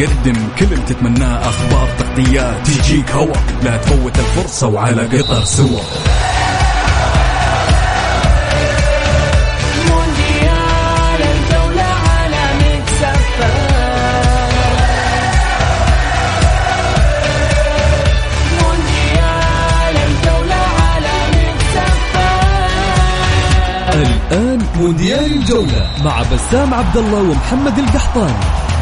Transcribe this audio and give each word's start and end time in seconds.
تقدم 0.00 0.48
كل 0.58 0.64
اللي 0.64 0.84
تتمناه 0.84 1.48
أخبار 1.48 1.88
تغطيات 1.98 2.66
تجيك 2.66 3.10
هوا. 3.10 3.34
لا 3.62 3.76
تفوت 3.76 4.18
الفرصة 4.18 4.68
وعلى 4.68 5.02
قطر 5.02 5.44
سوا. 5.44 5.80
الآن 23.94 24.58
مونديال 24.76 25.32
الجولة 25.32 25.90
مع 26.04 26.22
بسام 26.22 26.74
عبد 26.74 26.96
الله 26.96 27.18
ومحمد 27.18 27.78
القحطاني. 27.78 28.60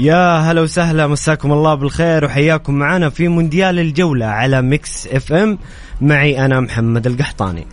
يا 0.00 0.38
هلا 0.38 0.60
وسهلا 0.60 1.06
مساكم 1.06 1.52
الله 1.52 1.74
بالخير 1.74 2.24
وحياكم 2.24 2.74
معنا 2.74 3.10
في 3.10 3.28
مونديال 3.28 3.78
الجولة 3.78 4.26
على 4.26 4.62
Mix 4.62 5.06
FM. 5.06 5.58
معي 6.00 6.44
أنا 6.44 6.60
محمد 6.60 7.06
القحطاني. 7.06 7.66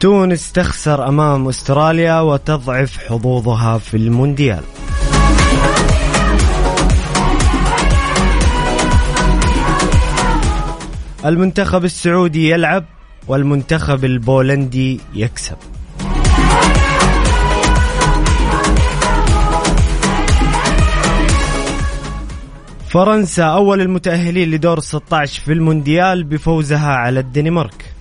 تونس 0.00 0.52
تخسر 0.52 1.08
أمام 1.08 1.48
أستراليا 1.48 2.20
وتضعف 2.20 2.98
حظوظها 2.98 3.78
في 3.78 3.96
المونديال. 3.96 4.62
المنتخب 11.24 11.84
السعودي 11.84 12.50
يلعب 12.50 12.84
والمنتخب 13.28 14.04
البولندي 14.04 15.00
يكسب. 15.14 15.56
فرنسا 22.88 23.44
أول 23.44 23.80
المتأهلين 23.80 24.50
لدور 24.50 24.80
16 24.80 25.40
في 25.40 25.52
المونديال 25.52 26.24
بفوزها 26.24 26.88
على 26.92 27.20
الدنمارك. 27.20 27.94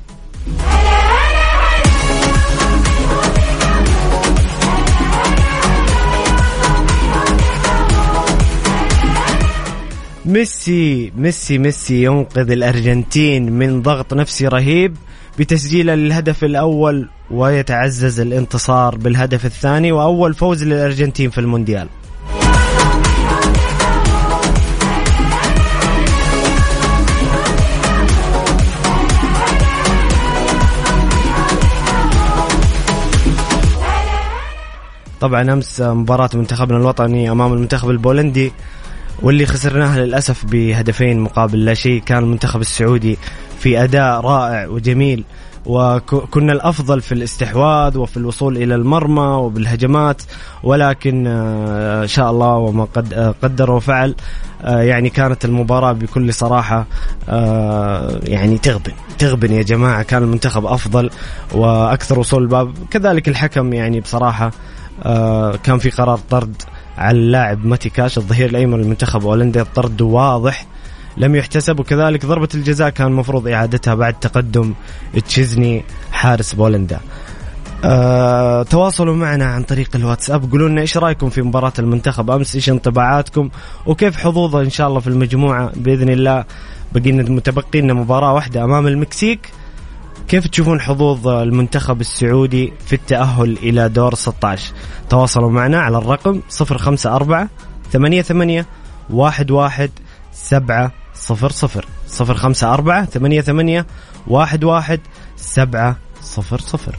ميسي 10.25 11.11
ميسي 11.17 11.57
ميسي 11.57 12.03
ينقذ 12.03 12.51
الأرجنتين 12.51 13.51
من 13.51 13.81
ضغط 13.81 14.13
نفسي 14.13 14.47
رهيب 14.47 14.95
بتسجيله 15.39 15.95
للهدف 15.95 16.43
الأول 16.43 17.09
ويتعزز 17.31 18.19
الانتصار 18.19 18.95
بالهدف 18.95 19.45
الثاني 19.45 19.91
وأول 19.91 20.33
فوز 20.33 20.63
للأرجنتين 20.63 21.29
في 21.29 21.37
المونديال. 21.37 21.87
طبعا 35.21 35.53
أمس 35.53 35.81
مباراة 35.81 36.29
منتخبنا 36.33 36.77
الوطني 36.77 37.31
أمام 37.31 37.53
المنتخب 37.53 37.89
البولندي. 37.89 38.51
واللي 39.21 39.45
خسرناها 39.45 40.05
للأسف 40.05 40.45
بهدفين 40.45 41.19
مقابل 41.19 41.65
لا 41.65 41.73
شيء 41.73 42.01
كان 42.01 42.17
المنتخب 42.17 42.61
السعودي 42.61 43.17
في 43.59 43.83
أداء 43.83 44.21
رائع 44.21 44.67
وجميل 44.67 45.23
وكنا 45.65 46.53
الأفضل 46.53 47.01
في 47.01 47.11
الاستحواذ 47.11 47.97
وفي 47.97 48.17
الوصول 48.17 48.57
إلى 48.57 48.75
المرمى 48.75 49.21
وبالهجمات 49.21 50.21
ولكن 50.63 51.27
آه، 51.27 52.03
إن 52.03 52.07
شاء 52.07 52.31
الله 52.31 52.55
وما 52.55 52.83
قد 52.83 53.13
آه، 53.13 53.35
قدر 53.43 53.71
وفعل 53.71 54.15
آه، 54.61 54.81
يعني 54.81 55.09
كانت 55.09 55.45
المباراة 55.45 55.91
بكل 55.91 56.33
صراحة 56.33 56.85
يعني 58.23 58.57
تغبن 58.57 58.91
تغبن 59.17 59.51
يا 59.51 59.63
جماعة 59.63 60.03
كان 60.03 60.23
المنتخب 60.23 60.65
أفضل 60.65 61.09
وأكثر 61.51 62.19
وصول 62.19 62.43
الباب. 62.43 62.73
كذلك 62.91 63.27
الحكم 63.27 63.73
يعني 63.73 63.99
بصراحة 63.99 64.51
كان 65.63 65.77
في 65.79 65.89
قرار 65.89 66.19
طرد 66.29 66.61
على 66.97 67.17
اللاعب 67.17 67.65
ماتي 67.65 67.89
كاش 67.89 68.17
الظهير 68.17 68.49
الأيمن 68.49 68.77
للمنتخب 68.77 69.23
هولندا 69.23 69.61
الطرد 69.61 70.01
واضح. 70.01 70.65
لم 71.17 71.35
يحتسب 71.35 71.79
وكذلك 71.79 72.25
ضربة 72.25 72.49
الجزاء 72.55 72.89
كان 72.89 73.07
المفروض 73.07 73.47
إعادتها 73.47 73.95
بعد 73.95 74.13
تقدم 74.13 74.73
تشيزني 75.27 75.83
حارس 76.11 76.53
بولندا. 76.53 76.99
أه 77.83 78.63
تواصلوا 78.63 79.15
معنا 79.15 79.45
عن 79.45 79.63
طريق 79.63 79.95
الواتساب 79.95 80.51
قولوا 80.51 80.69
لنا 80.69 80.81
إيش 80.81 80.97
رأيكم 80.97 81.29
في 81.29 81.41
مباراة 81.41 81.73
المنتخب؟ 81.79 82.31
أمس 82.31 82.55
إيش 82.55 82.69
انطباعاتكم؟ 82.69 83.49
وكيف 83.85 84.17
حظوظه 84.17 84.61
إن 84.61 84.69
شاء 84.69 84.87
الله 84.87 84.99
في 84.99 85.07
المجموعة؟ 85.07 85.71
بإذن 85.75 86.09
الله 86.09 86.45
بقينا 86.91 87.23
متبقي 87.23 87.81
لنا 87.81 87.93
مباراة 87.93 88.33
واحدة 88.33 88.63
أمام 88.63 88.87
المكسيك. 88.87 89.49
كيف 90.27 90.47
تشوفون 90.47 90.81
حظوظ 90.81 91.27
المنتخب 91.27 92.01
السعودي 92.01 92.73
في 92.85 92.93
التأهل 92.93 93.57
إلى 93.57 93.89
دور 93.89 94.15
16 94.15 94.73
تواصلوا 95.09 95.51
معنا 95.51 95.81
على 95.81 95.97
الرقم 95.97 96.41
054 96.61 97.47
88 97.91 98.65
11 99.19 99.89
7 100.33 100.91
صفر 101.13 101.51
صفر. 101.51 101.85
صفر 102.07 102.33
خمسة 102.33 102.73
أربعة 102.73 103.05
ثمانية 103.05 103.41
ثمانية 103.41 103.85
واحد 104.27 104.63
واحد 104.63 104.99
سبعة 105.35 105.95
صفر 106.21 106.59
صفر. 106.59 106.95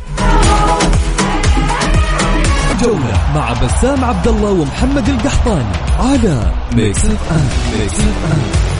جولة 2.82 3.32
مع 3.34 3.52
بسام 3.52 4.04
عبد 4.04 4.28
الله 4.28 4.50
ومحمد 4.50 5.08
القحطاني 5.08 5.72
على 5.98 6.52
Mix 6.76 7.04
FM 7.04 7.78
Mix 7.78 8.00
FM 8.00 8.73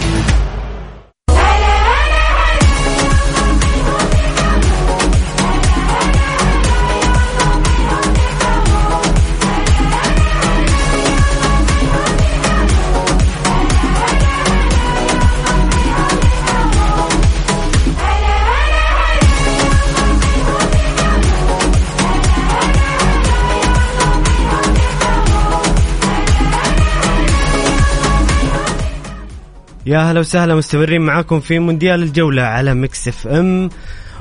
يا 29.87 29.99
هلا 29.99 30.21
وسهلا 30.21 30.55
مستمرين 30.55 31.01
معاكم 31.01 31.41
في 31.41 31.59
مونديال 31.59 32.03
الجولة 32.03 32.43
على 32.43 32.75
Mix 32.75 33.09
FM. 33.09 33.71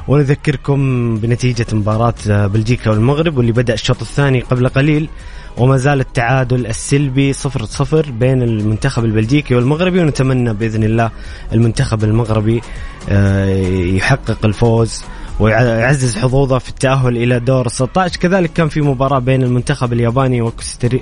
ونذكركم 0.07 1.17
بنتيجة 1.17 1.65
مباراة 1.73 2.47
بلجيكا 2.47 2.91
والمغرب 2.91 3.37
واللي 3.37 3.51
بدأ 3.51 3.73
الشوط 3.73 4.01
الثاني 4.01 4.41
قبل 4.41 4.67
قليل 4.67 5.09
وما 5.57 5.77
زال 5.77 5.99
التعادل 5.99 6.67
السلبي 6.67 7.33
صفر 7.33 7.65
صفر 7.65 8.11
بين 8.11 8.41
المنتخب 8.41 9.05
البلجيكي 9.05 9.55
والمغربي. 9.55 9.99
ونتمنى 9.99 10.53
بإذن 10.53 10.83
الله 10.83 11.11
المنتخب 11.53 12.03
المغربي 12.03 12.61
آه، 13.09 13.55
يحقق 13.95 14.45
الفوز 14.45 15.03
ويعزز 15.39 16.17
حظوظه 16.17 16.57
في 16.57 16.69
التأهل 16.69 17.17
إلى 17.17 17.39
دور 17.39 17.67
16 17.67 18.19
كذلك 18.19 18.53
كان 18.53 18.67
في 18.69 18.81
مباراة 18.81 19.19
بين 19.19 19.43
المنتخب 19.43 19.93
الياباني 19.93 20.51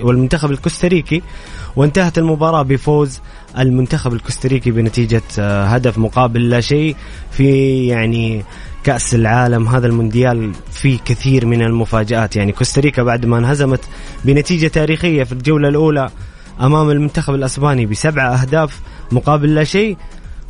والمنتخب 0.04 0.52
الكوستاريكي 0.52 1.22
وانتهت 1.76 2.18
المباراة 2.18 2.62
بفوز 2.62 3.20
المنتخب 3.58 4.14
الكوستاريكي 4.14 4.72
بنتيجة 4.72 5.22
آه، 5.40 5.66
هدف 5.66 5.98
مقابل 5.98 6.50
لا 6.50 6.62
شيء 6.62 6.96
في 7.32 7.88
يعني 7.88 8.44
كأس 8.84 9.16
العالم 9.16 9.68
هذا 9.68 9.88
المونديال 9.88 10.52
فيه 10.72 11.00
كثير 11.06 11.46
من 11.46 11.62
المفاجآت. 11.62 12.36
يعني 12.36 12.52
كوستاريكا 12.52 13.04
بعد 13.04 13.26
ما 13.26 13.38
انهزمت 13.38 13.80
بنتيجة 14.26 14.68
تاريخية 14.68 15.24
في 15.24 15.32
الجولة 15.32 15.68
الأولى 15.68 16.10
أمام 16.62 16.90
المنتخب 16.90 17.34
الأسباني 17.34 17.86
بسبعة 17.86 18.34
أهداف 18.34 18.82
مقابل 19.12 19.56
لا 19.56 19.64
شيء 19.64 19.98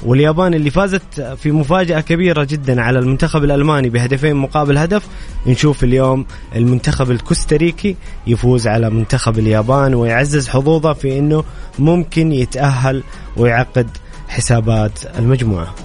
واليابان 0.05 0.53
اللي 0.53 0.69
فازت 0.69 1.21
في 1.21 1.51
مفاجأة 1.51 1.99
كبيرة 1.99 2.43
جدا 2.43 2.81
على 2.81 2.99
المنتخب 2.99 3.43
الألماني 3.43 3.89
بهدفين 3.89 4.35
مقابل 4.35 4.77
هدف. 4.77 5.07
نشوف 5.47 5.83
اليوم 5.83 6.25
المنتخب 6.55 7.11
الكوستاريكي 7.11 7.95
يفوز 8.27 8.67
على 8.67 8.89
منتخب 8.89 9.39
اليابان 9.39 9.93
ويعزز 9.95 10.47
حظوظه 10.47 10.93
في 10.93 11.19
أنه 11.19 11.43
ممكن 11.79 12.31
يتأهل 12.31 13.03
ويعقد 13.37 13.89
حسابات 14.27 14.99
المجموعة. 15.19 15.75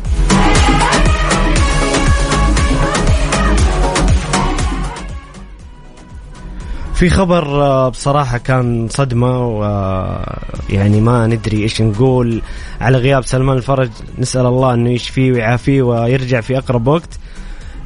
في 6.96 7.10
خبر 7.10 7.62
آه، 7.62 7.88
بصراحة 7.88 8.38
كان 8.38 8.88
صدمة 8.88 9.48
ويعني 9.48 11.00
ما 11.00 11.26
ندري 11.26 11.62
إيش 11.62 11.82
نقول. 11.82 12.42
على 12.80 12.98
غياب 12.98 13.24
سلمان 13.24 13.56
الفرج 13.56 13.90
نسأل 14.18 14.46
الله 14.46 14.74
إنه 14.74 14.90
يشفيه 14.90 15.32
ويعافيه 15.32 15.82
ويرجع 15.82 16.40
في 16.40 16.58
أقرب 16.58 16.86
وقت. 16.86 17.18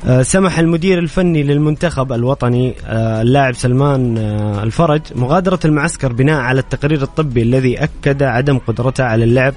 آه، 0.06 0.22
سمح 0.22 0.58
المدير 0.58 0.98
الفني 0.98 1.42
للمنتخب 1.42 2.12
الوطني 2.12 2.74
آه، 2.86 3.22
اللاعب 3.22 3.54
سلمان 3.54 4.18
الفرج 4.62 5.00
مغادرة 5.14 5.60
المعسكر 5.64 6.12
بناء 6.12 6.40
على 6.40 6.60
التقرير 6.60 7.02
الطبي 7.02 7.42
الذي 7.42 7.84
أكد 7.84 8.22
عدم 8.22 8.58
قدرته 8.58 9.04
على 9.04 9.24
اللعب 9.24 9.54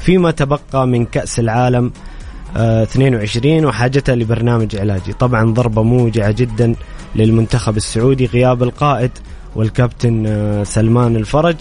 فيما 0.00 0.30
تبقى 0.30 0.86
من 0.86 1.04
كأس 1.04 1.38
العالم 1.40 1.92
22 2.56 3.64
وحاجته 3.64 4.14
لبرنامج 4.14 4.76
علاجي. 4.76 5.12
طبعا 5.12 5.52
ضربة 5.52 5.82
موجعة 5.82 6.30
جدا. 6.30 6.74
للمنتخب 7.16 7.76
السعودي 7.76 8.26
غياب 8.26 8.62
القائد 8.62 9.10
والكابتن 9.56 10.26
آه، 10.26 10.64
سلمان 10.64 11.16
الفرج. 11.16 11.56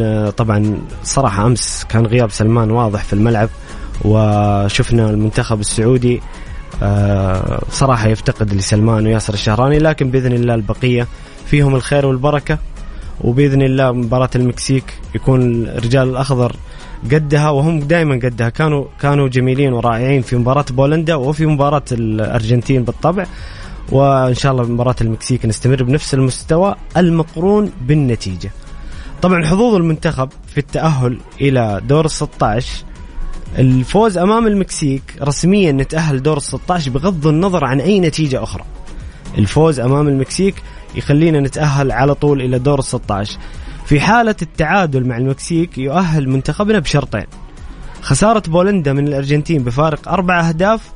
آه، 0.00 0.30
طبعا 0.30 0.78
صراحة 1.04 1.46
أمس 1.46 1.86
كان 1.88 2.06
غياب 2.06 2.30
سلمان 2.30 2.70
واضح 2.70 3.04
في 3.04 3.12
الملعب 3.12 3.48
وشفنا 4.04 5.10
المنتخب 5.10 5.60
السعودي 5.60 6.20
آه، 6.82 7.62
صراحة 7.70 8.08
يفتقد 8.08 8.54
لسلمان 8.54 9.06
وياسر 9.06 9.34
الشهراني 9.34 9.78
لكن 9.78 10.10
بإذن 10.10 10.32
الله 10.32 10.54
البقية 10.54 11.06
فيهم 11.46 11.74
الخير 11.74 12.06
والبركة 12.06 12.58
وبإذن 13.20 13.62
الله 13.62 13.92
مباراة 13.92 14.30
المكسيك 14.36 14.84
يكون 15.14 15.66
الرجال 15.66 16.08
الأخضر 16.08 16.56
قدها 17.12 17.50
وهم 17.50 17.80
دائما 17.80 18.14
قدها. 18.14 18.48
كانوا 18.48 18.84
كانوا 19.00 19.28
جميلين 19.28 19.72
ورائعين 19.72 20.22
في 20.22 20.36
مباراة 20.36 20.64
بولندا 20.70 21.14
وفي 21.14 21.46
مباراة 21.46 21.84
الأرجنتين 21.92 22.84
بالطبع. 22.84 23.26
وإن 23.88 24.34
شاء 24.34 24.52
الله 24.52 24.64
مباراة 24.64 24.96
المكسيك 25.00 25.46
نستمر 25.46 25.82
بنفس 25.82 26.14
المستوى 26.14 26.74
المقرون 26.96 27.72
بالنتيجة. 27.80 28.50
طبعا 29.22 29.46
حظوظ 29.46 29.74
المنتخب 29.74 30.28
في 30.46 30.58
التأهل 30.58 31.20
إلى 31.40 31.80
دور 31.88 32.04
ال 32.04 32.10
16 32.10 32.84
الفوز 33.58 34.18
أمام 34.18 34.46
المكسيك 34.46 35.02
رسميا 35.22 35.72
نتاهل 35.72 36.22
دور 36.22 36.36
ال 36.36 36.42
16 36.42 36.90
بغض 36.90 37.26
النظر 37.26 37.64
عن 37.64 37.80
أي 37.80 38.00
نتيجة 38.00 38.42
أخرى. 38.42 38.64
الفوز 39.38 39.80
أمام 39.80 40.08
المكسيك 40.08 40.54
يخلينا 40.94 41.40
نتأهل 41.40 41.92
على 41.92 42.14
طول 42.14 42.42
إلى 42.42 42.58
دور 42.58 42.78
ال 42.78 42.84
16. 42.84 43.38
في 43.86 44.00
حالة 44.00 44.36
التعادل 44.42 45.06
مع 45.08 45.16
المكسيك 45.16 45.78
يؤهل 45.78 46.28
منتخبنا 46.28 46.78
بشرطين. 46.78 47.26
خسارة 48.02 48.42
بولندا 48.48 48.92
من 48.92 49.08
الأرجنتين 49.08 49.62
بفارق 49.62 50.08
أربع 50.08 50.48
أهداف 50.48 50.92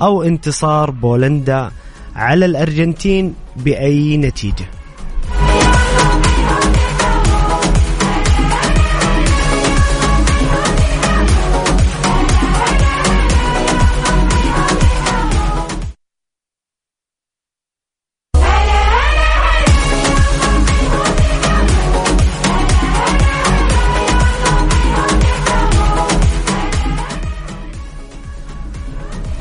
أو 0.00 0.22
انتصار 0.22 0.90
بولندا 0.90 1.70
على 2.16 2.44
الأرجنتين 2.44 3.34
بأي 3.56 4.16
نتيجة. 4.16 4.83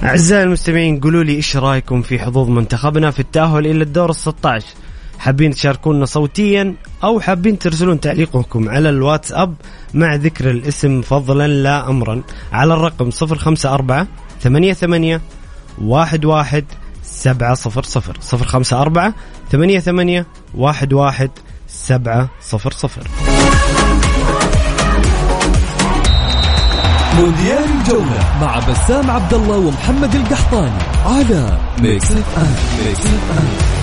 أعزائي 0.04 0.44
المستمعين 0.44 1.00
قولوا 1.00 1.24
لي 1.24 1.36
إيش 1.36 1.58
رأيكم 1.58 2.02
في 2.02 2.20
حظوظ 2.20 2.50
منتخبنا 2.50 3.12
في 3.12 3.20
التأهل 3.20 3.68
إلى 3.68 3.84
الدور 3.84 4.10
ال 4.10 4.16
16 4.16 4.68
حابين 5.20 5.52
تشاركونا 5.52 6.06
صوتيا 6.06 6.76
أو 7.04 7.20
حابين 7.20 7.60
ترسلون 7.60 8.00
تعليقكم 8.00 8.70
على 8.70 8.90
الواتساب 8.90 9.56
مع 9.94 10.16
ذكر 10.16 10.52
الاسم 10.52 11.02
فضلا 11.02 11.48
لا 11.48 11.90
أمرا 11.90 12.22
على 12.52 12.74
الرقم 12.74 13.10
054 13.22 14.08
88 14.42 15.20
11 15.92 16.64
700 17.04 17.56
054 18.34 19.14
88 19.52 20.26
11 20.56 21.30
700 21.68 22.30
مونديال 27.18 27.64
الجولة 27.80 28.40
مع 28.42 28.60
بسام 28.60 29.12
عبد 29.12 29.34
الله 29.34 29.58
ومحمد 29.58 30.16
القحطاني 30.16 30.82
على 31.06 31.58
Mix 31.82 32.12
FM 32.12 32.86
Mix 32.86 33.06
FM 33.06 33.74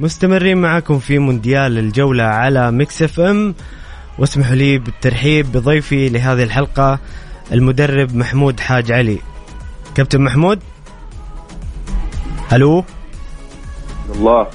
مستمرين 0.00 0.58
معكم 0.58 0.98
في 0.98 1.18
مونديال 1.18 1.78
الجولة 1.78 2.24
على 2.24 2.70
Mix 2.70 3.02
FM 3.02 3.54
واسمحوا 4.18 4.54
لي 4.54 4.78
بالترحيب 4.78 5.52
بضيفي 5.52 6.08
لهذه 6.08 6.42
الحلقة 6.42 6.98
المدرب 7.52 8.16
محمود 8.16 8.60
حاج 8.60 8.92
علي. 8.92 9.18
كابتن 9.94 10.20
محمود؟ 10.20 10.58
ألو؟ 12.52 12.84
الله 14.14 14.46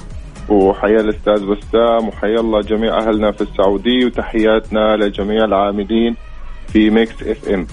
وحيا 0.48 1.00
الأستاذ 1.00 1.46
بسام 1.46 2.08
وحيا 2.08 2.40
الله 2.40 2.60
جميع 2.60 2.98
أهلنا 2.98 3.32
في 3.32 3.40
السعودية 3.40 4.06
وتحياتنا 4.06 4.96
لجميع 4.96 5.44
العاملين 5.44 6.16
في 6.72 6.90
Mix 6.90 7.22
FM 7.22 7.66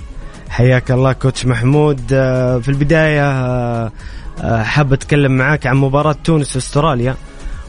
حياك 0.50 0.92
الله 0.92 1.14
coach 1.14 1.46
محمود. 1.46 2.02
آه، 2.14 2.58
في 2.58 2.70
البداية 2.70 3.32
آه، 3.32 3.92
آه، 4.42 4.64
حاب 4.64 4.94
أتكلم 4.94 5.32
معاك 5.32 5.68
عن 5.68 5.78
مباراة 5.78 6.16
تونس 6.24 6.56
واستراليا 6.56 7.16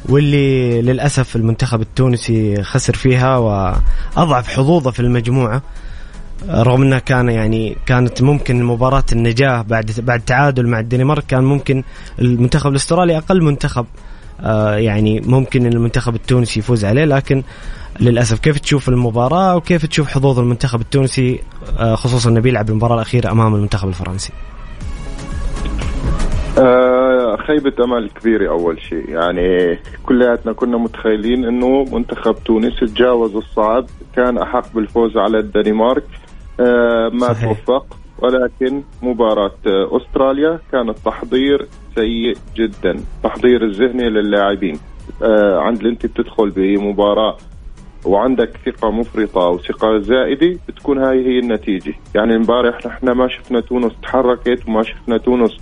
واللي 0.08 0.82
للأسف 0.82 1.36
المنتخب 1.36 1.80
التونسي 1.80 2.62
خسر 2.62 2.94
فيها 2.94 3.36
وأضعف 3.36 4.48
حظوظه 4.48 4.90
في 4.90 5.00
المجموعة. 5.00 5.62
رغم 6.48 6.82
إنها 6.82 6.98
كان 6.98 7.28
يعني 7.28 7.76
كانت 7.86 8.22
ممكن 8.22 8.64
مباراة 8.64 9.04
النجاة 9.12 9.62
بعد 9.62 9.90
بعد 9.98 10.20
تعادل 10.20 10.66
مع 10.66 10.80
الدنمارك 10.80 11.26
كان 11.26 11.44
ممكن 11.44 11.82
المنتخب 12.20 12.70
الأسترالي 12.70 13.16
أقل 13.16 13.42
منتخب 13.42 13.86
آه 14.40 14.74
يعني 14.76 15.20
ممكن 15.20 15.66
المنتخب 15.66 16.14
التونسي 16.14 16.60
يفوز 16.60 16.84
عليه 16.84 17.04
لكن 17.04 17.42
للأسف 18.00 18.38
كيف 18.38 18.58
تشوف 18.58 18.88
المباراة 18.88 19.56
وكيف 19.56 19.86
تشوف 19.86 20.08
حظوظ 20.08 20.38
المنتخب 20.38 20.80
التونسي 20.80 21.40
آه 21.78 21.94
خصوصا 21.94 22.30
إنه 22.30 22.40
بيلعب 22.40 22.70
المباراة 22.70 22.94
الأخيرة 22.94 23.30
أمام 23.30 23.54
المنتخب 23.54 23.88
الفرنسي؟ 23.88 24.32
آه 26.58 27.36
خيبة 27.36 27.84
أمل 27.84 28.10
كبيرة 28.20 28.50
أول 28.50 28.80
شيء. 28.82 29.08
يعني 29.08 29.78
كلياتنا 30.06 30.52
كنا 30.52 30.76
متخيلين 30.78 31.44
أنه 31.44 31.84
منتخب 31.92 32.34
تونس 32.44 32.80
تجاوز 32.80 33.36
الصعب 33.36 33.86
كان 34.16 34.38
أحق 34.38 34.74
بالفوز 34.74 35.16
على 35.16 35.38
الدنمارك. 35.38 36.04
ما 37.12 37.32
صحيح. 37.32 37.44
توفق 37.44 37.96
ولكن 38.18 38.82
مباراة 39.02 39.52
آه، 39.66 39.96
أستراليا 39.96 40.58
كان 40.72 40.88
التحضير 40.88 41.66
سيء 41.94 42.36
جدا 42.56 43.00
تحضير 43.22 43.64
الذهني 43.64 44.10
للاعبين. 44.10 44.78
آه، 45.22 45.58
عند 45.58 45.86
انت 45.86 46.06
بتدخل 46.06 46.50
بمباراة 46.50 47.36
وعندك 48.04 48.50
ثقة 48.66 48.90
مفرطة 48.90 49.48
وثقة 49.48 49.98
زائدة 49.98 50.58
بتكون 50.68 50.98
هاي 50.98 51.26
هي 51.26 51.38
النتيجة. 51.38 51.94
يعني 52.14 52.36
امبارح 52.36 52.86
نحن 52.86 53.10
ما 53.10 53.28
شفنا 53.28 53.60
تونس 53.60 53.92
تحركت 54.02 54.68
وما 54.68 54.82
شفنا 54.82 55.18
تونس 55.18 55.56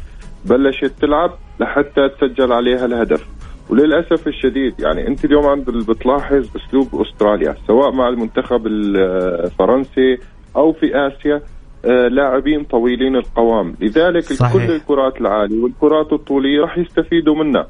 بلشت 0.45 0.93
تلعب 1.01 1.31
لحتى 1.61 2.09
تسجل 2.09 2.53
عليها 2.53 2.85
الهدف. 2.85 3.27
وللأسف 3.71 4.29
الشديد 4.29 4.81
يعني 4.81 5.09
انت 5.09 5.25
اليوم 5.25 5.47
عند 5.47 5.71
بتلاحظ 5.71 6.49
أسلوب 6.57 6.89
أستراليا 7.01 7.57
سواء 7.67 7.93
مع 7.93 8.09
المنتخب 8.09 8.67
الفرنسي 8.67 10.19
أو 10.57 10.73
في 10.73 10.87
آسيا 11.07 11.41
آه 11.85 12.09
لاعبين 12.09 12.65
طويلين 12.65 13.17
القوام. 13.17 13.75
لذلك 13.81 14.23
صحيح. 14.23 14.53
كل 14.53 14.73
الكرات 14.73 15.21
العالية 15.21 15.63
والكرات 15.63 16.13
الطولية 16.13 16.61
راح 16.61 16.79
يستفيدوا 16.79 17.35
منها 17.35 17.67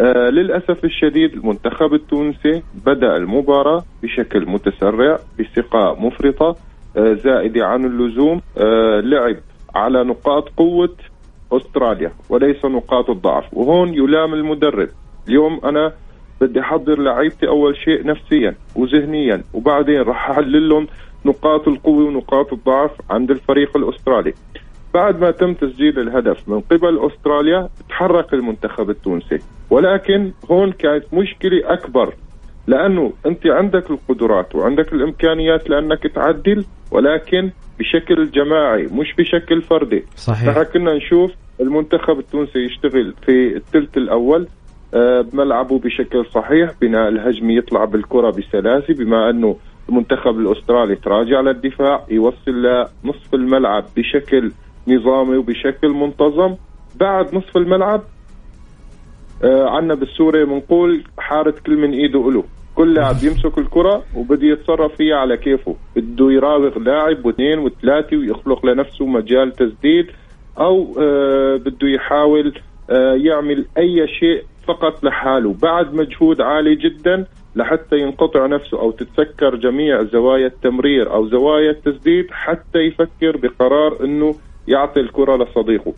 آه 0.00 0.30
للأسف 0.30 0.84
الشديد 0.84 1.32
المنتخب 1.32 1.94
التونسي 1.94 2.62
بدأ 2.86 3.16
المباراة 3.16 3.84
بشكل 4.02 4.46
متسرع 4.50 5.18
بثقة 5.38 5.94
مفرطة 6.00 6.56
آه 6.96 7.12
زائده 7.14 7.66
عن 7.66 7.84
اللزوم 7.84 8.40
آه 8.58 9.00
لعب 9.00 9.36
على 9.74 10.04
نقاط 10.04 10.48
قوة 10.56 10.96
أستراليا 11.52 12.12
وليس 12.28 12.64
نقاط 12.64 13.10
الضعف. 13.10 13.44
وهون 13.54 13.94
يلام 13.94 14.34
المدرب. 14.34 14.88
اليوم 15.28 15.60
أنا 15.64 15.92
بدي 16.40 16.60
أحضر 16.60 16.98
لعيبتي 17.00 17.48
أول 17.48 17.76
شيء 17.76 18.06
نفسيا 18.06 18.54
وذهنيا 18.76 19.42
وبعدين 19.54 20.00
راح 20.00 20.30
أحلل 20.30 20.68
لهم 20.68 20.86
نقاط 21.26 21.68
القوة 21.68 22.04
ونقاط 22.04 22.52
الضعف 22.52 22.90
عند 23.10 23.30
الفريق 23.30 23.76
الأسترالي. 23.76 24.34
بعد 24.94 25.20
ما 25.20 25.30
تم 25.30 25.54
تسجيل 25.54 25.98
الهدف 25.98 26.48
من 26.48 26.60
قبل 26.60 27.06
أستراليا 27.06 27.68
تحرك 27.88 28.34
المنتخب 28.34 28.90
التونسي. 28.90 29.38
ولكن 29.70 30.32
هون 30.50 30.72
كانت 30.72 31.04
مشكلة 31.14 31.72
أكبر 31.72 32.14
لأنه 32.66 33.12
أنت 33.26 33.46
عندك 33.46 33.90
القدرات 33.90 34.54
وعندك 34.54 34.92
الإمكانيات 34.92 35.70
لأنك 35.70 36.06
تعدل 36.06 36.64
ولكن 36.90 37.50
بشكل 37.78 38.30
جماعي 38.30 38.82
مش 38.86 39.14
بشكل 39.18 39.62
فردي. 39.62 40.04
صحيح. 40.16 40.48
نحن 40.48 40.62
كنا 40.62 40.94
نشوف 40.94 41.30
المنتخب 41.60 42.18
التونسي 42.18 42.58
يشتغل 42.58 43.14
في 43.26 43.56
الثلث 43.56 43.96
الأول 43.96 44.48
آه، 44.94 45.20
بملعبه 45.20 45.78
بشكل 45.78 46.26
صحيح 46.26 46.70
بناء 46.80 47.08
الهجمه 47.08 47.52
يطلع 47.52 47.84
بالكرة 47.84 48.30
بسلاسة 48.30 48.94
بما 48.94 49.30
أنه 49.30 49.56
المنتخب 49.88 50.38
الأسترالي 50.38 50.96
تراجع 50.96 51.40
للدفاع 51.40 52.06
يوصل 52.10 52.62
لنصف 52.62 53.34
الملعب 53.34 53.84
بشكل 53.96 54.52
نظامي 54.88 55.36
وبشكل 55.36 55.88
منتظم. 55.88 56.54
بعد 57.00 57.34
نصف 57.34 57.56
الملعب 57.56 58.02
آه 59.44 59.68
عنا 59.70 59.94
بالسوري 59.94 60.44
بنقول 60.44 61.04
حارة 61.18 61.54
كل 61.66 61.76
من 61.76 61.92
إيده 61.92 62.30
له 62.30 62.44
كل 62.74 62.94
لاعب 62.94 63.16
يمسك 63.26 63.58
الكرة 63.58 64.04
وبده 64.16 64.46
يتصرف 64.46 64.96
فيها 64.96 65.16
على 65.16 65.36
كيفه. 65.36 65.76
بده 65.96 66.32
يراوغ 66.32 66.78
لاعب 66.78 67.26
واثنين 67.26 67.58
وثلاثة 67.58 68.16
ويخلق 68.16 68.66
لنفسه 68.66 69.06
مجال 69.06 69.52
تسديد 69.52 70.06
أو 70.58 70.94
آه 71.00 71.56
بده 71.56 71.88
يحاول 71.88 72.58
آه 72.90 73.14
يعمل 73.14 73.66
أي 73.78 74.08
شيء 74.08 74.44
فقط 74.68 75.04
لحاله. 75.04 75.54
بعد 75.62 75.94
مجهود 75.94 76.40
عالي 76.40 76.74
جدا 76.74 77.26
لحتى 77.56 77.96
ينقطع 77.98 78.46
نفسه 78.46 78.80
أو 78.80 78.90
تتسكر 78.90 79.56
جميع 79.56 80.02
زوايا 80.02 80.46
التمرير 80.46 81.12
أو 81.14 81.28
زوايا 81.28 81.70
التسديد 81.70 82.26
حتى 82.30 82.78
يفكر 82.78 83.36
بقرار 83.36 84.04
إنه 84.04 84.34
يعطي 84.68 85.00
الكرة 85.00 85.36
لصديقه. 85.44 85.92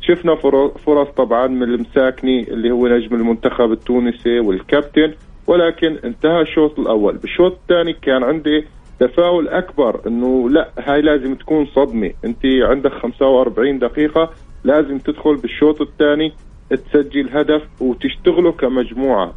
شفنا 0.00 0.34
فر- 0.34 0.68
فرص 0.86 1.08
طبعا 1.08 1.46
من 1.46 1.62
المساكني 1.62 2.48
اللي 2.50 2.70
هو 2.70 2.86
نجم 2.88 3.14
المنتخب 3.16 3.72
التونسي 3.72 4.40
والكابتن 4.40 5.14
ولكن 5.46 5.98
انتهى 6.04 6.40
الشوط 6.40 6.78
الأول. 6.78 7.16
بالشوط 7.16 7.52
الثاني 7.52 7.92
كان 7.92 8.24
عندي 8.24 8.64
تفاؤل 9.00 9.48
أكبر 9.48 10.00
إنه 10.06 10.50
لا 10.50 10.68
هاي 10.78 11.00
لازم 11.02 11.34
تكون 11.34 11.66
صدمة. 11.66 12.10
أنت 12.24 12.40
عندك 12.44 12.92
45 12.92 13.78
دقيقة 13.78 14.30
لازم 14.64 14.98
تدخل 14.98 15.36
بالشوط 15.36 15.80
الثاني 15.80 16.32
تسجل 16.70 17.28
هدف 17.32 17.62
وتشتغلوا 17.82 18.52
كمجموعة. 18.52 19.34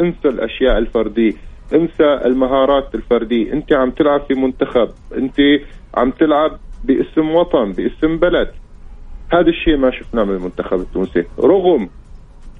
انسى 0.00 0.28
الأشياء 0.28 0.78
الفردية 0.78 1.32
انسى 1.74 2.20
المهارات 2.24 2.94
الفردية 2.94 3.52
انت 3.52 3.72
عم 3.72 3.90
تلعب 3.90 4.20
في 4.28 4.34
منتخب 4.34 4.88
انت 5.16 5.36
عم 5.94 6.10
تلعب 6.10 6.58
باسم 6.84 7.30
وطن 7.30 7.72
باسم 7.72 8.16
بلد. 8.16 8.50
هذا 9.32 9.48
الشيء 9.48 9.76
ما 9.76 9.90
شفناه 9.90 10.24
من 10.24 10.34
المنتخب 10.34 10.80
التونسي. 10.80 11.24
رغم 11.38 11.88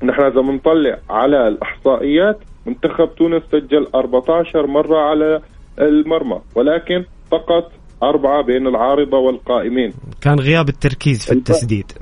نحن 0.02 0.22
إذا 0.22 0.40
بنطلع 0.40 0.98
على 1.10 1.48
الإحصائيات 1.48 2.38
منتخب 2.66 3.14
تونس 3.14 3.42
سجل 3.52 3.86
14 3.94 4.66
مرة 4.66 4.98
على 4.98 5.40
المرمى 5.80 6.40
ولكن 6.54 7.04
فقط 7.30 7.72
أربعة 8.02 8.42
بين 8.42 8.66
العارضة 8.66 9.18
والقائمين. 9.18 9.92
كان 10.20 10.40
غياب 10.40 10.68
التركيز 10.68 11.26
في 11.26 11.32
التسديد. 11.32 11.92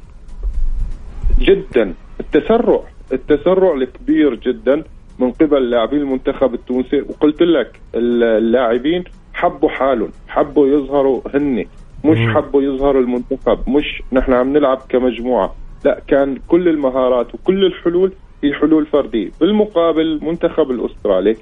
جدا. 1.38 1.94
التسرع 2.20 2.80
التسرع 3.12 3.74
الكبير 3.74 4.34
جدا. 4.34 4.84
من 5.18 5.32
قبل 5.32 5.70
لاعبي 5.70 5.96
المنتخب 5.96 6.54
التونسي 6.54 7.00
وقلت 7.00 7.42
لك 7.42 7.80
اللاعبين 7.94 9.04
حبوا 9.34 9.68
حالهم 9.68 10.10
حبوا 10.28 10.66
يظهروا 10.66 11.20
هن 11.34 11.64
مش. 12.04 12.18
حبوا 12.34 12.62
يظهروا 12.62 13.02
المنتخب 13.02 13.70
مش 13.70 14.02
نحن 14.12 14.32
عم 14.32 14.52
نلعب 14.52 14.78
كمجموعة. 14.88 15.54
لا 15.84 16.00
كان 16.06 16.36
كل 16.48 16.68
المهارات 16.68 17.34
وكل 17.34 17.64
الحلول 17.64 18.12
هي 18.44 18.54
حلول 18.54 18.86
فردية. 18.86 19.30
بالمقابل 19.40 20.00
المنتخب 20.00 20.70
الأسترالي 20.70 21.36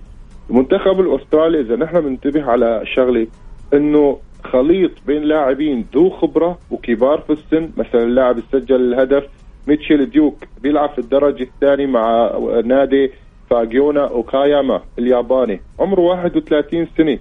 المنتخب 0.51 1.01
الأسترالي 1.01 1.61
إذا 1.61 1.77
نحن 1.77 2.01
بننتبه 2.01 2.45
على 2.45 2.83
شغلة 2.97 3.27
أنه 3.75 4.19
خليط 4.45 4.91
بين 5.07 5.23
لاعبين 5.23 5.87
ذو 5.95 6.11
خبرة 6.11 6.59
وكبار 6.71 7.19
في 7.19 7.33
السن 7.33 7.71
مثلا 7.77 8.03
اللاعب 8.03 8.41
سجل 8.53 8.77
الهدف 8.93 9.25
ميتشيل 9.69 10.11
ديوك 10.11 10.37
بيلعب 10.63 10.91
في 10.91 10.99
الدرجة 10.99 11.43
الثانية 11.43 11.87
مع 11.87 12.33
نادي 12.65 13.11
فاجيونا 13.57 14.09
اوكاياما 14.11 14.81
الياباني 14.99 15.61
عمره 15.81 16.01
31 16.01 16.87
سنة 16.99 17.19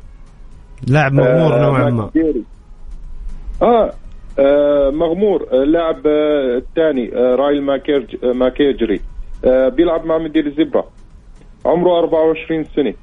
لاعب 0.88 1.14
مغمور 1.14 1.54
آه، 1.54 1.62
نوعا 1.62 1.90
ما. 1.90 2.10
آه, 3.62 3.92
آه 4.40 4.90
مغمور. 4.90 5.48
اللاعب 5.54 6.08
آه 6.08 6.58
الثاني 6.58 7.16
آه 7.16 7.36
رايل 7.36 7.62
ماكيرج 7.64 8.26
ماكيجري 8.26 9.02
آه 9.46 9.70
بيلعب 9.70 10.06
مع 10.06 10.18
مدير 10.18 10.50
زبرة 10.58 10.88
عمره 11.66 12.00
24 12.00 12.64
سنة. 12.64 12.94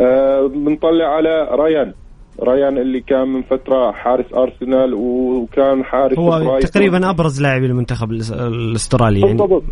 آه 0.00 0.46
بنطلع 0.46 1.04
على 1.16 1.48
ريان. 1.52 1.92
ريان 2.42 2.78
اللي 2.78 3.00
كان 3.00 3.28
من 3.28 3.42
فترة 3.42 3.92
حارس 3.92 4.34
أرسنال 4.34 4.94
وكان 4.94 5.84
حارس 5.84 6.18
هو. 6.18 6.58
تقريبا 6.58 7.10
أبرز 7.10 7.42
لاعبي 7.42 7.66
المنتخب 7.66 8.08
الأس- 8.08 8.32
الأسترالي 8.40 9.20
يعني. 9.20 9.32
بالضبط. 9.32 9.62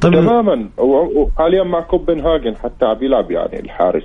طيب. 0.00 0.12
تماما. 0.12 0.68
وحاليا 0.78 1.62
مع 1.62 1.80
كوبنهاجن 1.80 2.56
حتى 2.56 2.84
عم 2.84 2.96
يلعب 3.04 3.30
يعني 3.30 3.60
الحارس. 3.60 4.04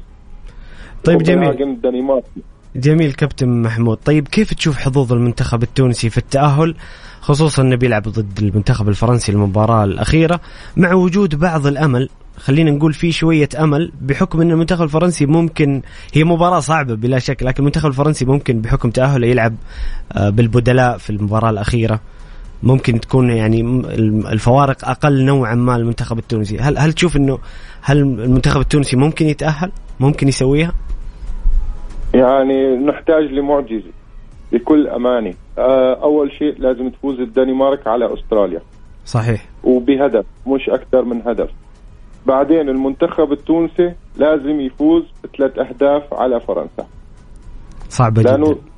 طيب 1.03 1.23
جميل. 1.23 1.49
الدنماركي 1.49 2.41
جميل 2.75 3.13
كابتن 3.13 3.61
محمود. 3.61 3.97
طيب 3.97 4.27
كيف 4.27 4.53
تشوف 4.53 4.77
حظوظ 4.77 5.13
المنتخب 5.13 5.63
التونسي 5.63 6.09
في 6.09 6.17
التأهل؟ 6.17 6.75
خصوصا 7.21 7.61
أنه 7.61 7.75
بيلعب 7.75 8.03
ضد 8.03 8.39
المنتخب 8.41 8.89
الفرنسي 8.89 9.31
المباراة 9.31 9.83
الأخيرة. 9.83 10.39
مع 10.77 10.93
وجود 10.93 11.35
بعض 11.35 11.67
الأمل 11.67 12.09
خلينا 12.37 12.71
نقول 12.71 12.93
في 12.93 13.11
شوية 13.11 13.49
أمل 13.59 13.91
بحكم 14.01 14.41
أن 14.41 14.51
المنتخب 14.51 14.83
الفرنسي 14.83 15.25
ممكن 15.25 15.81
هي 16.13 16.23
مباراة 16.23 16.59
صعبة 16.59 16.95
بلا 16.95 17.19
شك 17.19 17.43
لكن 17.43 17.59
المنتخب 17.59 17.89
الفرنسي 17.89 18.25
ممكن 18.25 18.61
بحكم 18.61 18.89
تأهله 18.89 19.27
يلعب 19.27 19.55
آه، 20.11 20.29
بالبدلاء 20.29 20.97
في 20.97 21.09
المباراة 21.09 21.49
الأخيرة. 21.49 21.99
ممكن 22.63 22.99
تكون 22.99 23.29
يعني 23.29 23.61
الفوارق 24.31 24.89
أقل 24.89 25.25
نوعا 25.25 25.55
ما 25.55 25.75
المنتخب 25.75 26.17
التونسي. 26.17 26.57
هل 26.57 26.77
هل 26.77 26.93
تشوف 26.93 27.17
أنه 27.17 27.37
هل 27.81 27.97
المنتخب 27.97 28.61
التونسي 28.61 28.97
ممكن 28.97 29.25
يتأهل؟ 29.25 29.71
ممكن 29.99 30.27
يسويها؟ 30.27 30.73
يعني 32.13 32.77
نحتاج 32.77 33.23
لمعجزة 33.23 33.91
بكل 34.51 34.87
أمانة. 34.87 35.33
آه، 35.57 36.03
أول 36.03 36.31
شيء 36.31 36.55
لازم 36.59 36.89
تفوز 36.89 37.19
الدنمارك 37.19 37.87
على 37.87 38.13
أستراليا. 38.13 38.61
صحيح. 39.05 39.45
وبهدف 39.63 40.25
مش 40.47 40.69
أكثر 40.69 41.05
من 41.05 41.21
هدف. 41.27 41.49
بعدين 42.25 42.69
المنتخب 42.69 43.31
التونسي 43.31 43.93
لازم 44.17 44.59
يفوز 44.59 45.03
ثلاث 45.37 45.59
أهداف 45.59 46.13
على 46.13 46.39
فرنسا. 46.39 46.85
صعبة 47.89 48.21
لأنه 48.21 48.51
جدا. 48.51 48.70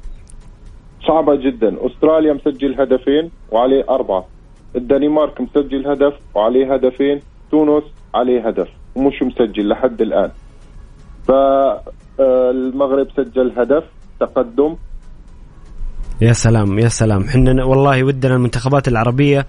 صعبة 1.08 1.36
جدا. 1.36 1.76
أستراليا 1.86 2.34
مسجل 2.34 2.82
هدفين 2.82 3.32
وعليه 3.52 3.86
أربعة. 3.90 4.26
الدنمارك 4.76 5.42
مسجل 5.42 5.88
هدف 5.88 6.14
وعليه 6.36 6.74
هدفين. 6.74 7.20
تونس 7.52 7.84
عليه 8.16 8.48
هدف. 8.48 8.68
ومش 8.96 9.24
مسجل 9.24 9.70
لحد 9.70 10.02
الآن. 10.02 10.32
فالمغرب 11.28 13.08
سجل 13.18 13.52
هدف 13.58 13.84
تقدم. 14.20 14.76
يا 16.22 16.34
سلام 16.34 16.80
يا 16.80 16.88
سلام. 16.88 17.24
حنا 17.24 17.66
والله 17.66 18.04
ودنا 18.04 18.36
المنتخبات 18.36 18.88
العربية 18.88 19.46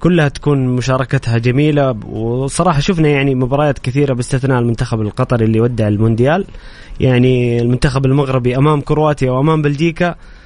كلها 0.00 0.28
تكون 0.28 0.68
مشاركتها 0.68 1.38
جميلة. 1.38 1.90
وصراحة 2.12 2.80
شفنا 2.80 3.08
يعني 3.08 3.34
مباريات 3.34 3.78
كثيرة 3.78 4.14
باستثناء 4.14 4.58
المنتخب 4.58 5.00
القطري 5.00 5.44
اللي 5.44 5.60
ودع 5.60 5.88
المونديال. 5.88 6.44
يعني 7.00 7.62
المنتخب 7.62 8.06
المغربي 8.06 8.56
أمام 8.56 8.80
كرواتيا 8.80 9.30
وأمام 9.30 9.62
بلجيكا 9.62 10.08
آه 10.08 10.37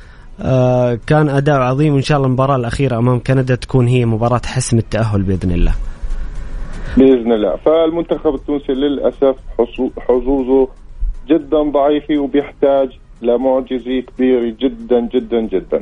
كان 1.07 1.29
أداء 1.29 1.61
عظيم. 1.61 1.95
وإن 1.95 2.03
شاء 2.03 2.17
الله 2.17 2.29
المباراة 2.29 2.57
الأخيرة 2.57 2.99
أمام 2.99 3.19
كندا 3.19 3.55
تكون 3.55 3.87
هي 3.87 4.05
مباراة 4.05 4.41
حسم 4.47 4.79
التأهل 4.79 5.23
بإذن 5.23 5.51
الله. 5.51 5.75
بإذن 6.97 7.33
الله. 7.33 7.57
فالمنتخب 7.57 8.35
التونسي 8.35 8.73
للأسف 8.73 9.37
حظوظه 9.99 10.69
جدا 11.29 11.63
ضعيفه 11.73 12.19
وبيحتاج 12.19 12.89
لمعجزة 13.23 14.01
كبيرة 14.01 14.57
جدا 14.61 15.09
جدا 15.15 15.41
جدا. 15.41 15.81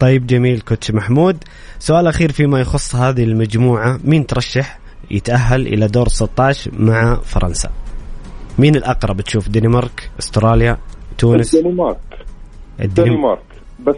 طيب 0.00 0.26
جميل 0.26 0.60
كوتش 0.60 0.90
محمود. 0.90 1.44
سؤال 1.78 2.06
أخير 2.06 2.32
فيما 2.32 2.60
يخص 2.60 2.96
هذه 2.96 3.24
المجموعة. 3.24 4.00
مين 4.04 4.26
ترشح 4.26 4.78
يتأهل 5.10 5.66
إلى 5.66 5.86
دور 5.86 6.08
16 6.08 6.70
مع 6.78 7.14
فرنسا؟ 7.14 7.70
مين 8.58 8.76
الأقرب 8.76 9.20
تشوف؟ 9.20 9.48
دنمارك 9.48 10.10
أستراليا 10.18 10.78
تونس؟ 11.18 11.54
الدنمارك 11.54 11.98
الدنمارك 12.80 13.53
بس 13.80 13.96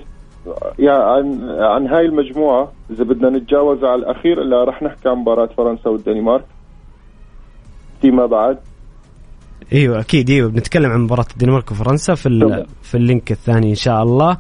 يعني 0.79 1.03
عن 1.03 1.51
عن 1.61 1.87
هاي 1.87 2.07
المجموعة 2.07 2.73
إذا 2.91 3.05
بدنا 3.05 3.31
نتجاوز 3.31 3.85
على 3.85 3.95
الأخير 3.95 4.43
الا 4.43 4.65
رح 4.65 4.83
نحكي 4.83 5.09
عن 5.09 5.17
مباراة 5.17 5.49
فرنسا 5.57 5.91
والدنمارك. 5.91 6.45
فيما 8.01 8.27
بعد. 8.27 8.59
إيوه 9.73 10.01
أكيد 10.01 10.31
إيوه 10.31 10.51
بنتكلم 10.51 10.91
عن 10.91 11.01
مباراة 11.01 11.27
الدنمارك 11.33 11.71
وفرنسا 11.71 12.15
في. 12.15 12.65
في 12.83 12.97
ال 12.97 13.04
link 13.04 13.33
الثاني 13.33 13.71
إن 13.71 13.75
شاء 13.75 14.03
الله. 14.03 14.37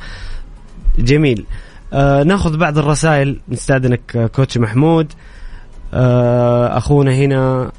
جميل. 0.99 1.47
آه 1.93 2.23
ناخذ 2.23 2.59
بعض 2.59 2.78
الرسائل. 2.78 3.40
نستأذنك 3.49 4.16
آه، 4.16 4.26
coach 4.26 4.59
محمود. 4.59 5.12
آه 5.95 6.78
أخونا 6.78 7.14
هنا 7.14 7.73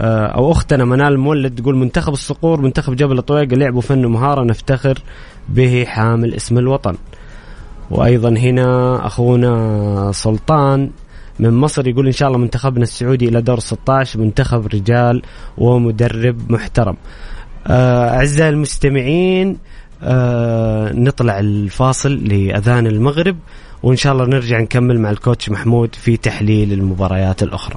أو 0.00 0.52
أختنا 0.52 0.84
منال 0.84 1.18
مولد 1.18 1.60
تقول 1.60 1.76
منتخب 1.76 2.12
الصقور 2.12 2.60
منتخب 2.60 2.96
جبل 2.96 3.18
الطويق 3.18 3.54
لعبوا 3.54 3.80
فن 3.80 4.04
ومهاره 4.04 4.44
نفتخر 4.44 4.98
به 5.48 5.84
حامل 5.84 6.34
اسم 6.34 6.58
الوطن. 6.58 6.94
وأيضا 7.90 8.28
هنا 8.28 9.06
أخونا 9.06 10.10
سلطان 10.12 10.90
من 11.40 11.50
مصر 11.54 11.88
يقول 11.88 12.06
إن 12.06 12.12
شاء 12.12 12.28
الله 12.28 12.38
منتخبنا 12.38 12.82
السعودي 12.82 13.28
إلى 13.28 13.42
دور 13.42 13.58
16 13.58 14.20
منتخب 14.20 14.66
رجال 14.66 15.22
ومدرب 15.58 16.52
محترم. 16.52 16.96
آه، 17.66 18.08
أعزائي 18.10 18.50
المستمعين 18.50 19.58
آه، 20.02 20.92
نطلع 20.92 21.38
الفاصل 21.38 22.14
لأذان 22.24 22.86
المغرب 22.86 23.36
وإن 23.82 23.96
شاء 23.96 24.12
الله 24.12 24.26
نرجع 24.26 24.60
نكمل 24.60 25.00
مع 25.00 25.10
الكوتش 25.10 25.50
محمود 25.50 25.94
في 25.94 26.16
تحليل 26.16 26.72
المباريات 26.72 27.42
الأخرى. 27.42 27.76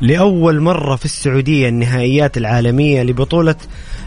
لأول 0.00 0.60
مرة 0.60 0.96
في 0.96 1.04
السعودية 1.04 1.68
النهائيات 1.68 2.36
العالمية 2.36 3.02
لبطولة 3.02 3.54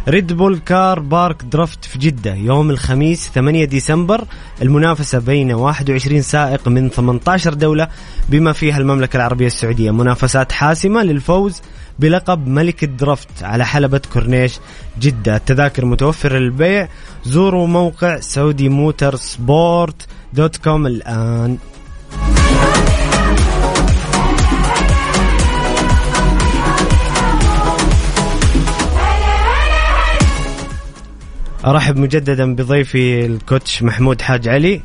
Red 0.07 0.33
Bull 0.33 0.57
Car 0.57 0.99
Park 0.99 1.43
Drift 1.43 1.85
في 1.85 1.99
جدة 1.99 2.33
يوم 2.33 2.69
الخميس 2.69 3.31
8 3.35 3.65
ديسمبر. 3.65 4.25
المنافسة 4.61 5.19
بين 5.19 5.53
21 5.53 6.21
سائق 6.21 6.67
من 6.67 6.89
18 6.89 7.53
دولة 7.53 7.87
بما 8.29 8.53
فيها 8.53 8.77
المملكة 8.77 9.17
العربية 9.17 9.47
السعودية. 9.47 9.91
منافسات 9.91 10.51
حاسمة 10.51 11.03
للفوز 11.03 11.61
بلقب 11.99 12.47
ملك 12.47 12.83
ال 12.83 12.93
drift 12.93 13.43
على 13.43 13.65
حلبة 13.65 14.01
كورنيش 14.13 14.59
جدة. 14.99 15.35
التذاكر 15.35 15.85
متوفرة 15.85 16.37
للبيع. 16.37 16.87
زوروا 17.25 17.67
موقع 17.67 18.19
Saudi 18.19 18.69
Motorsport 18.69 20.07
dot 20.33 20.57
com 20.57 20.87
الآن. 20.87 21.57
أرحب 31.65 31.97
مجددا 31.97 32.55
بضيفي 32.55 33.25
الكوتش 33.25 33.83
محمود 33.83 34.21
حاج 34.21 34.47
علي. 34.47 34.81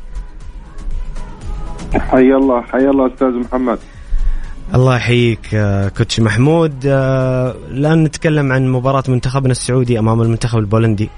حي 1.93 2.35
الله 2.35 2.61
حي 2.61 2.77
الله 2.77 3.07
أستاذ 3.13 3.27
محمد. 3.27 3.79
الله 4.75 4.95
يحييك 4.95 5.39
آه، 5.53 5.89
كوتش 5.89 6.19
محمود. 6.19 6.73
آه، 6.85 7.55
الآن 7.69 8.03
نتكلم 8.03 8.51
عن 8.51 8.67
مباراة 8.67 9.03
منتخبنا 9.07 9.51
السعودي 9.51 9.99
أمام 9.99 10.21
المنتخب 10.21 10.59
البولندي. 10.59 11.09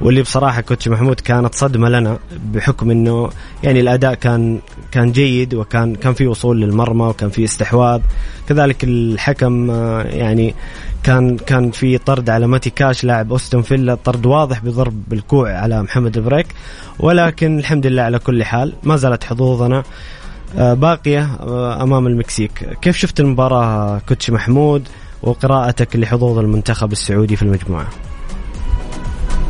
واللي 0.00 0.22
بصراحة 0.22 0.60
كوتش 0.60 0.88
محمود 0.88 1.20
كانت 1.20 1.54
صدمة 1.54 1.88
لنا 1.88 2.18
بحكم 2.52 2.90
إنه 2.90 3.30
يعني 3.62 3.80
الأداء 3.80 4.14
كان 4.14 4.58
كان 4.92 5.12
جيد 5.12 5.54
وكان 5.54 5.94
كان 5.94 6.14
في 6.14 6.26
وصول 6.26 6.60
للمرمى 6.60 7.06
وكان 7.06 7.30
في 7.30 7.44
استحواذ. 7.44 8.00
كذلك 8.48 8.84
الحكم 8.84 9.70
آه، 9.70 10.02
يعني 10.02 10.54
كان 11.02 11.36
كان 11.36 11.70
في 11.70 11.98
طرد 11.98 12.30
على 12.30 12.46
ماتي 12.46 12.70
كاش 12.70 13.04
لاعب 13.04 13.30
أستون 13.30 13.62
فيلا 13.62 13.94
طرد 13.94 14.26
واضح 14.26 14.64
بضرب 14.64 15.02
بالكوع 15.08 15.52
على 15.58 15.82
محمد 15.82 16.16
البريك. 16.16 16.46
ولكن 16.98 17.58
الحمد 17.58 17.86
لله 17.86 18.02
على 18.02 18.18
كل 18.18 18.44
حال 18.44 18.72
ما 18.82 18.96
زالت 18.96 19.24
حظوظنا 19.24 19.82
آه، 20.58 20.74
باقية 20.74 21.24
آه، 21.40 21.82
أمام 21.82 22.06
المكسيك. 22.06 22.68
كيف 22.82 22.96
شفت 22.96 23.20
المباراة 23.20 23.98
coach 24.08 24.30
محمود 24.30 24.88
وقراءتك 25.22 25.96
لحظوظ 25.96 26.38
المنتخب 26.38 26.92
السعودي 26.92 27.36
في 27.36 27.42
المجموعة؟ 27.42 27.86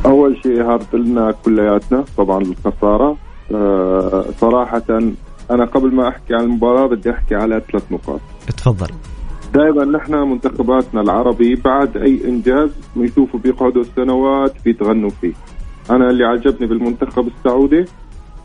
أول 0.06 0.36
شيء 0.42 0.62
hard 0.62 0.94
لنا 0.94 1.32
كلياتنا 1.44 2.04
طبعا 2.16 2.42
الخساره 2.42 3.16
آه، 3.54 4.24
صراحة 4.40 4.82
أنا 5.50 5.64
قبل 5.64 5.94
ما 5.94 6.08
أحكي 6.08 6.34
عن 6.34 6.44
المباراة 6.44 6.86
بدي 6.86 7.10
أحكي 7.10 7.34
على 7.34 7.62
ثلاث 7.72 7.92
نقاط. 7.92 8.20
تفضل 8.56 8.86
دائما 9.54 9.84
نحن 9.84 10.14
منتخباتنا 10.14 11.00
العربي 11.00 11.54
بعد 11.54 11.96
أي 11.96 12.20
إنجاز 12.28 12.70
بنشوفوا 12.96 13.40
بيقعدوا 13.40 13.82
سنوات 13.96 14.54
بيتغنوا 14.64 15.10
فيه. 15.10 15.32
أنا 15.90 16.10
اللي 16.10 16.24
عجبني 16.24 16.66
بالمنتخب 16.66 17.26
السعودي 17.26 17.84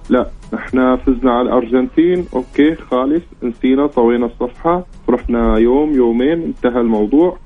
لا 0.09 0.29
نحن 0.53 0.95
فزنا 0.97 1.31
على 1.31 1.41
الأرجنتين 1.41 2.25
أوكي 2.33 2.75
خالص 2.75 3.23
نسينا 3.43 3.87
طوينا 3.87 4.25
الصفحة 4.25 4.85
رحنا 5.09 5.57
يوم 5.57 5.93
يومين 5.93 6.43
انتهى 6.43 6.81
الموضوع 6.81 7.37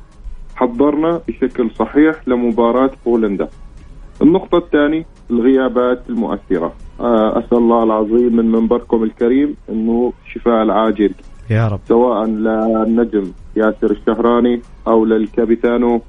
حضرنا 0.55 1.21
بشكل 1.27 1.71
صحيح 1.71 2.27
لمباراة 2.27 2.91
بولندا 3.05 3.49
النقطة 4.21 4.57
الثانية 4.57 5.05
الغيابات 5.31 6.01
المؤثرة. 6.09 6.73
آه، 6.99 7.39
أسأل 7.39 7.57
الله 7.57 7.83
العظيم 7.83 8.35
من 8.35 8.51
منبركم 8.51 9.03
الكريم 9.03 9.55
أنه 9.69 10.13
شفاء 10.33 10.63
العاجل. 10.63 11.13
يا 11.49 11.67
رب. 11.67 11.79
سواء 11.89 12.25
للنجم 12.25 13.31
ياسر 13.57 13.91
الشهراني 13.91 14.61
أو 14.87 15.05
للكابيتانو 15.05 16.01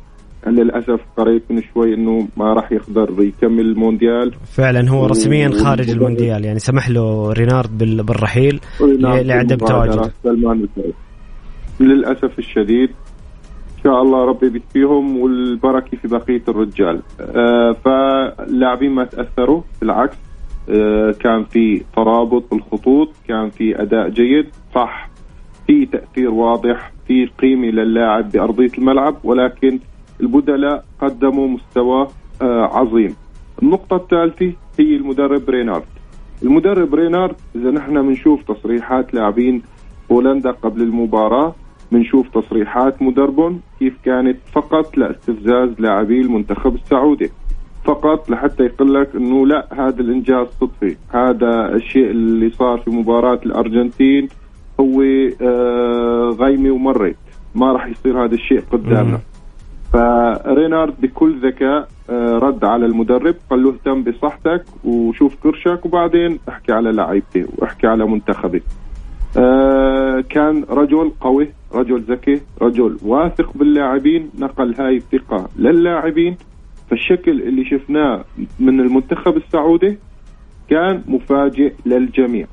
للأسف 0.47 1.01
قريت 1.16 1.42
من 1.51 1.62
شوي 1.75 1.95
إنه 1.95 2.29
ما 2.37 2.53
راح 2.53 2.73
يقدر 2.73 3.23
يكمل 3.23 3.61
المونديال. 3.61 4.33
فعلا 4.57 4.90
هو 4.90 5.07
رسميا 5.07 5.51
خارج 5.51 5.90
المونديال 5.90 6.45
يعني 6.45 6.59
سمح 6.59 6.90
له 6.90 7.33
رينارد 7.33 7.79
بال- 7.79 8.03
بالرحيل 8.03 8.61
لعدم 9.01 9.57
المبادرة 9.57 9.95
تواجد. 9.95 10.12
سلمان. 10.23 10.66
للأسف 11.81 12.38
الشديد 12.38 12.90
شاء 13.87 14.03
الله 14.03 14.25
ربي 14.25 14.49
بيكفيهم 14.49 15.16
والبركة 15.16 15.96
في 15.96 16.09
بقية 16.09 16.42
الرجال. 16.49 17.03
آه 17.20 17.72
فاللاعبين 17.72 18.90
ما 18.90 19.05
تأثروا 19.05 19.62
بالعكس 19.81 20.16
آه 20.70 21.11
كان 21.20 21.44
في 21.44 21.83
ترابط 21.96 22.44
بالخطوط 22.51 23.09
كان 23.29 23.51
في 23.51 23.83
أداء 23.83 24.09
جيد. 24.09 24.46
صح 24.75 25.09
في 25.66 25.87
تأثير 25.87 26.31
واضح 26.31 26.92
في 27.07 27.27
قيمة 27.27 27.66
للاعب 27.66 28.31
بأرضية 28.31 28.70
الملعب 28.79 29.16
ولكن 29.25 29.79
البدلاء 30.20 30.85
قدموا 31.01 31.49
مستوى 31.49 32.09
آه 32.42 32.64
عظيم. 32.79 33.16
النقطة 33.62 33.96
الثالثة 33.96 34.53
هي 34.79 34.96
المدرب 34.96 35.51
رينارد 35.51 35.85
المدرب 36.42 36.94
رينارد 36.94 37.37
إذا 37.55 37.70
نحن 37.70 38.03
بنشوف 38.03 38.42
تصريحات 38.53 39.14
لاعبين 39.14 39.62
بولندا 40.11 40.51
قبل 40.51 40.83
المباراة 40.83 41.55
بنشوف 41.92 42.29
تصريحات 42.29 43.03
مدربهم 43.03 43.61
كيف 43.79 43.94
كانت 44.05 44.37
فقط 44.53 44.99
لاستفزاز 44.99 45.68
لاعبي 45.79 46.20
المنتخب 46.20 46.75
السعودي. 46.75 47.31
فقط 47.85 48.31
لحتى 48.31 48.62
يقول 48.62 48.94
لك 48.94 49.16
إنه 49.16 49.46
لا 49.46 49.66
هذا 49.72 50.01
الإنجاز 50.01 50.46
صدفي. 50.61 50.96
هذا 51.14 51.75
الشيء 51.75 52.11
اللي 52.11 52.51
صار 52.51 52.79
في 52.79 52.90
مباراة 52.90 53.40
الأرجنتين 53.46 54.29
هو 54.81 55.03
آه 55.42 56.37
غيمة 56.40 56.70
ومرت 56.70 57.16
ما 57.55 57.72
راح 57.72 57.87
يصير 57.87 58.25
هذا 58.25 58.35
الشيء 58.35 58.61
قدامنا. 58.72 59.20
فرينارد 59.92 60.94
بكل 61.01 61.49
ذكاء 61.49 61.88
آه، 62.11 62.38
رد 62.38 62.64
على 62.64 62.87
المدرب 62.87 63.35
قال 63.51 63.62
له 63.62 63.70
اهتم 63.70 64.03
بصحتك 64.03 64.64
وشوف 64.85 65.37
كرشك 65.42 65.87
وبعدين 65.87 66.38
احكي 66.49 66.72
على 66.72 66.92
لعيبتي 66.92 67.46
واحكي 67.59 67.87
على 67.87 68.07
منتخبي. 68.07 68.62
آه، 69.38 70.25
كان 70.29 70.64
رجل 70.70 71.12
قوي 71.20 71.49
رجل 71.77 72.01
ذكي 72.01 72.41
رجل 72.62 72.97
واثق 73.03 73.57
باللاعبين 73.57 74.31
نقل 74.39 74.75
هاي 74.81 74.97
الثقة 74.97 75.49
للاعبين. 75.59 76.37
فالشكل 76.91 77.43
اللي 77.43 77.65
شفناه 77.65 78.25
من 78.61 78.81
المنتخب 78.81 79.37
السعودي 79.37 79.99
كان 80.71 81.03
مفاجئ 81.09 81.73
للجميع. 81.87 82.47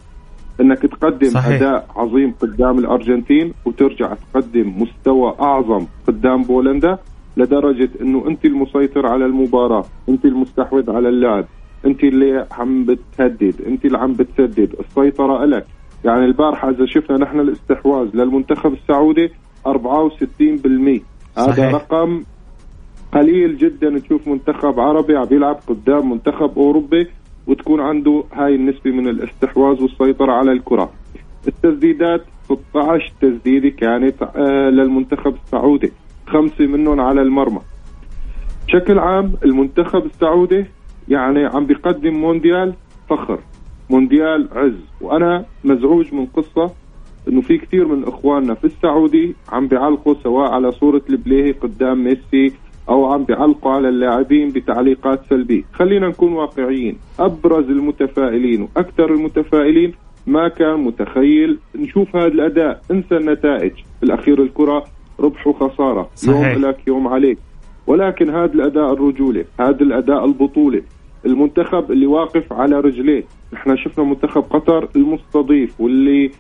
إنك 0.62 0.82
تقدم 0.82 1.30
صحيح. 1.30 1.56
أداء 1.56 1.88
عظيم 1.96 2.32
قدام 2.32 2.80
الأرجنتين 2.80 3.54
وترجع 3.66 4.14
تقدم 4.14 4.82
مستوى 4.82 5.36
أعظم 5.42 5.86
قدام 6.08 6.42
بولندا 6.44 6.98
لدرجة 7.38 7.90
إنه 8.02 8.28
أنت 8.28 8.46
المسيطر 8.46 9.08
على 9.08 9.26
المباراة، 9.26 9.86
أنت 10.10 10.26
المستحوذ 10.26 10.92
على 10.92 11.10
اللعب، 11.10 11.46
أنت 11.86 12.04
اللي 12.04 12.48
عم 12.52 12.86
بتهدد 12.86 13.56
أنت 13.68 13.86
اللي 13.86 13.98
عم 13.98 14.14
بتسدد. 14.14 14.76
السيطرة 14.80 15.46
لك 15.46 15.66
يعني 16.06 16.26
البارحة 16.26 16.70
إذا 16.70 16.86
شفنا 16.86 17.18
نحن 17.18 17.40
الاستحواذ 17.40 18.08
للمنتخب 18.14 18.74
السعودي 18.74 19.32
64% 19.68 21.02
هذا. 21.38 21.72
رقم 21.72 22.24
قليل 23.14 23.58
جدا 23.58 24.00
تشوف 24.00 24.28
منتخب 24.28 24.80
عربي 24.80 25.18
عم 25.18 25.28
يلعب 25.32 25.60
قدام 25.68 26.10
منتخب 26.12 26.58
أوروبي 26.58 27.08
وتكون 27.48 27.82
عنده 27.82 28.24
هاي 28.34 28.56
النسبة 28.56 28.92
من 28.92 29.08
الاستحواذ 29.08 29.82
والسيطرة 29.82 30.32
على 30.32 30.52
الكرة. 30.52 30.92
التسديدات 31.48 32.22
16 32.46 33.12
تسديدة 33.22 33.70
كانت 33.70 34.22
آه، 34.22 34.70
للمنتخب 34.70 35.36
السعودي. 35.46 35.92
خمسة 36.28 36.66
منهم 36.68 37.00
على 37.00 37.22
المرمى. 37.22 37.60
بشكل 38.68 39.00
عام 39.00 39.34
المنتخب 39.46 40.06
السعودي 40.06 40.66
يعني 41.08 41.46
عم 41.46 41.66
بيقدم 41.66 42.14
مونديال 42.14 42.74
فخر. 43.10 43.40
مونديال 43.90 44.50
عز. 44.56 44.80
وأنا 45.02 45.46
مزعوج 45.64 46.14
من 46.14 46.26
قصة 46.26 46.72
إنه 47.28 47.42
في 47.42 47.58
كثير 47.58 47.88
من 47.88 48.04
إخواننا 48.04 48.54
في 48.54 48.66
السعودي 48.66 49.36
عم 49.52 49.68
بيعلقوا 49.68 50.14
سواء 50.24 50.52
على 50.52 50.72
صورة 50.72 51.02
البليهي 51.10 51.52
قدام 51.52 52.04
ميسي 52.04 52.54
أو 52.90 53.06
عم 53.06 53.24
بيعلقوا 53.24 53.72
على 53.72 53.90
اللاعبين 53.90 54.50
بتعليقات 54.50 55.22
سلبية، 55.30 55.64
خلينا 55.74 56.08
نكون 56.08 56.34
واقعيين، 56.34 56.98
أبرز 57.20 57.70
المتفائلين 57.70 58.62
وأكثر 58.62 59.14
المتفائلين 59.14 59.94
ما 60.28 60.48
كان 60.48 60.80
متخيل. 60.80 61.60
نشوف 61.76 62.16
هذا 62.16 62.28
الأداء، 62.28 62.82
انسى 62.92 63.18
النتائج، 63.18 63.72
بالأخير 64.02 64.42
الكرة 64.42 64.84
ربح 65.20 65.48
وخساره، 65.48 66.10
صحيح. 66.16 66.54
يوم 66.54 66.66
لك 66.66 66.88
يوم 66.88 67.08
عليك، 67.08 67.38
ولكن 67.88 68.30
هذا 68.30 68.54
الأداء 68.54 68.94
الرجولي، 68.94 69.46
هذا 69.60 69.82
الأداء 69.82 70.26
البطولي، 70.26 70.84
المنتخب 71.26 71.92
اللي 71.92 72.06
واقف 72.06 72.54
على 72.54 72.80
رجليه، 72.80 73.24
نحن 73.54 73.78
شفنا 73.78 74.06
منتخب 74.06 74.42
قطر 74.42 74.88
المستضيف 74.96 75.82
واللي 75.82 76.32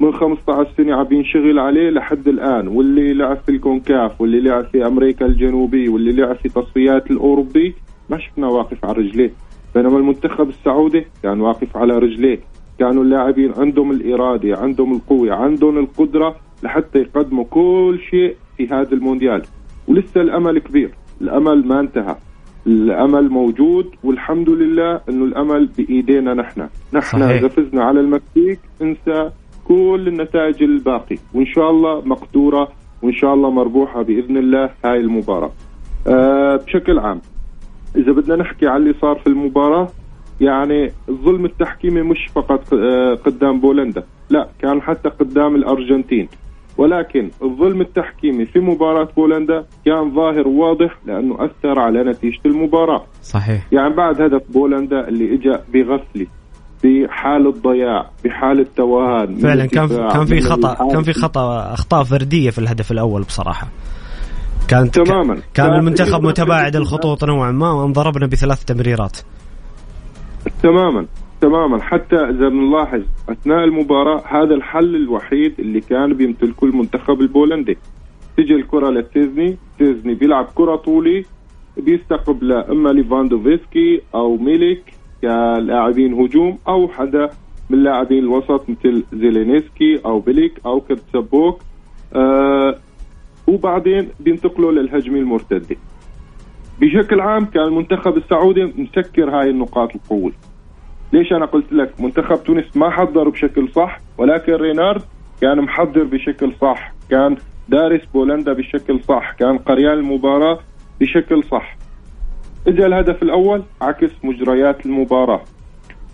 من 0.00 0.12
15 0.12 0.68
سنة 0.76 0.94
عم 0.94 1.06
ينشغل 1.10 1.58
عليه 1.58 1.90
لحد 1.90 2.28
الآن 2.28 2.68
واللي 2.68 3.14
لعب 3.14 3.36
في 3.36 3.48
الكونكاف 3.48 4.20
واللي 4.20 4.40
لعب 4.40 4.64
في 4.64 4.86
أمريكا 4.86 5.26
الجنوبيه 5.26 5.88
واللي 5.88 6.12
لعب 6.12 6.36
في 6.36 6.48
تصفيات 6.48 7.10
الأوروبي. 7.10 7.74
ما 8.10 8.18
شفنا 8.18 8.46
واقف 8.46 8.84
على 8.84 8.94
رجليه. 8.98 9.32
بينما 9.74 9.98
المنتخب 9.98 10.48
السعودي 10.48 11.06
كان 11.22 11.40
واقف 11.40 11.76
على 11.76 11.98
رجليه. 11.98 12.38
كانوا 12.78 13.02
اللاعبين 13.02 13.52
عندهم 13.56 13.90
الإرادة 13.90 14.56
عندهم 14.56 14.92
القوة 14.92 15.34
عندهم 15.34 15.78
القدرة 15.78 16.36
لحتى 16.62 16.98
يقدموا 16.98 17.44
كل 17.44 17.98
شيء 18.10 18.36
في 18.56 18.66
هذا 18.68 18.92
المونديال. 18.92 19.42
ولسه 19.88 20.20
الأمل 20.20 20.58
كبير. 20.58 20.90
الأمل 21.20 21.66
ما 21.66 21.80
انتهى. 21.80 22.16
الأمل 22.66 23.28
موجود 23.30 23.86
والحمد 24.04 24.50
لله 24.50 25.00
إنه 25.08 25.24
الأمل 25.24 25.66
بإيدينا 25.66 26.34
نحن. 26.34 26.68
نحن 26.94 27.20
صحيح. 27.20 27.38
إذا 27.38 27.48
فزنا 27.48 27.84
على 27.84 28.00
المكسيك 28.00 28.58
انسى 28.82 29.30
كل 29.64 30.04
النتائج 30.08 30.62
الباقي. 30.62 31.16
وإن 31.34 31.46
شاء 31.46 31.70
الله 31.70 32.00
مقدورة 32.04 32.68
وإن 33.02 33.12
شاء 33.12 33.34
الله 33.34 33.50
مربوحة 33.50 34.02
بإذن 34.02 34.36
الله 34.36 34.70
هاي 34.84 35.00
المباراة. 35.00 35.50
آه 36.08 36.56
بشكل 36.56 36.98
عام 36.98 37.20
إذا 37.96 38.12
بدنا 38.12 38.36
نحكي 38.36 38.66
على 38.66 38.82
اللي 38.82 38.94
صار 39.00 39.16
في 39.16 39.26
المباراة 39.26 39.88
يعني 40.40 40.92
الظلم 41.08 41.44
التحكيمي 41.44 42.02
مش 42.02 42.18
فقط 42.34 42.74
آه، 42.74 43.14
قدام 43.14 43.60
بولندا. 43.60 44.02
لا 44.30 44.48
كان 44.60 44.82
حتى 44.82 45.08
قدام 45.08 45.54
الأرجنتين. 45.54 46.28
ولكن 46.78 47.30
الظلم 47.42 47.80
التحكيمي 47.80 48.46
في 48.46 48.58
مباراة 48.58 49.08
بولندا 49.16 49.64
كان 49.86 50.14
ظاهر 50.14 50.48
وواضح 50.48 50.96
لأنه 51.06 51.34
أثر 51.34 51.78
على 51.78 52.04
نتيجة 52.04 52.38
المباراة. 52.46 53.04
صحيح. 53.22 53.66
يعني 53.72 53.94
بعد 53.94 54.20
هدف 54.22 54.42
بولندا 54.52 55.08
اللي 55.08 55.34
اجى 55.34 55.58
بغفله 55.72 56.26
بحالة 56.84 57.50
ضياع 57.50 58.10
بحالة 58.24 58.66
توهان 58.76 59.34
فعلا 59.36 59.66
كان 59.66 59.84
الدفاع، 59.84 60.08
كان 60.08 60.24
في 60.24 60.38
الحارس. 60.38 60.92
كان 60.92 61.02
في 61.02 61.12
خطأ 61.12 61.72
أخطاء 61.74 62.04
فردية 62.04 62.50
في 62.50 62.58
الهدف 62.58 62.92
الأول 62.92 63.22
بصراحة. 63.22 63.68
كانت 64.68 64.94
تماماً. 64.98 65.34
كان 65.34 65.42
كان- 65.54 65.74
المنتخب 65.74 66.22
متباعد 66.22 66.76
الخطوط 66.76 67.24
نوعا 67.24 67.50
ما 67.50 67.72
وانضربنا 67.72 68.26
بثلاث 68.26 68.64
تمريرات. 68.64 69.16
تماما. 70.62 71.06
تماما. 71.42 71.82
حتى 71.82 72.16
إذا 72.16 72.48
بنلاحظ 72.48 73.02
أثناء 73.28 73.64
المباراة 73.64 74.22
هذا 74.26 74.54
الحل 74.54 74.96
الوحيد 74.96 75.54
اللي 75.58 75.80
كان 75.80 76.14
بيمتلكه 76.14 76.64
المنتخب 76.64 77.20
البولندي. 77.20 77.78
تجي 78.36 78.54
الكرة 78.54 78.90
لتيزني 78.90 79.56
تيزني 79.78 80.14
بيلعب 80.14 80.46
كرة 80.54 80.76
طولي 80.76 81.24
بيستقبل 81.76 82.52
إما 82.52 82.88
ليفاندوفسكي 82.88 84.00
أو 84.14 84.36
ميليك 84.36 84.82
كلاعبين 85.22 86.14
هجوم 86.14 86.58
أو 86.68 86.88
حدا 86.88 87.30
من 87.70 87.82
لاعبين 87.82 88.18
الوسط 88.18 88.70
مثل 88.70 89.04
زيلينسكي 89.12 90.00
أو 90.04 90.20
بيليك 90.20 90.60
أو 90.66 90.80
كرتسبوك. 90.80 91.60
آه 92.14 92.78
وبعدين 93.46 94.08
بينتقلوا 94.20 94.72
للهجمة 94.72 95.18
المرتدة. 95.18 95.76
بشكل 96.80 97.20
عام 97.20 97.44
كان 97.44 97.62
المنتخب 97.62 98.16
السعودي 98.16 98.64
مسكر 98.64 99.30
هاي 99.30 99.50
النقاط 99.50 99.94
القوة. 99.94 100.32
ليش 101.12 101.32
أنا 101.32 101.46
قلت 101.46 101.72
لك 101.72 102.00
منتخب 102.00 102.44
تونس 102.44 102.76
ما 102.76 102.90
حضر 102.90 103.28
بشكل 103.28 103.68
صح 103.68 104.00
ولكن 104.18 104.52
رينارد 104.52 105.02
كان 105.40 105.60
محضر 105.60 106.04
بشكل 106.04 106.52
صح 106.60 106.92
كان 107.10 107.36
دارس 107.68 108.00
بولندا 108.14 108.52
بشكل 108.52 109.00
صح 109.00 109.32
كان 109.32 109.58
قريان 109.58 109.92
المباراة 109.92 110.58
بشكل 111.00 111.44
صح. 111.44 111.76
اجى 112.66 112.86
الهدف 112.86 113.22
الأول 113.22 113.62
عكس 113.80 114.10
مجريات 114.24 114.86
المباراة. 114.86 115.40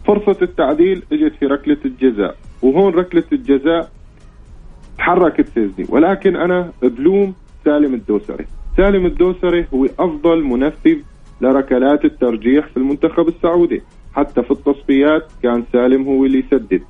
فرصة 0.06 0.36
التعديل 0.42 1.02
إجت 1.12 1.34
في 1.40 1.46
ركلة 1.46 1.76
الجزاء 1.84 2.36
وهون 2.62 2.94
ركلة 2.94 3.24
الجزاء 3.32 3.90
تحركت 4.98 5.48
سيزني 5.48 5.86
ولكن 5.88 6.36
أنا 6.36 6.72
بلوم 6.82 7.34
سالم 7.64 7.94
الدوسري. 7.94 8.46
سالم 8.76 9.06
الدوسري 9.06 9.66
هو 9.74 9.86
أفضل 9.98 10.44
منفذ 10.44 10.96
لركلات 11.40 12.04
الترجيح 12.04 12.66
في 12.66 12.76
المنتخب 12.76 13.28
السعودي. 13.28 13.82
حتى 14.12 14.42
في 14.42 14.50
التصفيات 14.50 15.32
كان 15.42 15.64
سالم 15.72 16.06
هو 16.08 16.24
اللي 16.24 16.38
يسدد. 16.38 16.82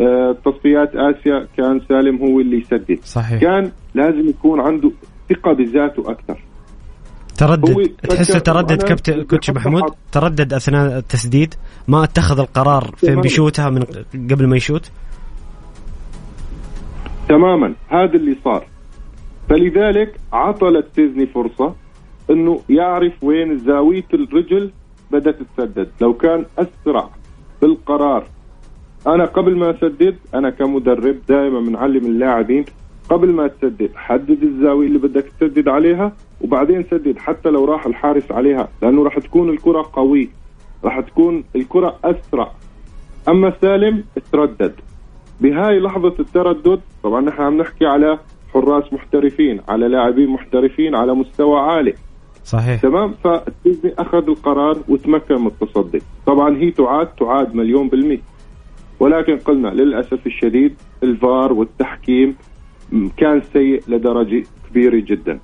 آه، 0.00 0.36
تصفيات 0.44 0.90
آسيا 0.94 1.46
كان 1.56 1.80
سالم 1.88 2.16
هو 2.16 2.40
اللي 2.40 2.58
يسدد. 2.58 2.98
صحيح. 3.04 3.40
كان 3.40 3.72
لازم 3.94 4.28
يكون 4.28 4.60
عنده 4.60 4.90
ثقة 5.28 5.52
بذاته 5.52 6.10
أكثر. 6.10 6.40
تردد. 7.38 7.90
تحسه 8.08 8.38
تردد 8.38 8.82
كابتن 8.82 9.22
كوتش 9.22 9.50
محمود. 9.50 9.82
تردد 10.12 10.52
أثناء 10.52 10.98
التسديد؟ 10.98 11.54
ما 11.88 12.04
اتخذ 12.04 12.40
القرار 12.40 12.90
فين. 12.96 13.20
بيشوتها 13.20 13.70
من 13.70 13.82
قبل 14.30 14.48
ما 14.48 14.56
يشوت؟ 14.56 14.90
تماما. 17.28 17.74
هذا 17.88 18.14
اللي 18.14 18.36
صار. 18.44 18.66
فلذلك 19.48 20.20
عطى 20.32 20.66
للتيزني 20.66 21.26
فرصة 21.26 21.74
إنه 22.30 22.60
يعرف 22.70 23.24
وين 23.24 23.58
زاوية 23.58 24.04
الرجل 24.14 24.70
بدأت 25.18 25.36
تسدد 25.56 25.88
لو 26.00 26.14
كان 26.14 26.44
أسرع 26.58 27.08
بالقرار 27.62 28.24
أنا 29.06 29.24
قبل 29.24 29.56
ما 29.56 29.70
أسدد 29.70 30.16
أنا 30.34 30.50
كمدرب 30.50 31.16
دائما 31.28 31.60
بنعلم 31.60 32.06
اللاعبين 32.06 32.64
قبل 33.10 33.32
ما 33.32 33.46
تسدد 33.46 33.90
حدد 33.94 34.42
الزاوية 34.42 34.86
اللي 34.86 34.98
بدك 34.98 35.24
تسدد 35.24 35.68
عليها 35.68 36.12
وبعدين 36.40 36.84
سدد. 36.90 37.18
حتى 37.18 37.48
لو 37.48 37.64
راح 37.64 37.86
الحارس 37.86 38.32
عليها 38.32 38.68
لأنه 38.82 39.04
راح 39.04 39.18
تكون 39.18 39.50
الكرة 39.50 39.90
قوية 39.92 40.28
راح 40.84 41.00
تكون 41.00 41.44
الكرة 41.56 41.98
أسرع. 42.04 42.50
أما 43.28 43.52
سالم 43.60 44.04
تردد. 44.32 44.74
بهاي 45.40 45.80
لحظة 45.80 46.14
التردد 46.20 46.80
طبعا 47.02 47.20
نحن 47.20 47.42
عم 47.42 47.56
نحكي 47.56 47.86
على 47.86 48.18
حراس 48.54 48.92
محترفين 48.92 49.60
على 49.68 49.88
لاعبين 49.88 50.28
محترفين 50.28 50.94
على 50.94 51.14
مستوى 51.14 51.60
عالي. 51.60 51.94
صحيح. 52.44 52.80
تمام؟ 52.80 53.14
فالتيزني 53.24 53.94
أخذ 53.98 54.28
القرار 54.28 54.78
وتمكن 54.88 55.34
من 55.34 55.46
التصدي. 55.46 56.02
طبعا 56.26 56.56
هي 56.56 56.70
تعاد 56.70 57.06
تعاد 57.06 57.54
مليون 57.54 57.88
بالمية 57.88 58.20
ولكن 59.00 59.36
قلنا 59.36 59.68
للأسف 59.68 60.26
الشديد 60.26 60.74
الفار 61.02 61.52
والتحكيم 61.52 62.36
كان 63.16 63.42
سيء 63.52 63.82
لدرجة 63.88 64.44
كبيرة 64.70 65.04
جدا. 65.06 65.40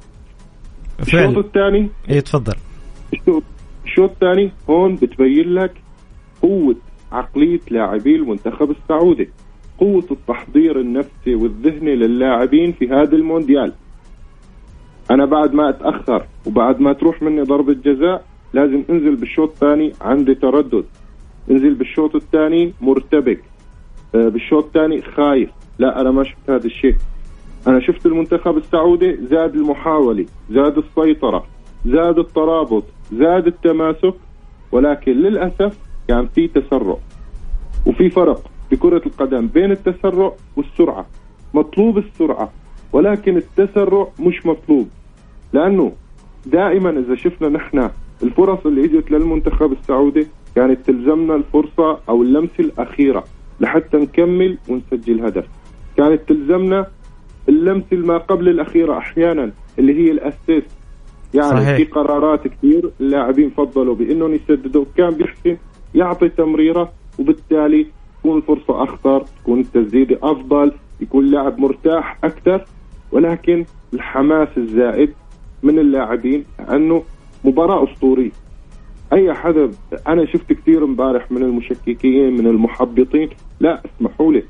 الشوط 1.01 1.39
الثاني؟ 1.39 1.89
اي 2.11 2.21
تفضل. 2.21 2.55
الشوط 3.85 4.11
الثاني 4.11 4.53
هون 4.71 4.95
بتبين 4.95 5.55
لك 5.55 5.73
قوة 6.43 6.77
عقلية 7.13 7.61
لاعبي 7.71 8.17
المنتخب 8.17 8.71
السعودي 8.71 9.29
قوة 9.79 10.05
التحضير 10.11 10.81
النفسي 10.81 11.35
والذهني 11.35 11.97
للاعبين 11.97 12.73
في 12.73 12.89
هذا 12.89 13.17
المونديال. 13.17 13.73
أنا 15.11 15.25
بعد 15.25 15.55
ما 15.55 15.69
أتأخر 15.69 16.27
وبعد 16.47 16.81
ما 16.81 16.93
تروح 16.93 17.23
مني 17.23 17.43
ضربة 17.43 17.73
جزاء 17.73 18.25
لازم 18.53 18.83
انزل 18.91 19.17
بالشوط 19.17 19.51
الثاني 19.51 19.93
عندي 20.01 20.35
تردد. 20.35 20.85
انزل 21.51 21.75
بالشوط 21.75 22.15
الثاني 22.15 22.73
مرتبك. 22.81 23.41
آه، 24.15 24.29
بالشوط 24.29 24.65
الثاني 24.65 25.03
خايف. 25.03 25.51
لا 25.79 26.01
أنا 26.01 26.11
ما 26.11 26.25
شفت 26.25 26.51
هذا 26.51 26.67
الشيء. 26.67 26.95
أنا 27.67 27.81
شفت 27.81 28.07
المنتخب 28.07 28.57
السعودي 28.57 29.17
زاد 29.31 29.55
المحاولة 29.55 30.27
زاد 30.51 30.79
السيطرة 30.79 31.47
زاد 31.87 32.19
الترابط 32.19 32.85
زاد 33.13 33.47
التماسك 33.47 34.15
ولكن 34.73 35.13
للأسف 35.13 35.79
كان 36.09 36.27
في 36.27 36.49
تسرع. 36.49 36.97
وفي 37.87 38.11
فرق 38.11 38.43
بكرة 38.73 39.03
القدم 39.07 39.47
بين 39.47 39.71
التسرع 39.71 40.33
والسرعة. 40.57 41.07
مطلوب 41.55 41.99
السرعة 41.99 42.53
ولكن 42.93 43.37
التسرع 43.37 44.09
مش 44.21 44.47
مطلوب. 44.47 44.89
لأنه 45.53 45.93
دائما 46.47 46.91
إذا 46.91 47.15
شفنا 47.15 47.49
نحن 47.49 47.91
الفرص 48.23 48.67
اللي 48.67 48.85
إجت 48.85 49.11
للمنتخب 49.11 49.73
السعودي 49.73 50.27
كانت 50.55 50.87
تلزمنا 50.87 51.35
الفرصة 51.35 51.99
أو 52.09 52.23
اللمسة 52.23 52.53
الأخيرة 52.61 53.25
لحتى 53.61 53.97
نكمل 53.97 54.59
ونسجل 54.69 55.25
هدف. 55.25 55.47
كانت 55.97 56.21
تلزمنا 56.29 56.87
اللمسة 57.49 57.97
ما 57.97 58.19
قبل 58.19 58.49
الأخيرة 58.49 58.99
أحيانا 58.99 59.53
اللي 59.79 59.95
هي 59.95 60.11
الأسيست. 60.11 60.71
يعني 61.35 61.61
صحيح. 61.61 61.77
في 61.77 61.85
قرارات 61.85 62.49
كثير 62.49 62.91
اللاعبين 63.01 63.51
فضلوا 63.51 63.95
بإنهم 63.95 64.35
يسددوا. 64.35 64.85
كان 64.97 65.11
بيحسن 65.11 65.57
يعطي 65.95 66.29
تمريرة 66.29 66.93
وبالتالي 67.19 67.87
تكون 68.21 68.37
الفرصة 68.39 68.83
أخطر 68.83 69.25
تكون 69.43 69.61
التسديده 69.61 70.19
أفضل 70.23 70.73
يكون 71.01 71.25
اللاعب 71.25 71.59
مرتاح 71.59 72.19
أكثر. 72.25 72.65
ولكن 73.13 73.65
الحماس 73.95 74.49
الزائد 74.57 75.13
من 75.63 75.79
اللاعبين 75.79 76.45
أنه 76.71 77.03
مباراة 77.45 77.85
أسطورية. 77.85 78.31
أي 79.13 79.35
حدا 79.35 79.71
أنا 80.09 80.27
شفت 80.27 80.53
كثير 80.53 80.85
امبارح 80.85 81.33
من 81.33 81.43
المشككين 81.43 82.37
من 82.37 82.47
المحبطين. 82.47 83.29
لا 83.61 83.83
اسمحوا 83.85 84.33
لي. 84.33 84.43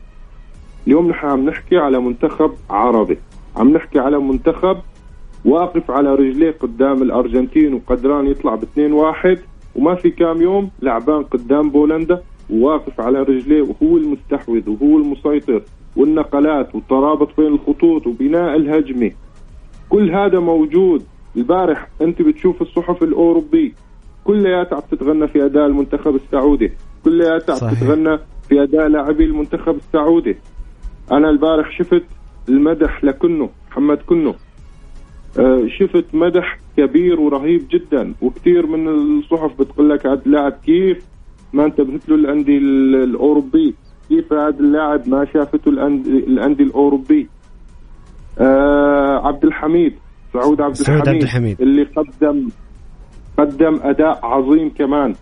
اليوم 0.87 1.09
نحن 1.09 1.27
عم 1.27 1.45
نحكي 1.45 1.77
على 1.77 2.01
منتخب 2.01 2.51
عربي. 2.71 3.19
عم 3.57 3.69
نحكي 3.69 3.99
على 3.99 4.19
منتخب 4.19 4.77
واقف 5.45 5.91
على 5.91 6.15
رجليه 6.15 6.51
قدام 6.51 7.03
الأرجنتين 7.03 7.75
وقدران 7.75 8.27
يطلع 8.27 8.55
باثنين 8.55 8.93
واحد. 8.93 9.39
وما 9.77 9.95
في 9.95 10.11
كام 10.11 10.43
يوم 10.43 10.71
لعبان 10.83 11.23
قدام 11.23 11.71
بولندا 11.71 12.23
وواقف 12.51 13.01
على 13.01 13.23
رجليه 13.23 13.63
وهو 13.63 13.97
المستحوذ 13.97 14.71
وهو 14.71 14.99
المسيطر. 14.99 15.63
والنقلات 15.97 16.75
والترابط 16.75 17.41
بين 17.41 17.47
الخطوط 17.47 18.07
وبناء 18.07 18.57
الهجمة. 18.57 19.11
كل 19.91 20.11
هذا 20.11 20.39
موجود. 20.41 21.03
البارح 21.37 21.89
أنت 22.01 22.23
بتشوف 22.23 22.63
الصحف 22.63 23.03
الاوروبي 23.03 23.75
كلياتها 24.25 24.77
عم 24.77 24.83
تتغنى 24.91 25.29
في 25.29 25.45
أداء 25.45 25.67
المنتخب 25.67 26.15
السعودي. 26.15 26.73
كلياتها 27.05 27.65
عم. 27.69 27.75
تتغنى 27.75 28.19
في 28.49 28.63
أداء 28.63 28.89
لاعبي 28.89 29.25
المنتخب 29.25 29.77
السعودي. 29.77 30.37
أنا 31.13 31.31
البارح 31.31 31.79
شفت 31.79 32.05
المدح 32.49 33.05
لكنه 33.05 33.51
محمد 33.71 33.99
كنه. 33.99 34.35
آه، 35.39 35.67
شفت 35.79 36.05
مدح 36.13 36.59
كبير 36.77 37.21
ورهيب 37.21 37.63
جدا. 37.71 38.15
وكثير 38.23 38.67
من 38.67 38.89
الصحف 38.89 39.61
بتقول 39.61 39.91
لك 39.91 40.07
هذا 40.07 40.23
اللاعب 40.27 40.53
كيف 40.67 41.05
ما 41.53 41.65
انتبهت 41.65 42.09
له 42.09 42.15
الانديه 42.15 42.59
ال- 42.59 42.95
الأوروبي. 42.95 43.75
كيف 44.09 44.33
هذا 44.33 44.61
اللاعب 44.61 45.09
ما 45.09 45.25
شافته 45.35 45.69
الانديه 45.69 46.11
الانديه 46.13 46.65
الأوروبي. 46.65 47.29
آه 48.39 49.27
عبد 49.27 49.45
الحميد 49.45 49.95
سعود 50.33 50.61
عبد 50.61 50.75
سعود 50.75 50.99
الحميد, 51.01 51.15
عبد 51.15 51.23
الحميد. 51.23 51.61
اللي 51.61 51.83
قدم 51.83 52.49
قدم 53.39 53.81
أداء 53.83 54.27
عظيم 54.27 54.71
كمان. 54.79 55.15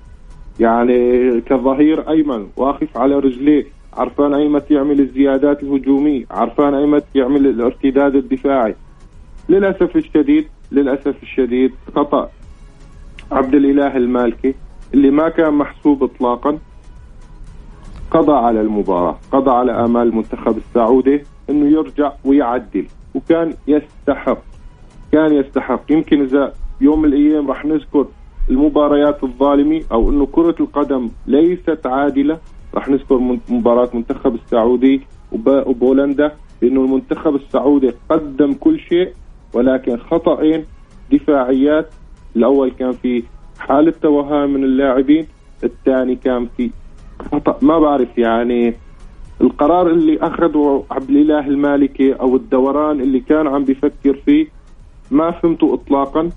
يعني 0.60 1.40
كظهير 1.40 2.10
أيمن 2.10 2.46
واقف 2.56 2.96
على 2.96 3.14
رجليه 3.14 3.64
عرفان 3.92 4.34
أيمت 4.34 4.70
يعمل 4.70 5.00
الزيادات 5.00 5.62
الهجومية 5.62 6.24
عرفان 6.30 6.74
أيمت 6.74 7.04
يعمل 7.14 7.46
الارتداد 7.46 8.14
الدفاعي. 8.14 8.74
للأسف 9.48 9.96
الشديد 9.96 10.48
للأسف 10.72 11.22
الشديد 11.22 11.72
خطأ. 11.96 12.30
عبد 13.32 13.54
الإله 13.54 13.96
المالكي 13.96 14.54
اللي 14.94 15.10
ما 15.10 15.28
كان 15.28 15.54
محسوب 15.54 16.02
اطلاقا 16.02 16.58
قضى 18.10 18.32
على 18.32 18.60
المباراة 18.60 19.18
قضى 19.32 19.50
على 19.50 19.84
آمال 19.84 20.08
المنتخب 20.08 20.56
السعودي. 20.56 21.22
إنه 21.50 21.70
يرجع 21.70 22.12
ويعدل 22.24 22.86
وكان 23.14 23.54
يستحق 23.68 24.38
كان 25.12 25.32
يستحق. 25.34 25.82
يمكن 25.92 26.22
إذا 26.22 26.52
يوم 26.80 27.02
من 27.02 27.08
الأيام 27.08 27.48
راح 27.48 27.64
نذكر 27.64 28.06
المباريات 28.50 29.24
الظالمة 29.24 29.80
أو 29.92 30.10
إنه 30.10 30.26
كرة 30.26 30.54
القدم 30.60 31.08
ليست 31.26 31.86
عادلة 31.86 32.38
راح 32.74 32.88
نذكر 32.88 33.38
مباراة 33.48 33.88
منتخب 33.94 34.34
السعودي 34.34 35.00
وب- 35.32 35.66
وبولندا 35.66 36.32
لأنه 36.62 36.84
المنتخب 36.84 37.34
السعودي 37.34 37.92
قدم 38.08 38.52
كل 38.52 38.78
شيء 38.78 39.12
ولكن 39.54 39.96
خطأين 39.96 40.64
دفاعيات. 41.12 41.90
الأول 42.36 42.70
كان 42.70 42.92
في 42.92 43.22
حالة 43.58 43.92
توهان 44.02 44.50
من 44.50 44.64
اللاعبين 44.64 45.26
الثاني 45.64 46.16
كان 46.16 46.46
في 46.56 46.70
خطأ. 47.32 47.58
ما 47.62 47.78
بعرف 47.78 48.18
يعني 48.18 48.74
القرار 49.40 49.86
اللي 49.90 50.18
أخذه 50.22 50.84
عبد 50.90 51.10
الإله 51.10 51.46
المالكي 51.46 52.12
أو 52.12 52.36
الدوران 52.36 53.00
اللي 53.00 53.20
كان 53.20 53.46
عم 53.46 53.64
بيفكر 53.64 54.14
فيه 54.26 54.46
ما 55.10 55.30
فهمته 55.30 55.74
اطلاقا. 55.74 56.30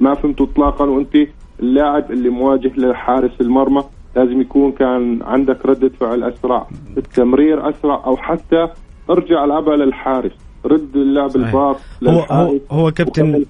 ما 0.00 0.14
فهمته 0.14 0.44
اطلاقا. 0.44 0.84
وأنت 0.84 1.16
اللاعب 1.60 2.10
اللي 2.12 2.28
مواجه 2.28 2.72
لحارس 2.76 3.40
المرمى 3.40 3.82
لازم 4.16 4.40
يكون 4.40 4.72
كان 4.72 5.22
عندك 5.22 5.66
ردة 5.66 5.88
فعل 5.88 6.22
أسرع 6.22 6.66
التمرير 6.96 7.68
أسرع 7.70 8.02
أو 8.06 8.16
حتى 8.16 8.68
ارجع 9.10 9.44
العبها 9.44 9.76
للحارس 9.76 10.45
رد 10.66 10.96
اللعب 10.96 11.30
صحيح. 11.30 11.46
الباص 11.46 11.76
هو- 12.06 12.20
هو- 12.20 12.58
هو 12.70 12.90
كابتن-. 12.90 13.44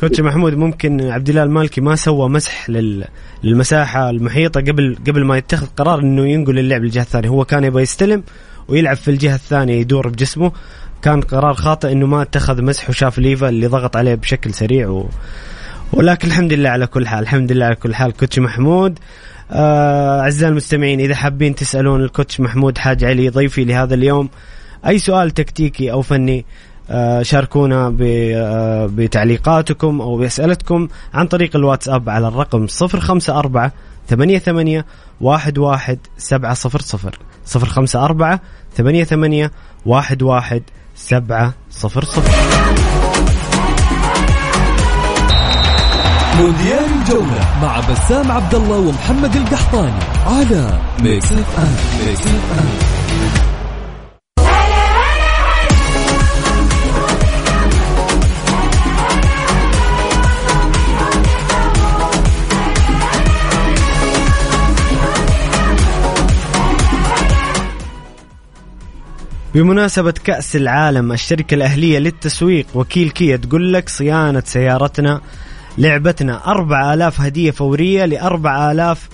كوتش 0.00 0.20
محمود 0.20 0.54
ممكن 0.54 1.00
عبد 1.00 1.28
الله 1.28 1.42
المالكي 1.42 1.80
ما 1.80 1.96
سوى 1.96 2.28
مسح 2.28 2.70
لل... 2.70 3.04
للمساحة 3.44 4.10
المحيطة 4.10 4.60
قبل 4.60 4.96
قبل 5.06 5.24
ما 5.24 5.36
يتخذ 5.36 5.66
قرار 5.76 6.00
إنه 6.00 6.26
ينقل 6.28 6.58
اللعب 6.58 6.82
للجهة 6.82 7.02
الثانية 7.02 7.28
هو 7.28 7.44
كان 7.44 7.64
يبغى 7.64 7.82
يستلم 7.82 8.22
ويلعب 8.68 8.96
في 8.96 9.08
الجهة 9.10 9.34
الثانية 9.34 9.74
يدور 9.80 10.08
بجسمه 10.08 10.52
كان 11.02 11.20
قرار 11.20 11.54
خاطئ 11.54 11.92
إنه 11.92 12.06
ما 12.06 12.22
اتخذ 12.22 12.62
مسح 12.62 12.88
وشاف 12.90 13.18
ليفا 13.18 13.48
اللي 13.48 13.66
ضغط 13.66 13.96
عليه 13.96 14.14
بشكل 14.14 14.54
سريع 14.54 14.88
و... 14.88 15.06
ولكن 15.92 16.28
الحمد 16.28 16.52
لله 16.52 16.68
على 16.70 16.86
كل 16.86 17.06
حال 17.06 17.22
الحمد 17.22 17.52
لله 17.52 17.66
على 17.66 17.74
كل 17.74 17.94
حال 17.94 18.12
كوتش 18.12 18.38
محمود 18.38 18.98
آه، 19.50 20.20
أعزائي 20.20 20.50
المستمعين 20.50 21.00
إذا 21.00 21.14
حابين 21.14 21.54
تسألون 21.54 22.04
الكوتش 22.04 22.40
محمود 22.40 22.78
حاج 22.78 23.04
علي 23.04 23.28
ضيفي 23.28 23.64
لهذا 23.64 23.94
اليوم 23.94 24.28
أي 24.86 24.98
سؤال 24.98 25.30
تكتيكي 25.30 25.92
أو 25.92 26.02
فني 26.02 26.44
آه، 26.90 27.22
شاركونا 27.22 27.96
آه، 28.02 28.86
بتعليقاتكم 28.92 30.00
أو 30.00 30.16
بأسئلتكم 30.16 30.88
عن 31.14 31.26
طريق 31.26 31.56
الواتساب 31.56 32.08
على 32.08 32.28
الرقم 32.28 32.66
054 32.82 33.70
88 34.08 34.82
11 35.26 35.98
700 36.18 36.54
054 37.56 38.38
88 38.76 39.50
11 39.86 40.62
700 40.96 41.54
مونديال 46.38 46.84
الجولة 47.00 47.60
مع 47.62 47.80
بسام 47.80 48.32
عبد 48.32 48.54
الله 48.54 48.78
ومحمد 48.78 49.36
القحطاني 49.36 50.02
على 50.26 50.80
Mix 51.02 51.32
FM 51.32 52.06
Mix 52.06 52.26
FM 52.26 53.57
بمناسبة 69.58 70.14
كأس 70.24 70.56
العالم 70.56 71.12
الشركة 71.12 71.54
الأهلية 71.54 71.98
للتسويق 71.98 72.66
وكيل 72.74 73.10
كيا 73.10 73.36
تقول 73.36 73.72
لك 73.72 73.88
صيانة 73.88 74.42
سيارتنا 74.46 75.20
لعبتنا 75.78 76.46
أربع 76.46 76.94
آلاف 76.94 77.20
هدية 77.20 77.50
فورية 77.50 78.04
لأربع 78.04 78.72
آلاف 78.72 79.08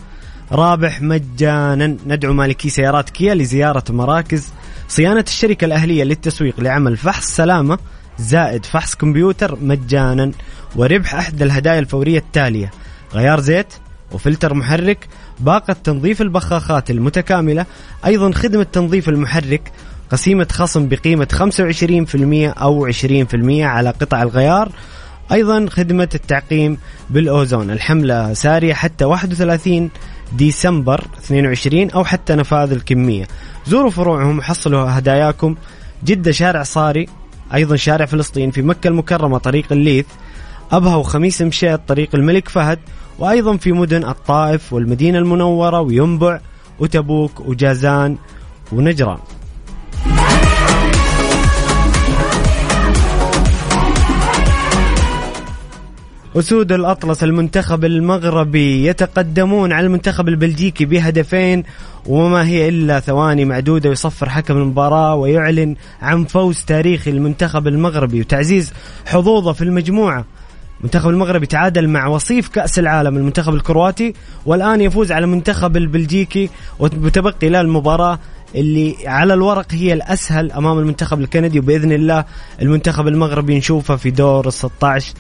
رابح 0.52 1.02
مجانا. 1.02 1.96
ندعو 2.07 2.33
مالكي 2.33 2.68
سيارات 2.68 3.11
كيا 3.11 3.35
لزيارة 3.35 3.85
مراكز 3.90 4.48
صيانة 4.88 5.24
الشركة 5.26 5.64
الأهلية 5.64 6.04
للتسويق 6.04 6.61
لعمل 6.61 6.96
فحص 6.96 7.26
سلامة 7.26 7.78
زائد 8.18 8.64
فحص 8.66 8.94
كمبيوتر 8.94 9.59
مجانا 9.62 10.33
وربح 10.76 11.14
أحد 11.14 11.42
الهدايا 11.42 11.78
الفورية 11.78 12.18
التالية. 12.18 12.70
غيار 13.14 13.40
زيت 13.40 13.74
وفلتر 14.12 14.54
محرك 14.54 15.09
باقة 15.40 15.72
تنظيف 15.72 16.22
البخاخات 16.22 16.90
المتكاملة 16.90 17.66
أيضا 18.07 18.33
خدمة 18.33 18.62
تنظيف 18.62 19.09
المحرك 19.09 19.72
قسيمة 20.14 20.46
خصم 20.53 20.88
بقيمة 20.88 21.29
25% 21.33 22.53
أو 22.62 22.87
20% 22.87 23.64
على 23.64 23.90
قطع 23.90 24.22
الغيار. 24.22 24.72
أيضا 25.33 25.66
خدمة 25.70 26.09
التعقيم 26.14 26.79
بالأوزون. 27.11 27.70
الحملة 27.70 28.33
سارية 28.33 28.74
حتى 28.74 29.05
31 29.05 29.90
ديسمبر 30.33 31.05
22 31.24 31.90
أو 31.90 32.05
حتى 32.05 32.35
نفاذ 32.35 32.72
الكمية. 32.72 33.29
زوروا 33.66 33.90
فروعهم 33.90 34.38
وحصلوا 34.38 34.98
هداياكم. 34.98 35.57
جدة 36.05 36.33
شارع 36.33 36.62
صاري 36.62 37.09
أيضا 37.55 37.77
شارع 37.77 38.07
فلسطين 38.07 38.50
في 38.50 38.62
مكة 38.62 38.88
المكرمة 38.88 39.38
طريق 39.38 39.66
الليث. 39.72 40.07
أبها 40.72 40.96
وخميس 40.96 41.42
مشيط 41.42 41.81
طريق 41.88 42.14
الملك 42.14 42.48
فهد. 42.48 42.79
وأيضا 43.18 43.57
في 43.57 43.72
مدن 43.72 44.05
الطائف 44.05 44.72
والمدينة 44.72 45.18
المنورة 45.18 45.81
وينبع 45.81 46.40
وتبوك 46.79 47.40
وجازان 47.40 48.16
ونجران. 48.72 49.18
أسود 56.37 56.73
الأطلس 56.73 57.25
المنتخب 57.25 57.85
المغربي 57.85 58.87
يتقدمون 58.87 59.73
على 59.73 59.87
المنتخب 59.87 60.29
البلجيكي 60.29 60.85
بهدفين 60.85 61.62
وما 62.07 62.47
هي 62.47 62.68
إلا 62.68 63.01
ثواني 63.01 63.44
معدودة 63.44 63.88
ويصفر 63.88 64.29
حكم 64.29 64.57
المباراة 64.57 65.14
ويعلن 65.14 65.77
عن 66.03 66.25
فوز 66.25 66.64
تاريخي 66.64 67.11
المنتخب 67.11 67.68
المغربي. 67.68 68.20
وتعزيز 68.20 68.73
حظوظه 69.07 69.53
في 69.53 69.64
المجموعة 69.64 70.25
المنتخب 70.81 71.11
المغربي 71.11 71.47
تعادل 71.47 71.88
مع 71.88 72.07
وصيف 72.07 72.49
كأس 72.49 72.79
العالم 72.79 73.16
المنتخب 73.16 73.55
الكرواتي 73.55 74.14
والآن 74.47 74.81
يفوز 74.81 75.12
على 75.12 75.25
المنتخب 75.25 75.77
البلجيكي 75.77 76.51
وتبقي 76.79 77.49
له 77.49 77.61
المباراة 77.61 78.18
اللي 78.55 78.94
على 79.07 79.35
الورق 79.35 79.66
هي 79.70 79.92
الأسهل 79.92 80.53
أمام 80.53 80.79
المنتخب 80.79 81.20
الكندي. 81.20 81.59
وبإذن 81.59 81.92
الله 81.92 82.25
المنتخب 82.62 83.09
المغربي 83.09 83.59
نشوفه 83.59 83.97
في 83.97 84.11
دور 84.11 84.47
ال 84.47 84.53
16 84.53 85.14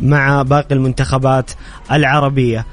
مع 0.00 0.42
باقي 0.42 0.74
المنتخبات 0.74 1.50
العربية. 1.92 2.66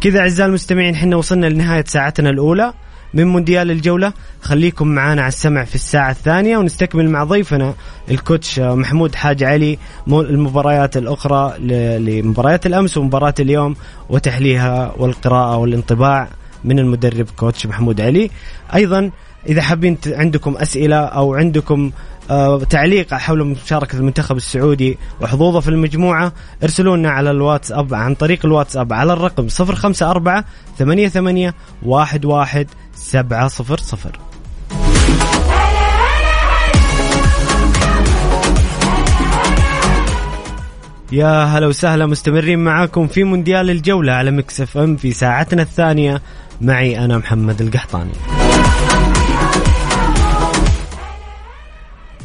كذا 0.00 0.20
أعزائي 0.20 0.48
المستمعين 0.48 0.96
حنا 0.96 1.16
وصلنا 1.16 1.46
لنهاية 1.46 1.84
ساعتنا 1.84 2.30
الأولى 2.30 2.72
من 3.14 3.26
مونديال 3.26 3.70
الجولة. 3.70 4.12
خليكم 4.42 4.88
معنا 4.88 5.22
على 5.22 5.28
السمع 5.28 5.64
في 5.64 5.74
الساعة 5.74 6.10
الثانية 6.10 6.56
ونستكمل 6.58 7.10
مع 7.10 7.24
ضيفنا 7.24 7.74
الكوتش 8.10 8.58
محمود 8.60 9.14
حاج 9.14 9.44
علي 9.44 9.78
المباريات 10.08 10.96
الأخرى 10.96 11.54
لمباريات 11.98 12.66
الأمس 12.66 12.96
ومباراة 12.96 13.34
اليوم 13.40 13.76
وتحليلها 14.08 14.92
والقراءة 14.98 15.56
والانطباع 15.56 16.28
من 16.64 16.78
المدرب 16.78 17.26
كوتش 17.36 17.66
محمود 17.66 18.00
علي. 18.00 18.30
أيضا 18.74 19.10
إذا 19.48 19.62
حابين 19.62 19.98
عندكم 20.06 20.56
أسئلة 20.56 20.96
أو 20.96 21.34
عندكم 21.34 21.90
تعليق 22.70 23.14
حول 23.14 23.44
مشاركة 23.44 23.96
المنتخب 23.96 24.36
السعودي 24.36 24.98
وحظوظه 25.20 25.60
في 25.60 25.68
المجموعة 25.68 26.32
ارسلوا 26.62 26.96
لنا 26.96 27.10
على 27.10 27.30
الواتساب 27.30 27.94
عن 27.94 28.14
طريق 28.14 28.46
الواتساب 28.46 28.92
على 28.92 29.12
الرقم 29.12 29.46
054 29.60 30.44
88 30.78 31.52
11 31.92 32.66
700 32.94 34.12
يا 41.12 41.44
هلا 41.44 41.66
وسهلا 41.66 42.06
مستمرين 42.06 42.58
معاكم 42.58 43.06
في 43.06 43.24
مونديال 43.24 43.70
الجولة 43.70 44.12
على 44.12 44.30
Mix 44.30 44.60
FM 44.60 44.96
في 44.96 45.12
ساعتنا 45.12 45.62
الثانية. 45.62 46.22
معي 46.60 47.04
أنا 47.04 47.18
محمد 47.18 47.60
القحطاني. 47.60 48.10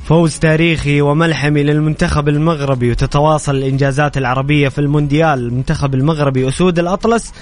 فوز 0.08 0.40
تاريخي 0.40 1.02
وملحمي 1.02 1.64
للمنتخب 1.64 2.30
المغربي 2.30 2.92
وتتواصل 2.92 3.56
الإنجازات 3.56 4.18
العربية 4.18 4.70
في 4.70 4.82
المونديال. 4.82 5.40
المنتخب 5.40 5.96
المغربي 5.96 6.48
أسود 6.48 6.80
الأطلس 6.80 7.34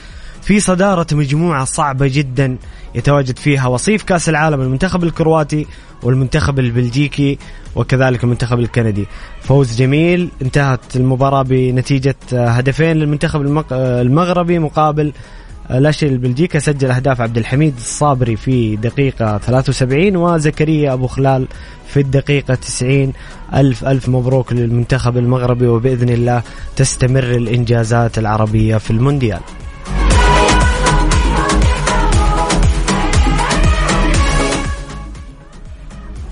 في 0.41 0.59
صدارة 0.59 1.07
مجموعة 1.11 1.65
صعبة 1.65 2.07
جدا 2.07 2.57
يتواجد 2.95 3.37
فيها 3.37 3.67
وصيف 3.67 4.03
كأس 4.03 4.29
العالم 4.29 4.61
المنتخب 4.61 5.03
الكرواتي 5.03 5.67
والمنتخب 6.03 6.59
البلجيكي 6.59 7.37
وكذلك 7.75 8.23
المنتخب 8.23 8.59
الكندي. 8.59 9.05
فوز 9.41 9.75
جميل 9.75 10.29
انتهت 10.41 10.95
المباراة 10.95 11.41
بنتيجة 11.41 12.15
هدفين 12.33 12.97
للمنتخب 12.97 13.41
المغربي 13.71 14.59
مقابل 14.59 15.13
لا 15.69 15.91
شيء 15.91 16.09
سجل 16.57 16.91
أهداف 16.91 17.21
عبد 17.21 17.37
الحميد 17.37 17.73
الصابري 17.77 18.35
في 18.35 18.75
دقيقة 18.75 19.37
73 19.37 20.15
وزكريا 20.15 20.93
أبو 20.93 21.07
خلال 21.07 21.47
في 21.95 22.01
الدقيقة 22.01 22.55
90 22.55 23.13
ألف 23.53 23.85
ألف 23.85 24.09
مبروك 24.09 24.53
للمنتخب 24.53 25.17
المغربي 25.17 25.67
وبإذن 25.67 26.09
الله 26.09 26.43
تستمر 26.75 27.23
الإنجازات 27.23 28.17
العربية 28.17 28.77
في 28.77 28.91
المونديال. 28.91 29.39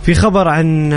في 0.04 0.14
خبر 0.14 0.48
عن 0.48 0.90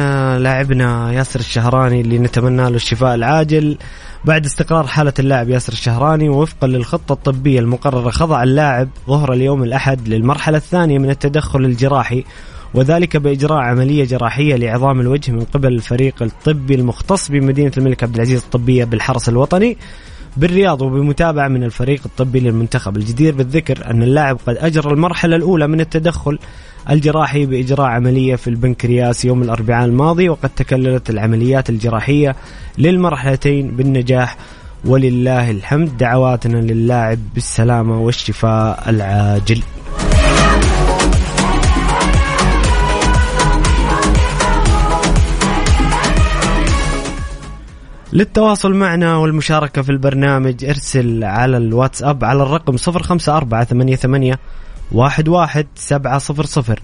لاعبنا 0.42 1.12
ياسر 1.12 1.40
الشهراني 1.40 2.00
اللي 2.00 2.18
نتمنى 2.18 2.70
له 2.70 2.76
الشفاء 2.76 3.14
العاجل. 3.14 3.79
بعد 4.24 4.44
استقرار 4.44 4.87
حالة 4.87 5.14
اللاعب 5.18 5.48
ياسر 5.48 5.72
الشهراني 5.72 6.29
ووفقا 6.29 6.66
للخطة 6.66 7.12
الطبية 7.12 7.61
المقررة 7.61 8.11
خضع 8.11 8.42
اللاعب 8.42 8.88
ظهر 9.09 9.33
اليوم 9.33 9.62
الأحد 9.62 10.09
للمرحلة 10.09 10.57
الثانية 10.57 10.98
من 10.98 11.11
التدخل 11.11 11.64
الجراحي. 11.64 12.24
وذلك 12.74 13.16
بإجراء 13.16 13.59
عملية 13.59 14.05
جراحية 14.05 14.57
لعظام 14.57 15.00
الوجه 15.00 15.33
من 15.33 15.44
قبل 15.44 15.72
الفريق 15.72 16.22
الطبي 16.22 16.74
المختص 16.74 17.31
بمدينة 17.31 17.72
الملك 17.79 18.02
عبد 18.02 18.14
العزيز 18.14 18.42
الطبية 18.42 18.85
بالحرس 18.85 19.29
الوطني 19.29 19.76
بالرياض 20.37 20.83
وبمتابعة 20.83 21.48
من 21.48 21.64
الفريق 21.64 22.00
الطبي 22.07 22.40
للمنتخب. 22.40 22.96
الجدير 22.96 23.35
بالذكر 23.35 23.90
أن 23.90 24.02
اللاعب 24.02 24.38
قد 24.46 24.57
أجرى 24.57 24.92
المرحلة 24.92 25.37
الأولى 25.37 25.66
من 25.66 25.81
التدخل 25.81 26.38
الجراحي 26.90 27.46
بإجراء 27.46 27.87
عملية 27.87 28.37
في 28.37 28.50
البنكرياس 28.50 29.24
يوم 29.24 29.42
الأربعاء 29.42 29.85
الماضي 29.85 30.29
وقد 30.29 30.50
تكللت 30.57 31.11
العمليات 31.11 31.70
الجراحية 31.70 32.37
للمرحلتين 32.79 33.70
بالنجاح. 33.70 34.37
ولله 34.85 35.50
الحمد 35.50 35.96
دعواتنا 35.96 36.59
للاعب 36.59 37.18
بالسلامة 37.35 38.00
والشفاء 38.00 38.90
العاجل. 38.90 39.62
للتواصل 48.12 48.74
معنا 48.74 49.16
والمشاركة 49.16 49.82
في 49.82 49.90
البرنامج 49.90 50.64
ارسل 50.64 51.24
على 51.24 51.56
الواتساب 51.56 52.24
على 52.24 52.42
الرقم 52.42 52.76
05488 52.76 54.34
واحد 54.92 55.28
واحد 55.28 55.66
سبعة 55.74 56.18
صفر 56.18 56.44
صفر. 56.44 56.80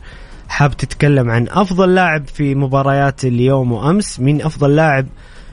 حاب 0.49 0.77
تتكلم 0.77 1.31
عن 1.31 1.47
أفضل 1.51 1.95
لاعب 1.95 2.27
في 2.27 2.55
مباريات 2.55 3.25
اليوم 3.25 3.73
وأمس؟ 3.73 4.21
مين 4.21 4.43
أفضل 4.43 4.77
لاعب 4.77 5.07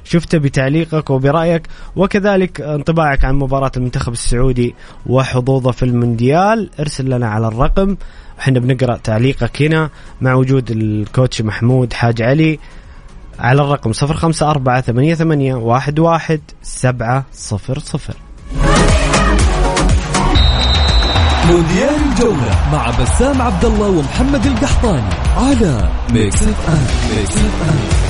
شفته 0.03 0.38
بتعليقك 0.38 1.10
وبرأيك؟ 1.10 1.67
وكذلك 1.95 2.62
انطباعك 2.62 3.25
عن 3.25 3.36
مباراة 3.36 3.71
المنتخب 3.77 4.13
السعودي 4.13 4.75
وحظوظه 5.05 5.71
في 5.71 5.84
المونديال. 5.84 6.69
ارسل 6.79 7.10
لنا 7.10 7.27
على 7.29 7.47
الرقم. 7.47 7.95
إحنا 8.39 8.60
بنقرأ 8.60 8.97
تعليقك 8.97 9.62
هنا 9.62 9.89
مع 10.21 10.34
وجود 10.34 10.71
الكوتش 10.71 11.41
محمود 11.41 11.93
حاج 11.93 12.21
علي. 12.21 12.60
على 13.39 13.62
الرقم 13.62 13.93
صفر 13.93 14.13
خمسة 14.13 14.52
أربعة 14.52 14.82
ثمانية 14.82 15.15
ثمانية 15.15 15.56
واحد 15.56 15.99
واحد 15.99 16.41
سبعة 16.63 17.25
صفر 17.34 17.80
صفر. 17.80 18.13
مونديال 21.47 21.95
الجولة 22.12 22.69
مع 22.71 22.89
بسام 22.89 23.41
عبد 23.41 23.65
الله 23.65 23.89
ومحمد 23.89 24.45
القحطاني 24.45 25.13
على 25.38 25.89
ميكس 26.12 26.43
اف 26.43 26.69
ام 26.69 27.17
ميكس 27.17 27.38
اف 27.38 27.69
ام 27.69 28.09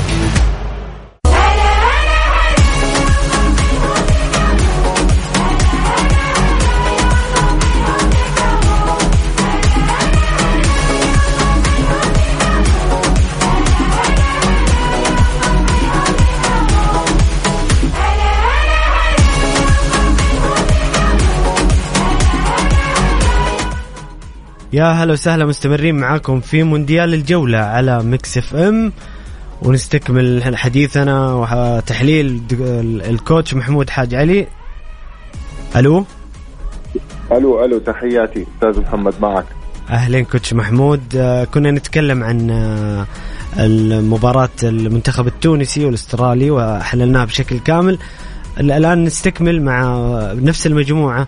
يا 24.73 24.91
هلا 24.91 25.13
وسهلا 25.13 25.45
مستمرين 25.45 25.95
معاكم 25.95 26.39
في 26.39 26.63
مونديال 26.63 27.13
الجولة 27.13 27.57
على 27.57 28.03
Mix 28.03 28.37
FM. 28.37 28.91
ونستكمل 29.61 30.57
حديثنا 30.57 31.33
وتحليل 31.33 32.41
الكوتش 33.09 33.53
محمود 33.53 33.89
حاج 33.89 34.15
علي. 34.15 34.47
ألو؟ 35.75 36.05
ألو 37.31 37.65
ألو 37.65 37.79
تحياتي. 37.79 38.45
أستاذ 38.55 38.81
محمد 38.81 39.13
معك. 39.21 39.45
أهلين 39.89 40.25
كوتش 40.25 40.53
محمود. 40.53 41.01
آه، 41.15 41.43
كنا 41.43 41.71
نتكلم 41.71 42.23
عن 42.23 42.49
آه، 42.51 43.05
المباراة 43.59 44.49
المنتخب 44.63 45.27
التونسي 45.27 45.85
والأسترالي 45.85 46.51
وحللناها 46.51 47.25
بشكل 47.25 47.59
كامل. 47.59 47.99
الآن 48.59 49.03
نستكمل 49.03 49.61
مع 49.61 49.97
نفس 50.33 50.67
المجموعة. 50.67 51.27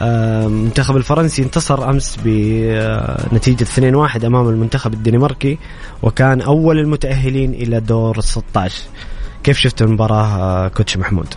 المنتخب 0.00 0.96
الفرنسي 0.96 1.42
انتصر 1.42 1.90
أمس 1.90 2.18
بنتيجة 2.24 3.64
2-1 3.64 4.24
أمام 4.24 4.48
المنتخب 4.48 4.92
الدنماركي 4.94 5.58
وكان 6.02 6.40
أول 6.40 6.78
المتأهلين 6.78 7.54
إلى 7.54 7.80
دور 7.80 8.18
ال 8.18 8.24
16 8.24 8.82
كيف 9.44 9.56
شفت 9.58 9.82
المباراة 9.82 10.68
كوتش 10.68 10.96
محمود؟ 10.96 11.34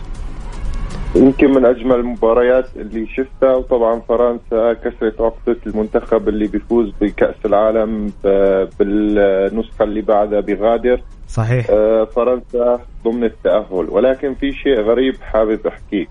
يمكن 1.16 1.50
من 1.50 1.64
أجمل 1.64 1.94
المباريات 1.94 2.68
اللي 2.76 3.06
شفتها 3.06 3.54
وطبعا 3.56 4.00
فرنسا 4.08 4.72
كسرت 4.72 5.20
عقدة 5.20 5.56
المنتخب 5.66 6.28
اللي 6.28 6.46
بيفوز 6.46 6.92
بكأس 7.00 7.34
العالم 7.44 8.12
ب- 8.24 8.68
بالنسخة 8.78 9.82
اللي 9.82 10.00
بعدها 10.00 10.40
بغادر. 10.40 11.00
صحيح. 11.28 11.66
آه، 11.70 12.04
فرنسا 12.16 12.80
ضمن 13.04 13.24
التأهل. 13.24 13.86
ولكن 13.90 14.34
في 14.34 14.52
شيء 14.52 14.80
غريب 14.80 15.14
حابب 15.22 15.66
أحكيه. 15.66 16.06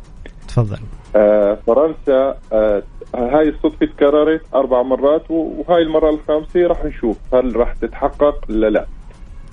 تفضل. 0.47 0.75
آه، 0.75 0.98
فرنسا 1.55 2.37
آه، 2.53 2.83
هاي 3.15 3.49
الصدفة 3.49 3.85
تكررت 3.85 4.41
أربع 4.55 4.81
مرات 4.81 5.31
وهاي 5.31 5.81
المرة 5.81 6.09
الخامسة 6.09 6.67
راح 6.67 6.85
نشوف 6.85 7.17
هل 7.33 7.55
راح 7.55 7.73
تتحقق 7.73 8.45
ولا 8.49 8.69
لا. 8.69 8.85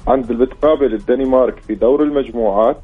عند 0.09 0.33
بتقابل 0.33 0.95
الدنمارك 0.95 1.59
في 1.59 1.75
دور 1.75 2.03
المجموعات 2.03 2.77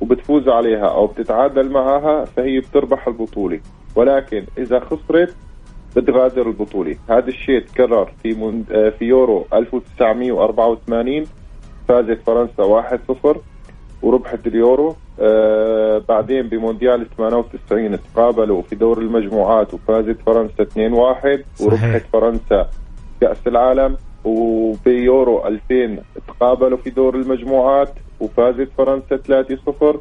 وبتفوز 0.00 0.48
عليها 0.48 0.86
أو 0.86 1.06
بتتعادل 1.06 1.70
معها 1.70 2.24
فهي 2.24 2.60
بتربح 2.60 3.08
البطولة. 3.08 3.60
ولكن 3.96 4.44
إذا 4.58 4.80
خسرت 4.80 5.36
بتغادر 5.96 6.46
البطولة. 6.46 6.96
هذا 7.08 7.28
الشيء 7.28 7.60
تكرر 7.60 8.12
في 8.22 8.62
آه، 8.70 8.90
في 8.90 9.04
يورو 9.04 9.46
1984 9.52 11.24
فازت 11.88 12.18
فرنسا 12.26 12.62
1-0 12.62 13.36
وربحت 14.02 14.46
اليورو 14.46 14.96
آه 15.20 16.02
بعدين 16.08 16.48
بمونديال 16.48 17.06
98 17.16 17.98
تقابلوا 18.14 18.62
في 18.62 18.76
دور 18.76 18.98
المجموعات 18.98 19.74
وفازت 19.74 20.16
فرنسا 20.26 20.64
2-1 20.64 21.60
وربحت 21.60 22.02
فرنسا 22.12 22.68
كأس 23.20 23.46
العالم. 23.46 23.96
وبيورو 24.24 25.46
2000 25.46 26.02
تقابلوا 26.28 26.78
في 26.78 26.90
دور 26.90 27.14
المجموعات 27.14 27.88
وفازت 28.20 28.68
فرنسا 28.78 29.16
3-0 29.92 29.96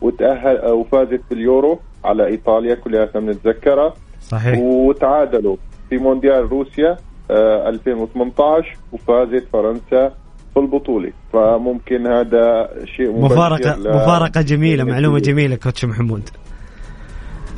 وتأهل 0.00 0.56
آه، 0.56 0.72
وفازت 0.72 1.20
باليورو 1.30 1.78
على 2.04 2.26
إيطاليا 2.26 2.74
كلياتنا 2.74 3.20
بنتذكرها. 3.20 3.94
صحيح. 4.20 4.58
وتعادلوا 4.58 5.56
في 5.90 5.98
مونديال 5.98 6.52
روسيا 6.52 6.96
آه 7.30 7.68
2018 7.68 8.76
وفازت 8.92 9.44
فرنسا 9.52 10.12
في 10.60 10.64
البطولة 10.64 11.12
فممكن 11.32 12.06
هذا 12.06 12.68
شيء 12.96 13.06
ل- 13.06 13.94
مفارقة 13.94 14.40
جميلة 14.42 14.84
معلومة 14.84 15.18
جميلة 15.18 15.56
كوتش 15.56 15.84
محمود. 15.84 16.28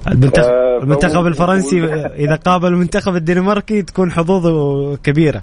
المنتخب 0.09 0.45
آه، 0.45 0.79
المنتخب 0.83 1.27
الفرنسي 1.27 1.85
إذا 1.95 2.35
قابل 2.35 2.69
المنتخب 2.69 3.17
الدنماركي 3.17 3.83
تكون 3.83 4.13
حظوظه 4.13 4.97
كبيرة. 4.97 5.41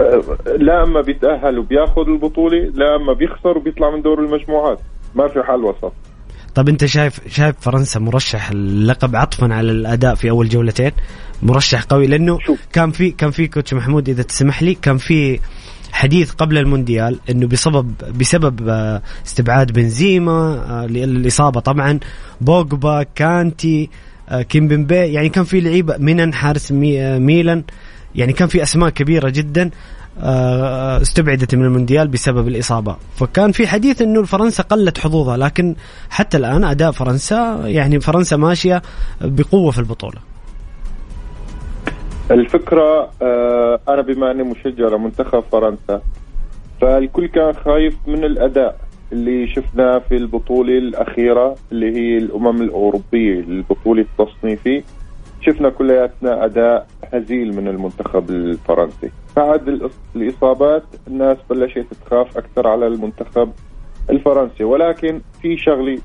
آه، 0.00 0.22
لا 0.58 0.82
اما 0.82 1.00
بيتأهل 1.00 1.58
وبياخذ 1.58 2.08
البطولة 2.08 2.58
لا 2.74 2.96
اما 2.96 3.12
بيخسر 3.12 3.58
وبيطلع 3.58 3.90
من 3.90 4.02
دور 4.02 4.18
المجموعات. 4.24 4.78
ما 5.14 5.28
في 5.28 5.42
حل 5.42 5.64
وسط. 5.64 5.92
طب 6.54 6.68
أنت 6.68 6.84
شايف 6.84 7.20
شايف 7.28 7.56
فرنسا 7.60 8.00
مرشح 8.00 8.50
اللقب 8.50 9.16
عطفا 9.16 9.54
على 9.54 9.70
الأداء 9.70 10.14
في 10.14 10.30
أول 10.30 10.48
جولتين؟ 10.48 10.92
مرشح 11.42 11.82
قوي 11.82 12.06
لأنه 12.06 12.38
شوف. 12.38 12.66
كان 12.72 12.90
في 12.90 13.10
كان 13.10 13.30
في 13.30 13.46
كوتش 13.46 13.74
محمود 13.74 14.08
إذا 14.08 14.22
تسمح 14.22 14.62
لي 14.62 14.74
كان 14.74 14.96
في 14.96 15.40
حديث 15.92 16.30
قبل 16.30 16.58
المونديال 16.58 17.18
إنه 17.30 17.46
بسبب 17.46 17.94
بسبب 18.18 18.68
آه، 18.68 19.02
استبعاد 19.26 19.72
بنزيما 19.72 20.64
آه، 20.68 20.86
للإصابة 20.86 21.60
طبعا. 21.60 21.98
بوجبا 22.40 23.02
كانتي 23.02 23.90
آه، 24.28 24.42
كيمبمبي 24.42 24.94
يعني 24.94 25.28
كان 25.28 25.44
في 25.44 25.60
لعيبة 25.60 25.96
مينيان 25.98 26.34
حارس 26.34 26.72
مي 26.72 27.02
آه، 27.02 27.18
ميلان. 27.18 27.64
يعني 28.14 28.32
كان 28.32 28.48
في 28.48 28.62
أسماء 28.62 28.90
كبيرة 28.90 29.28
جدا 29.28 29.70
آه، 30.22 31.02
استبعدت 31.02 31.54
من 31.54 31.64
المونديال 31.64 32.08
بسبب 32.08 32.48
الإصابة. 32.48 32.96
فكان 33.16 33.52
في 33.52 33.66
حديث 33.66 34.02
إنه 34.02 34.24
فرنسا 34.24 34.62
قلت 34.62 34.98
حظوظها 34.98 35.36
لكن 35.36 35.74
حتى 36.10 36.36
الآن 36.36 36.64
أداء 36.64 36.90
فرنسا 36.90 37.62
يعني 37.64 38.00
فرنسا 38.00 38.36
ماشية 38.36 38.82
بقوة 39.20 39.70
في 39.70 39.78
البطولة. 39.78 40.29
الفكرة 42.30 43.10
آه 43.22 43.80
أنا 43.88 44.02
بما 44.02 44.30
أني 44.30 44.42
مشجع 44.42 44.88
لمنتخب 44.88 45.40
فرنسا 45.40 46.02
فالكل 46.80 47.26
كان 47.26 47.52
خايف 47.52 47.96
من 48.06 48.24
الأداء 48.24 48.76
اللي 49.12 49.46
شفناه 49.46 49.98
في 49.98 50.16
البطولة 50.16 50.78
الأخيرة 50.78 51.56
اللي 51.72 51.96
هي 51.96 52.18
الأمم 52.18 52.62
الأوروبية 52.62 53.40
البطولة 53.40 54.02
التصنيفي. 54.02 54.82
شفنا 55.40 55.68
كلياتنا 55.70 56.44
أداء 56.44 56.86
هزيل 57.12 57.56
من 57.56 57.68
المنتخب 57.68 58.30
الفرنسي. 58.30 59.10
بعد 59.36 59.90
الإصابات 60.16 60.82
الناس 61.08 61.36
بلشت 61.50 61.86
تخاف 62.06 62.38
أكثر 62.38 62.68
على 62.68 62.86
المنتخب 62.86 63.52
الفرنسي. 64.10 64.64
ولكن 64.64 65.20
في 65.42 65.56
شغلة 65.56 65.98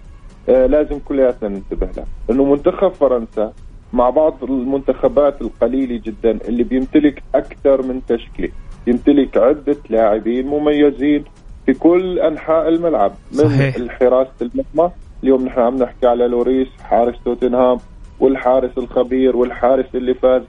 آه 0.49 0.65
لازم 0.65 0.99
كلياتنا 0.99 1.49
ننتبه 1.49 1.87
لها. 1.97 2.05
إنه 2.29 2.43
منتخب 2.43 2.89
فرنسا 2.89 3.53
مع 3.93 4.09
بعض 4.09 4.43
المنتخبات 4.43 5.41
القليلة 5.41 6.01
جدا 6.05 6.31
اللي 6.47 6.63
بيمتلك 6.63 7.23
أكثر 7.35 7.81
من 7.81 8.01
تشكيلة. 8.07 8.49
يمتلك 8.87 9.37
عدة 9.37 9.77
لاعبين 9.89 10.47
مميزين 10.47 11.23
في 11.65 11.73
كل 11.73 12.19
أنحاء 12.19 12.67
الملعب 12.69 13.11
من 13.31 13.49
صحيح. 13.49 13.75
الحراسة 13.75 14.31
المرمى 14.41 14.91
اليوم 15.23 15.45
نحن 15.45 15.59
عم 15.59 15.77
نحكي 15.77 16.07
على 16.07 16.27
لوريس 16.27 16.67
حارس 16.83 17.15
توتنهام 17.25 17.77
والحارس 18.19 18.77
الخبير 18.77 19.37
والحارس 19.37 19.85
اللي 19.95 20.13
فاز 20.13 20.41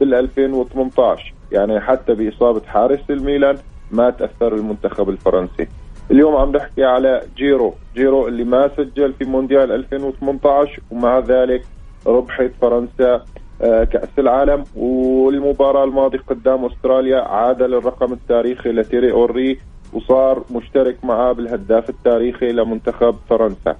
بال 0.00 0.14
2018 0.14 1.34
يعني 1.52 1.80
حتى 1.80 2.14
بإصابة 2.14 2.62
حارس 2.66 3.00
الميلان 3.10 3.56
ما 3.90 4.10
تأثر 4.10 4.54
المنتخب 4.54 5.08
الفرنسي. 5.08 5.66
اليوم 6.10 6.36
عم 6.36 6.52
نحكي 6.56 6.84
على 6.84 7.22
جيرو. 7.36 7.74
جيرو 7.94 8.28
اللي 8.28 8.44
ما 8.44 8.70
سجل 8.76 9.12
في 9.12 9.24
مونديال 9.24 9.72
2018 9.72 10.80
ومع 10.90 11.18
ذلك 11.18 11.62
ربحت 12.06 12.50
فرنسا 12.60 13.24
آه، 13.62 13.84
كأس 13.84 14.08
العالم. 14.18 14.64
والمباراة 14.76 15.84
الماضية 15.84 16.18
قدام 16.18 16.64
أستراليا 16.64 17.20
عادل 17.20 17.74
الرقم 17.74 18.12
التاريخي 18.12 18.72
لتيري 18.72 19.12
هنري 19.12 19.58
وصار 19.92 20.42
مشترك 20.50 21.04
معاه 21.04 21.32
بالهداف 21.32 21.90
التاريخي 21.90 22.52
لمنتخب 22.52 23.14
فرنسا. 23.30 23.76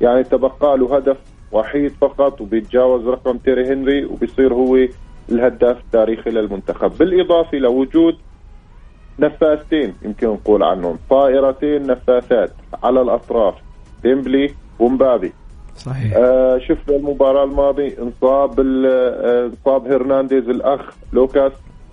يعني 0.00 0.24
تبقى 0.24 0.78
له 0.78 0.96
هدف 0.96 1.16
وحيد 1.52 1.92
فقط 2.00 2.40
وبيتجاوز 2.40 3.06
رقم 3.08 3.38
تيري 3.38 3.72
هنري 3.72 4.04
وبيصير 4.04 4.54
هو 4.54 4.78
الهداف 5.32 5.80
التاريخي 5.80 6.30
للمنتخب. 6.30 6.98
بالإضافة 6.98 7.58
لوجود 7.58 8.16
نفاثتين 9.18 9.94
يمكن 10.02 10.26
نقول 10.26 10.62
عنهم 10.62 10.98
طائرتين 11.10 11.86
نفاثات 11.86 12.50
على 12.82 13.00
الأطراف 13.02 13.54
ديمبلي 14.02 14.50
ومبابي. 14.78 15.32
صحيح. 15.76 16.12
آه 16.16 16.58
شفنا 16.58 16.96
المباراة 16.96 17.44
الماضية 17.44 17.94
انصاب 18.02 18.60
آه، 18.60 19.46
انصاب 19.46 19.86
هرنانديز 19.92 20.48
الأخ 20.48 20.80
لوكاس 21.12 21.52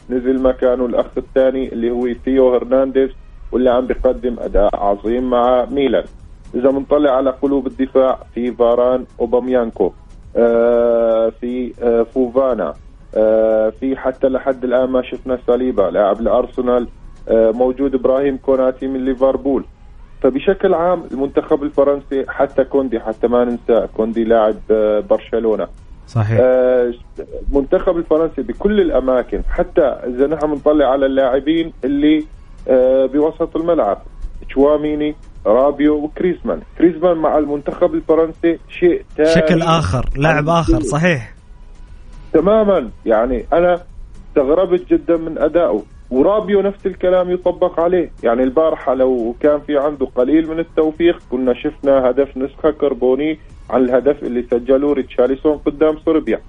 نزل 0.09 0.41
مكانه 0.41 0.85
الأخ 0.85 1.05
الثاني 1.17 1.73
اللي 1.73 1.91
هو 1.91 2.07
ثيو 2.25 2.53
هرنانديز 2.55 3.09
واللي 3.51 3.69
عم 3.69 3.87
بيقدم 3.87 4.35
أداء 4.39 4.75
عظيم 4.75 5.29
مع 5.29 5.65
ميلان. 5.71 6.03
إذا 6.55 6.69
بنطلع 6.69 7.11
على 7.11 7.29
قلوب 7.29 7.67
الدفاع 7.67 8.19
في 8.35 8.51
فاران 8.51 9.05
أوباميكانو 9.19 9.91
آه 10.35 11.29
في 11.29 11.73
آه 11.83 12.03
فوفانا 12.03 12.73
آه 13.15 13.69
في 13.69 13.95
حتى 13.95 14.27
لحد 14.27 14.63
الآن 14.63 14.89
ما 14.89 15.01
شفنا 15.01 15.39
ساليبا 15.47 15.81
لاعب 15.81 16.19
الأرسنال 16.21 16.87
آه 17.29 17.51
موجود 17.51 17.95
إبراهيم 17.95 18.37
كوناتي 18.37 18.87
من 18.87 19.05
ليفربول. 19.05 19.63
فبشكل 20.23 20.73
عام 20.73 21.03
المنتخب 21.11 21.63
الفرنسي 21.63 22.25
حتى 22.27 22.63
كوندي 22.63 22.99
حتى 22.99 23.27
ما 23.27 23.45
ننسى 23.45 23.87
كوندي 23.97 24.23
لاعب 24.23 24.55
آه، 24.71 24.99
برشلونة. 24.99 25.67
صحيح. 26.07 26.37
آه، 26.41 26.93
المنتخب 27.49 27.97
الفرنسي 27.97 28.41
بكل 28.41 28.81
الأماكن 28.81 29.41
حتى 29.49 29.81
إذا 29.81 30.27
نحن 30.27 30.47
بنطلع 30.47 30.85
على 30.91 31.05
اللاعبين 31.05 31.73
اللي 31.83 32.25
آه، 32.67 33.05
بوسط 33.05 33.55
الملعب 33.55 34.01
تشواميني 34.49 35.15
رابيو 35.45 35.95
وغريزمان. 35.95 36.61
غريزمان 36.77 37.17
مع 37.17 37.37
المنتخب 37.37 37.93
الفرنسي 37.93 38.59
شيء 38.69 39.05
تاني. 39.17 39.29
شكل 39.29 39.61
آخر 39.61 40.09
لاعب 40.17 40.49
آخر 40.49 40.81
صحيح. 40.81 41.33
تماما. 42.33 42.89
يعني 43.05 43.45
أنا 43.53 43.81
استغربت 44.29 44.93
جدا 44.93 45.17
من 45.17 45.37
ادائه 45.37 45.83
ورابيو 46.13 46.61
نفس 46.61 46.85
الكلام 46.85 47.31
يطبق 47.31 47.79
عليه. 47.79 48.11
يعني 48.23 48.43
البارحة 48.43 48.93
لو 48.93 49.35
كان 49.39 49.59
في 49.59 49.77
عنده 49.77 50.05
قليل 50.05 50.47
من 50.49 50.59
التوفيق 50.59 51.19
كنا 51.31 51.53
شفنا 51.53 52.09
هدف 52.09 52.37
نسخة 52.37 52.71
كربونية 52.71 53.39
عن 53.69 53.81
الهدف 53.83 54.23
اللي 54.23 54.43
سجله 54.51 54.93
ريتشارلسون 54.93 55.57
قدام 55.57 55.97
صربيا. 56.05 56.39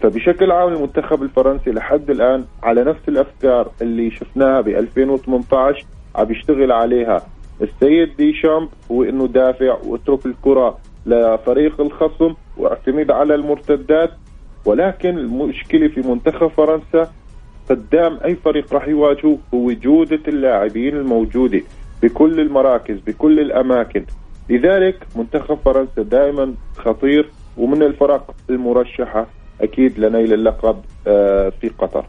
فبشكل 0.00 0.50
عام 0.50 0.72
المنتخب 0.72 1.22
الفرنسي 1.22 1.70
لحد 1.70 2.10
الآن 2.10 2.44
على 2.62 2.84
نفس 2.84 3.08
الأفكار 3.08 3.70
اللي 3.82 4.10
شفناها 4.10 4.60
ب 4.60 4.68
2018 4.68 5.84
عم 6.16 6.32
يشتغل 6.32 6.72
عليها 6.72 7.22
السيد 7.62 8.16
ديشامب 8.16 8.68
هو 8.92 9.02
انه 9.02 9.26
دافع 9.26 9.78
واترك 9.86 10.26
الكرة 10.26 10.78
لفريق 11.06 11.80
الخصم 11.80 12.34
واعتمد 12.56 13.10
على 13.10 13.34
المرتدات. 13.34 14.10
ولكن 14.64 15.18
المشكلة 15.18 15.88
في 15.88 16.00
منتخب 16.00 16.46
فرنسا 16.46 17.12
قدام 17.70 18.18
أي 18.24 18.36
فريق 18.36 18.74
راح 18.74 18.88
يواجهه 18.88 19.38
هو 19.54 19.72
جودة 19.72 20.20
اللاعبين 20.28 20.96
الموجودة 20.96 21.60
بكل 22.02 22.40
المراكز 22.40 22.96
بكل 23.06 23.40
الأماكن. 23.40 24.04
لذلك 24.50 25.06
منتخب 25.16 25.58
فرنسا 25.64 26.02
دائما 26.02 26.54
خطير 26.76 27.30
ومن 27.56 27.82
الفرق 27.82 28.34
المرشحة 28.50 29.26
أكيد 29.60 29.98
لنيل 29.98 30.32
اللقب 30.32 30.76
آه، 31.06 31.52
في 31.60 31.68
قطر. 31.68 32.06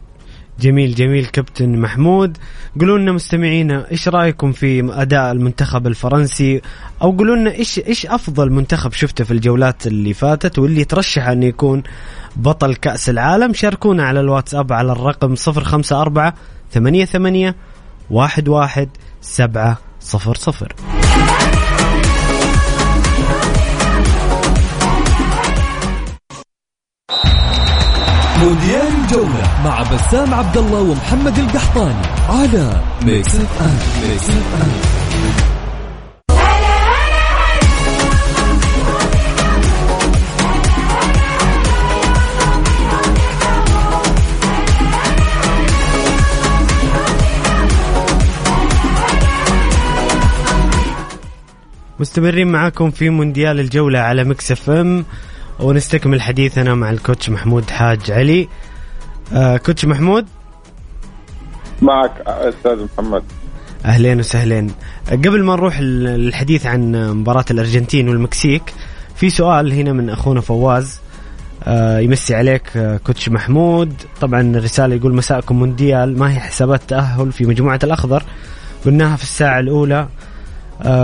جميل 0.60 0.94
جميل 0.94 1.26
كابتن 1.26 1.80
محمود. 1.80 2.36
قولوا 2.80 2.98
لنا 2.98 3.12
مستمعينا 3.12 3.90
إيش 3.90 4.08
رأيكم 4.08 4.52
في 4.52 4.92
أداء 4.92 5.32
المنتخب 5.32 5.86
الفرنسي؟ 5.86 6.60
أو 7.02 7.10
قولوا 7.10 7.36
لنا 7.36 7.50
إيش 7.54 7.78
إيش 7.78 8.06
أفضل 8.06 8.50
منتخب 8.52 8.92
شفته 8.92 9.24
في 9.24 9.30
الجولات 9.30 9.86
اللي 9.86 10.14
فاتت 10.14 10.58
واللي 10.58 10.84
ترشح 10.84 11.28
انه 11.28 11.46
يكون 11.46 11.82
بطل 12.36 12.74
كأس 12.74 13.08
العالم. 13.08 13.52
شاركونا 13.52 14.04
على 14.04 14.20
الواتساب 14.20 14.72
على 14.72 14.92
الرقم 14.92 15.34
054 15.48 16.32
88 16.72 17.54
11 18.10 18.88
700 19.20 19.76
مونديال 28.40 28.88
الجولة 29.04 29.62
مع 29.64 29.82
بسام 29.82 30.34
عبد 30.34 30.56
الله 30.56 30.80
ومحمد 30.80 31.38
القحطاني 31.38 32.06
على 32.28 32.82
Mix 33.02 33.34
FM 33.36 34.08
Mix 34.08 34.30
FM 34.30 34.99
مستمرين 52.00 52.48
معاكم 52.48 52.90
في 52.90 53.10
مونديال 53.10 53.60
الجولة 53.60 53.98
على 53.98 54.24
مكس 54.24 54.52
اف 54.52 54.70
إم 54.70 55.04
ونستكمل 55.58 56.22
حديثنا 56.22 56.74
مع 56.74 56.90
الكوتش 56.90 57.30
محمود 57.30 57.70
حاج 57.70 58.10
علي. 58.10 58.48
آه 59.32 59.56
كوتش 59.56 59.84
محمود؟ 59.84 60.26
معك 61.82 62.12
أستاذ 62.26 62.84
محمد. 62.84 63.22
أهلين 63.84 64.18
وسهلين. 64.18 64.70
قبل 65.10 65.42
ما 65.42 65.56
نروح 65.56 65.80
للحديث 65.80 66.66
عن 66.66 67.10
مباراة 67.16 67.44
الأرجنتين 67.50 68.08
والمكسيك 68.08 68.74
في 69.16 69.30
سؤال 69.30 69.72
هنا 69.72 69.92
من 69.92 70.10
أخونا 70.10 70.40
فواز 70.40 71.00
آه 71.64 71.98
يمسي 71.98 72.34
عليك 72.34 72.76
آه 72.76 72.96
كوتش 72.96 73.28
محمود. 73.28 73.94
طبعا 74.20 74.40
الرسالة 74.40 74.94
يقول 74.94 75.14
مساءكم 75.14 75.58
مونديال 75.58 76.18
ما 76.18 76.32
هي 76.32 76.40
حسابات 76.40 76.80
تأهل 76.88 77.32
في 77.32 77.44
مجموعة 77.44 77.80
الأخضر؟ 77.84 78.22
قلناها 78.84 79.16
في 79.16 79.22
الساعة 79.22 79.60
الأولى. 79.60 80.08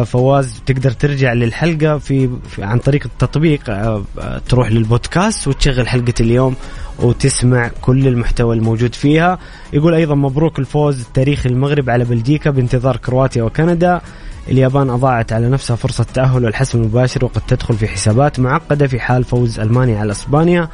فواز 0.05 0.63
تقدر 0.67 0.91
ترجع 0.91 1.33
للحلقة 1.33 1.99
في, 1.99 2.31
في 2.49 2.63
عن 2.63 2.79
طريق 2.79 3.03
التطبيق 3.05 3.71
آه، 3.71 4.05
آه، 4.19 4.39
تروح 4.49 4.71
للبودكاست 4.71 5.49
وتشغل 5.49 5.89
حلقة 5.89 6.15
اليوم 6.21 6.55
وتسمع 6.99 7.71
كل 7.81 8.09
المحتوى 8.09 8.57
الموجود 8.57 8.95
فيها. 8.95 9.39
يقول 9.73 9.95
أيضا 9.95 10.15
مبروك 10.15 10.59
الفوز 10.59 11.01
التاريخي 11.01 11.49
المغرب 11.49 11.91
على 11.91 12.05
بلجيكا 12.05 12.51
بانتظار 12.51 12.97
كرواتيا 12.97 13.43
وكندا. 13.43 14.01
اليابان 14.49 14.91
أضاعت 14.91 15.33
على 15.33 15.49
نفسها 15.49 15.77
فرصة 15.77 16.07
تأهل 16.15 16.45
والحسم 16.45 16.79
المباشر 16.79 17.25
وقد 17.25 17.43
تدخل 17.49 17.75
في 17.75 17.89
حسابات 17.89 18.41
معقدة 18.41 18.87
في 18.87 19.01
حال 19.01 19.25
فوز 19.25 19.61
ألمانيا 19.61 19.99
على 19.99 20.13
إسبانيا. 20.13 20.69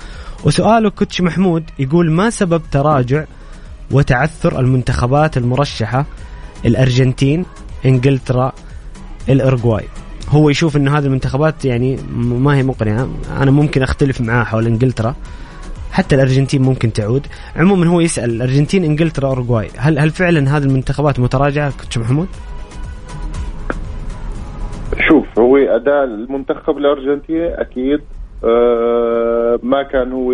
وسؤاله 0.44 0.90
كوتش 0.90 1.20
محمود 1.20 1.64
يقول 1.78 2.10
ما 2.10 2.30
سبب 2.30 2.62
تراجع 2.70 3.24
وتعثر 3.90 4.60
المنتخبات 4.60 5.36
المرشحة؟ 5.36 6.06
الأرجنتين 6.64 7.44
إنجلترا 7.84 8.52
الأرجواي 9.28 9.84
هو 10.28 10.50
يشوف 10.50 10.76
انه 10.76 10.98
هذه 10.98 11.06
المنتخبات 11.06 11.64
يعني 11.64 11.98
ما 12.16 12.56
هي 12.56 12.62
مقنعة. 12.62 13.08
أنا 13.40 13.50
ممكن 13.50 13.82
أختلف 13.82 14.20
معاه 14.20 14.44
حول 14.44 14.66
إنجلترا. 14.66 15.14
حتى 15.92 16.14
الأرجنتين 16.14 16.62
ممكن 16.62 16.92
تعود. 16.92 17.26
عموما 17.56 17.86
هو 17.86 18.00
يسأل 18.00 18.30
الارجنتين 18.30 18.84
إنجلترا 18.84 19.28
اورجواي 19.28 19.68
هل 19.78 19.98
هل 19.98 20.10
فعلا 20.10 20.56
هذه 20.56 20.62
المنتخبات 20.62 21.20
متراجعة؟ 21.20 21.72
كوتش 21.80 21.98
محمود؟ 21.98 22.28
شوف 25.08 25.38
هو 25.38 25.56
أداء 25.56 26.04
المنتخب 26.04 26.78
الارجنتيني 26.78 27.60
أكيد 27.60 28.00
آه 28.44 29.58
ما 29.62 29.82
كان 29.82 30.12
هو 30.12 30.32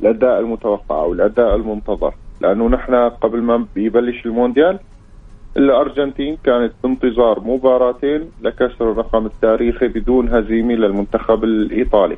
الأداء 0.00 0.40
المتوقع 0.40 1.02
أو 1.02 1.12
الأداء 1.12 1.56
المنتظر. 1.56 2.14
لأنه 2.40 2.68
نحن 2.68 2.94
قبل 2.94 3.42
ما 3.42 3.66
يبلش 3.76 4.26
المونديال 4.26 4.78
الأرجنتين 5.56 6.36
كانت 6.44 6.72
بانتظار 6.82 7.40
مباراتين 7.40 8.30
لكسر 8.42 8.92
الرقم 8.92 9.26
التاريخي 9.26 9.88
بدون 9.88 10.34
هزيمة 10.34 10.74
للمنتخب 10.74 11.44
الإيطالي. 11.44 12.16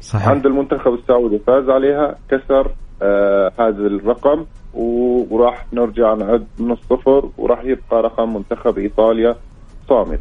صحيح. 0.00 0.28
عند 0.28 0.46
المنتخب 0.46 0.94
السعودي 0.94 1.38
فاز 1.38 1.70
عليها 1.70 2.16
كسر 2.30 2.70
آه 3.02 3.52
هذا 3.58 3.86
الرقم 3.86 4.44
وراح 4.74 5.66
نرجع 5.72 6.14
نعد 6.14 6.46
من 6.58 6.72
الصفر 6.72 7.28
وراح 7.38 7.64
يبقى 7.64 8.02
رقم 8.02 8.34
منتخب 8.34 8.78
إيطاليا 8.78 9.36
صامت. 9.88 10.20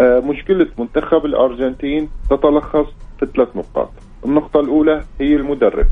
آه 0.00 0.20
مشكلة 0.20 0.66
منتخب 0.78 1.24
الأرجنتين 1.24 2.08
تتلخص 2.30 2.86
في 3.20 3.26
ثلاث 3.26 3.56
نقاط. 3.56 3.90
النقطة 4.24 4.60
الأولى 4.60 5.02
هي 5.20 5.34
المدرب. 5.36 5.86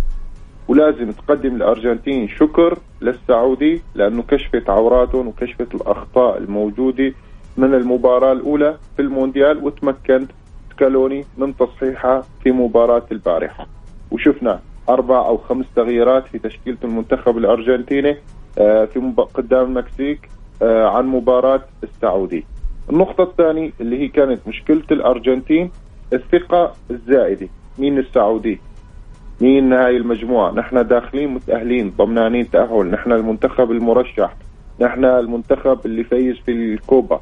ولازم 0.68 1.10
تقدم 1.12 1.56
الأرجنتين 1.56 2.28
شكر 2.28 2.78
للسعودي 3.00 3.82
لأنه 3.94 4.22
كشفت 4.22 4.70
عوراتهم 4.70 5.28
وكشفت 5.28 5.74
الأخطاء 5.74 6.38
الموجودة 6.38 7.12
من 7.56 7.74
المباراة 7.74 8.32
الأولى 8.32 8.78
في 8.96 9.02
المونديال 9.02 9.64
وتمكن 9.64 10.26
سكالوني 10.70 11.24
من 11.38 11.56
تصحيحها 11.56 12.22
في 12.42 12.52
مباراة 12.52 13.02
البارحة. 13.12 13.66
وشفنا 14.10 14.60
أربع 14.88 15.26
أو 15.26 15.36
خمس 15.36 15.66
تغييرات 15.76 16.26
في 16.26 16.38
تشكيلة 16.38 16.78
المنتخب 16.84 17.38
الأرجنتيني 17.38 18.16
آه، 18.58 18.84
في 18.84 19.12
قدام 19.34 19.64
المكسيك 19.64 20.28
آه، 20.62 20.88
عن 20.88 21.06
مباراة 21.06 21.62
السعودي. 21.82 22.44
النقطة 22.90 23.22
الثانية 23.22 23.70
اللي 23.80 23.98
هي 23.98 24.08
كانت 24.08 24.48
مشكلة 24.48 24.82
الأرجنتين 24.90 25.70
الثقة 26.12 26.72
الزائدة. 26.90 27.48
مين 27.78 27.98
السعودي؟ 27.98 28.60
مين 29.40 29.72
هاي 29.72 29.96
المجموعة؟ 29.96 30.52
نحن 30.52 30.86
داخلين 30.86 31.28
متأهلين 31.28 31.90
ضمنانين 31.90 32.50
تأهل. 32.50 32.90
نحن 32.90 33.12
المنتخب 33.12 33.70
المرشح. 33.70 34.36
نحن 34.80 35.04
المنتخب 35.04 35.78
اللي 35.86 36.04
فايز 36.04 36.36
في 36.46 36.52
الكوبا. 36.52 37.20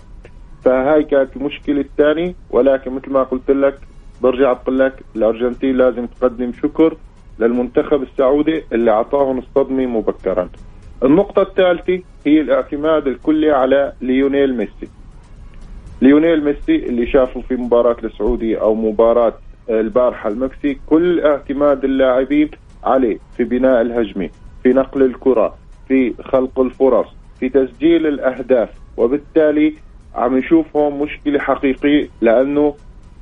فهاي 0.65 1.03
كانت 1.05 1.37
المشكلة 1.37 1.81
الثانية. 1.81 2.35
ولكن 2.51 2.93
مثل 2.93 3.11
ما 3.11 3.23
قلت 3.23 3.51
لك 3.51 3.79
برجع 4.23 4.53
بقول 4.53 4.79
لك 4.79 5.03
الأرجنتين 5.17 5.77
لازم 5.77 6.07
تقدم 6.07 6.53
شكر 6.63 6.97
للمنتخب 7.39 8.03
السعودي 8.03 8.63
اللي 8.73 8.91
أعطاهم 8.91 9.39
الصدمة 9.39 9.87
مبكرا. 9.87 10.49
النقطة 11.05 11.43
الثالثة 11.43 12.03
هي 12.27 12.41
الاعتماد 12.41 13.07
الكلي 13.07 13.51
على 13.51 13.93
ليونيل 14.01 14.57
ميسي. 14.57 14.89
ليونيل 16.03 16.45
ميسي 16.45 16.77
اللي 16.77 17.07
شافه 17.07 17.41
في 17.41 17.55
مباراة 17.55 17.97
السعودية 18.05 18.61
أو 18.61 18.75
مباراة 18.75 19.35
البارحة 19.71 20.29
المكسيك 20.29 20.81
كل 20.87 21.21
اعتماد 21.21 21.85
اللاعبين 21.85 22.51
عليه 22.85 23.19
في 23.37 23.45
بناء 23.45 23.81
الهجمه 23.81 24.31
في 24.63 24.69
نقل 24.69 25.03
الكرة 25.03 25.55
في 25.89 26.15
خلق 26.23 26.61
الفرص 26.61 27.07
في 27.41 27.49
تسجيل 27.49 28.07
الأهداف. 28.07 28.69
وبالتالي 28.97 29.75
عم 30.15 30.39
نشوفهم 30.39 31.03
مشكلة 31.03 31.39
حقيقية 31.39 32.09
لأنه 32.21 32.75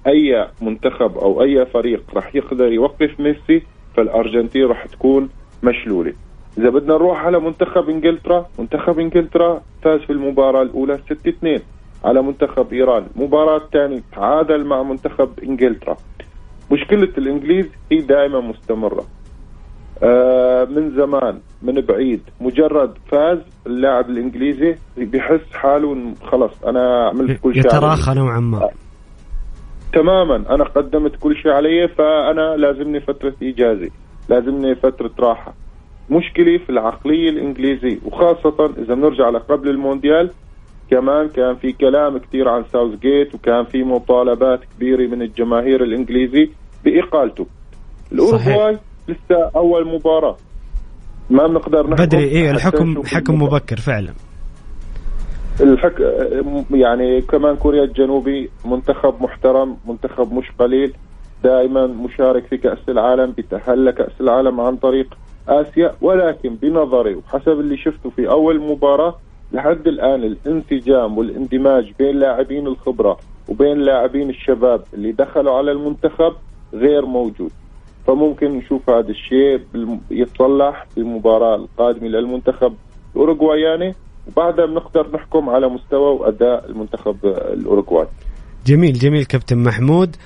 أي 0.06 0.48
منتخب 0.62 1.18
أو 1.18 1.42
أي 1.42 1.66
فريق 1.66 2.02
راح 2.14 2.34
يقدر 2.34 2.72
يوقف 2.72 3.20
ميسي 3.20 3.62
فالأرجنتين 3.96 4.66
راح 4.66 4.86
تكون 4.86 5.28
مشلولة. 5.62 6.12
إذا 6.58 6.70
بدنا 6.70 6.94
نروح 6.94 7.24
على 7.24 7.40
منتخب 7.40 7.88
إنجلترا 7.88 8.46
منتخب 8.58 8.98
إنجلترا 8.98 9.62
فاز 9.82 10.00
في 10.00 10.10
المباراة 10.10 10.62
الأولى 10.62 10.98
6 10.98 11.28
2 11.28 11.60
على 12.04 12.22
منتخب 12.22 12.72
إيران. 12.72 13.06
المباراه 13.16 13.56
الثانية 13.56 14.02
تعادل 14.12 14.64
مع 14.64 14.82
منتخب 14.82 15.30
إنجلترا. 15.42 15.96
مشكلة 16.72 17.08
الإنجليز 17.18 17.66
هي 17.92 17.98
دائما 17.98 18.40
مستمرة. 18.40 19.04
آه 20.02 20.64
من 20.64 20.90
زمان 20.90 21.40
من 21.62 21.80
بعيد 21.80 22.20
مجرد 22.40 22.94
فاز 23.10 23.38
اللاعب 23.66 24.10
الإنجليزي 24.10 24.74
بيحس 24.96 25.52
حاله 25.52 26.14
خلص 26.24 26.64
أنا 26.64 27.08
عملت 27.08 27.40
كل 27.40 27.54
شيء 27.54 27.66
يتراخى 27.66 28.14
نوعا 28.14 28.40
ما. 28.40 28.58
آه. 28.62 28.70
تماما 29.92 30.36
أنا 30.36 30.64
قدمت 30.64 31.16
كل 31.20 31.36
شيء 31.36 31.52
علي 31.52 31.88
فأنا 31.88 32.56
لازمني 32.56 33.00
فترة 33.00 33.34
إيجازي 33.42 33.90
لازمني 34.28 34.74
فترة 34.74 35.10
راحة. 35.20 35.54
مشكلة 36.10 36.58
في 36.58 36.70
العقلية 36.70 37.30
الإنجليزية 37.30 37.98
وخاصة 38.04 38.74
إذا 38.78 38.94
بنرجع 38.94 39.28
لقبل 39.28 39.68
المونديال 39.68 40.30
كمان 40.90 41.28
كان 41.28 41.54
في 41.54 41.72
كلام 41.72 42.18
كثير 42.18 42.48
عن 42.48 42.64
ساوث 42.72 42.98
جيت 42.98 43.34
وكان 43.34 43.64
في 43.64 43.84
مطالبات 43.84 44.60
كبيرة 44.76 45.06
من 45.06 45.22
الجماهير 45.22 45.82
الإنجليزي 45.84 46.50
بإقالته. 46.84 47.46
الأوروغواي 48.12 48.78
لسه 49.08 49.50
أول 49.56 49.94
مباراة. 49.94 50.36
ما 51.30 51.46
بنقدر 51.46 51.86
نحكم 51.86 52.04
بدري 52.04 52.24
إيه 52.24 52.50
الحكم 52.50 53.02
حكم 53.06 53.42
مبكر 53.42 53.76
فعلا. 53.76 54.12
الحك... 55.60 56.00
يعني 56.70 57.20
كمان 57.20 57.56
كوريا 57.56 57.84
الجنوبي 57.84 58.50
منتخب 58.64 59.22
محترم 59.22 59.76
منتخب 59.88 60.32
مش 60.32 60.46
قليل 60.58 60.92
دائما 61.44 61.86
مشارك 61.86 62.46
في 62.46 62.56
كأس 62.56 62.78
العالم 62.88 63.32
بيتأهل 63.32 63.86
لكأس 63.86 64.12
العالم 64.20 64.60
عن 64.60 64.76
طريق 64.76 65.18
آسيا 65.48 65.94
ولكن 66.00 66.54
بنظري 66.54 67.14
وحسب 67.14 67.60
اللي 67.60 67.76
شفته 67.76 68.10
في 68.10 68.28
أول 68.30 68.60
مباراة 68.60 69.14
لحد 69.52 69.86
الآن 69.86 70.24
الانسجام 70.24 71.18
والاندماج 71.18 71.92
بين 71.98 72.18
لاعبين 72.18 72.66
الخبرة 72.66 73.18
وبين 73.48 73.78
لاعبين 73.78 74.30
الشباب 74.30 74.82
اللي 74.94 75.12
دخلوا 75.12 75.52
على 75.58 75.72
المنتخب 75.72 76.32
غير 76.74 77.06
موجود. 77.06 77.50
فممكن 78.06 78.58
نشوف 78.58 78.90
هذا 78.90 79.08
الشيء 79.08 79.60
يتصلح 80.10 80.86
في 80.94 81.00
المباراة 81.00 81.56
القادمة 81.56 82.08
للمنتخب 82.08 82.74
الأوروغواياني. 83.14 83.94
وبعدها 84.28 84.66
بنقدر 84.66 85.06
نحكم 85.14 85.50
على 85.50 85.68
مستوى 85.68 86.14
وأداء 86.16 86.70
المنتخب 86.70 87.16
الأوروغواي. 87.24 88.06
جميل 88.66 88.92
جميل 88.92 89.24
كابتن 89.24 89.58
محمود. 89.58 90.16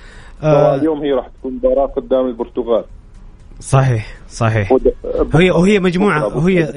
آه 0.42 0.74
اليوم 0.74 1.00
هي 1.00 1.12
راح 1.12 1.28
تكون 1.28 1.52
مباراة 1.54 1.86
قدام 1.86 2.26
البرتغال. 2.26 2.84
صحيح 3.60 4.06
صحيح. 4.28 4.72
وهي 5.34 5.50
وهي 5.50 5.80
مجموعة 5.80 6.30
بكرة- 6.30 6.36
وهي 6.36 6.72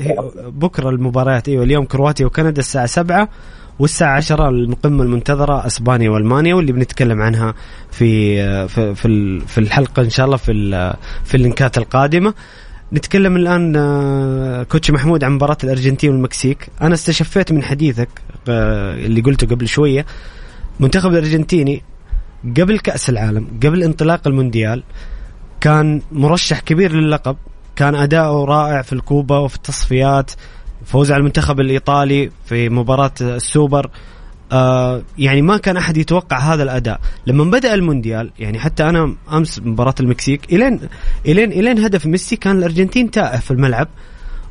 بكرة 0.48 0.90
المباريات. 0.90 1.50
إيوه 1.50 1.64
اليوم 1.64 1.86
كرواتيا 1.86 2.26
وكندا 2.26 2.60
الساعة 2.60 2.86
7 2.86 3.30
والساعة 3.80 4.16
10 4.18 4.50
القمة 4.50 5.04
المنتظرة 5.04 5.66
أسبانيا 5.66 6.10
وألمانيا 6.10 6.56
واللي 6.56 6.72
بنتكلم 6.72 7.22
عنها 7.22 7.54
في 7.92 8.68
في 8.68 8.96
في 8.96 9.06
ال- 9.08 9.42
في 9.42 9.58
الحلقة 9.58 10.02
إن 10.02 10.10
شاء 10.10 10.26
الله 10.26 10.38
في 10.38 10.96
في 11.24 11.36
اللينكات 11.36 11.78
القادمة. 11.78 12.34
نتكلم 12.94 13.36
الآن 13.36 13.74
آه، 13.76 14.64
كوتش 14.64 14.92
محمود 14.92 15.24
عن 15.24 15.32
مباراة 15.32 15.58
الأرجنتين 15.64 16.10
والمكسيك. 16.12 16.70
أنا 16.82 16.94
استشفيت 16.94 17.52
من 17.52 17.64
حديثك 17.64 18.10
آه، 18.50 18.94
اللي 18.96 19.22
قلته 19.22 19.48
قبل 19.48 19.68
شوية. 19.68 20.06
منتخب 20.80 21.12
الأرجنتيني 21.12 21.84
قبل 22.58 22.80
كأس 22.80 23.10
العالم 23.10 23.48
قبل 23.64 23.84
انطلاق 23.84 24.28
المونديال 24.28 24.84
كان 25.62 26.02
مرشح 26.12 26.60
كبير 26.60 26.94
للقب 26.94 27.38
كان 27.76 27.96
أداؤه 27.96 28.46
رائع 28.46 28.82
في 28.82 28.94
الكوبا 28.94 29.38
وفي 29.38 29.56
التصفيات. 29.56 30.32
فوز 30.88 31.12
على 31.12 31.20
المنتخب 31.20 31.60
الإيطالي 31.60 32.32
في 32.46 32.70
مباراة 32.70 33.12
السوبر. 33.22 33.90
آه 34.52 35.02
يعني 35.18 35.42
ما 35.42 35.58
كان 35.58 35.78
أحد 35.78 35.98
يتوقع 35.98 36.38
هذا 36.38 36.64
الأداء. 36.64 37.00
لما 37.28 37.44
بدأ 37.44 37.74
المونديال 37.74 38.32
يعني 38.40 38.60
حتى 38.60 38.90
أنا 38.90 39.16
أمس 39.32 39.60
مباراة 39.60 39.96
المكسيك 40.00 40.54
إلين 40.54 40.80
إلين 41.26 41.52
إلين 41.52 41.80
هدف 41.80 42.06
ميسي 42.06 42.36
كان 42.36 42.58
الأرجنتين 42.58 43.12
تائه 43.12 43.40
في 43.40 43.52
الملعب. 43.52 43.88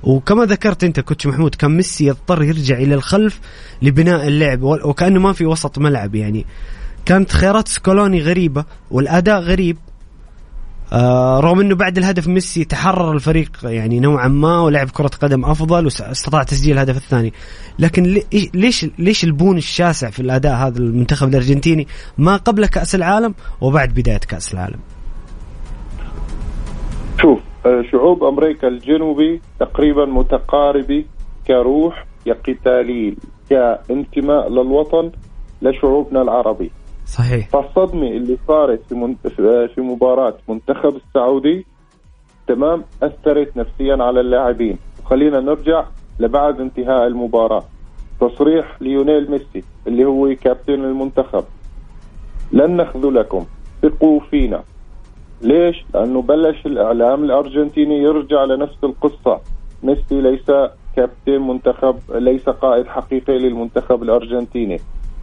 وكما 0.02 0.44
ذكرت 0.44 0.84
أنت 0.84 1.00
coach 1.00 1.26
محمود 1.26 1.54
كان 1.54 1.76
ميسي 1.76 2.06
يضطر 2.06 2.42
يرجع 2.42 2.76
إلى 2.78 2.94
الخلف 2.94 3.40
لبناء 3.82 4.28
اللعب 4.28 4.62
وكأنه 4.62 5.20
ما 5.20 5.32
في 5.32 5.46
وسط 5.46 5.78
ملعب 5.78 6.14
يعني. 6.14 6.46
كانت 7.04 7.32
خيارات 7.32 7.68
سكولوني 7.68 8.22
غريبة 8.22 8.64
والأداء 8.90 9.40
غريب. 9.40 9.76
آه 10.92 11.40
رغم 11.40 11.60
إنه 11.60 11.74
بعد 11.74 11.98
الهدف 11.98 12.28
ميسي 12.28 12.64
تحرر 12.64 13.12
الفريق 13.12 13.50
يعني 13.64 14.00
نوعا 14.00 14.28
ما 14.28 14.60
ولعب 14.60 14.90
كرة 14.90 15.10
قدم 15.22 15.44
أفضل 15.44 15.84
واستطاع 15.84 16.42
تسجيل 16.42 16.74
الهدف 16.74 16.96
الثاني 16.96 17.32
لكن 17.78 18.02
لي- 18.02 18.50
ليش 18.54 18.86
ليش 18.98 19.24
البون 19.24 19.56
الشاسع 19.56 20.10
في 20.10 20.20
الأداء 20.20 20.54
هذا 20.54 20.78
المنتخب 20.78 21.28
الأرجنتيني 21.28 21.86
ما 22.18 22.36
قبل 22.36 22.66
كأس 22.66 22.94
العالم 22.94 23.34
وبعد 23.60 23.88
بداية 23.88 24.18
كأس 24.18 24.54
العالم؟ 24.54 24.78
شوف 27.22 27.38
آه، 27.66 27.82
شعوب 27.92 28.24
أمريكا 28.24 28.68
الجنوبي 28.68 29.40
تقريبا 29.60 30.04
متقاربه 30.04 31.04
كروح 31.46 32.06
كقتالين 32.26 33.16
كانتماء 33.50 34.48
للوطن 34.48 35.10
لشعوبنا 35.62 36.22
العربي. 36.22 36.70
صحيح. 37.06 37.48
فالصدمه 37.48 38.08
اللي 38.08 38.38
صارت 38.48 38.80
في 38.88 38.94
من... 38.94 39.14
في 39.74 39.80
مباراة 39.80 40.34
منتخب 40.48 40.96
السعودي. 40.96 41.66
تمام؟ 42.46 42.84
أثرت 43.02 43.56
نفسيا 43.56 43.96
على 44.00 44.20
اللاعبين. 44.20 44.78
وخلينا 45.04 45.40
نرجع 45.40 45.84
لبعد 46.20 46.60
انتهاء 46.60 47.06
المباراة. 47.06 47.64
تصريح 48.20 48.82
ليونيل 48.82 49.30
ميسي 49.30 49.64
اللي 49.86 50.04
هو 50.04 50.34
كابتن 50.34 50.84
المنتخب. 50.84 51.44
لن 52.52 52.76
نخذلكم 52.76 53.46
ثقوا 53.82 54.20
فينا. 54.20 54.62
ليش؟ 55.42 55.84
لأنه 55.94 56.22
بلش 56.22 56.66
الإعلام 56.66 57.24
الأرجنتيني 57.24 57.98
يرجع 58.02 58.44
لنفس 58.44 58.84
القصة. 58.84 59.40
ميسي 59.82 60.20
ليس 60.20 60.50
كابتن 60.96 61.40
منتخب 61.48 61.96
ليس 62.14 62.48
قائد 62.48 62.86
حقيقي 62.86 63.38
للمنتخب 63.38 64.02
الأرجنتيني. 64.02 64.80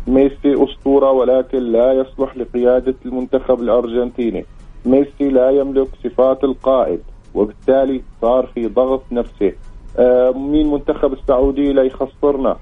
ميسي 0.08 0.64
أسطورة 0.64 1.12
ولكن 1.12 1.58
لا 1.60 1.94
يصلح 1.94 2.38
لقيادة 2.38 2.96
المنتخب 3.06 3.62
الأرجنتيني. 3.62 4.46
ميسي 4.86 5.30
لا 5.30 5.50
يملك 5.50 5.88
صفات 6.04 6.44
القائد 6.44 7.00
وبالتالي 7.36 8.02
صار 8.22 8.46
في 8.56 8.68
ضغط 8.68 9.04
نفسي. 9.12 9.54
آه 10.00 10.32
مين 10.32 10.72
منتخب 10.72 11.14
السعودي 11.14 11.74
ليخسرنا 11.74 12.58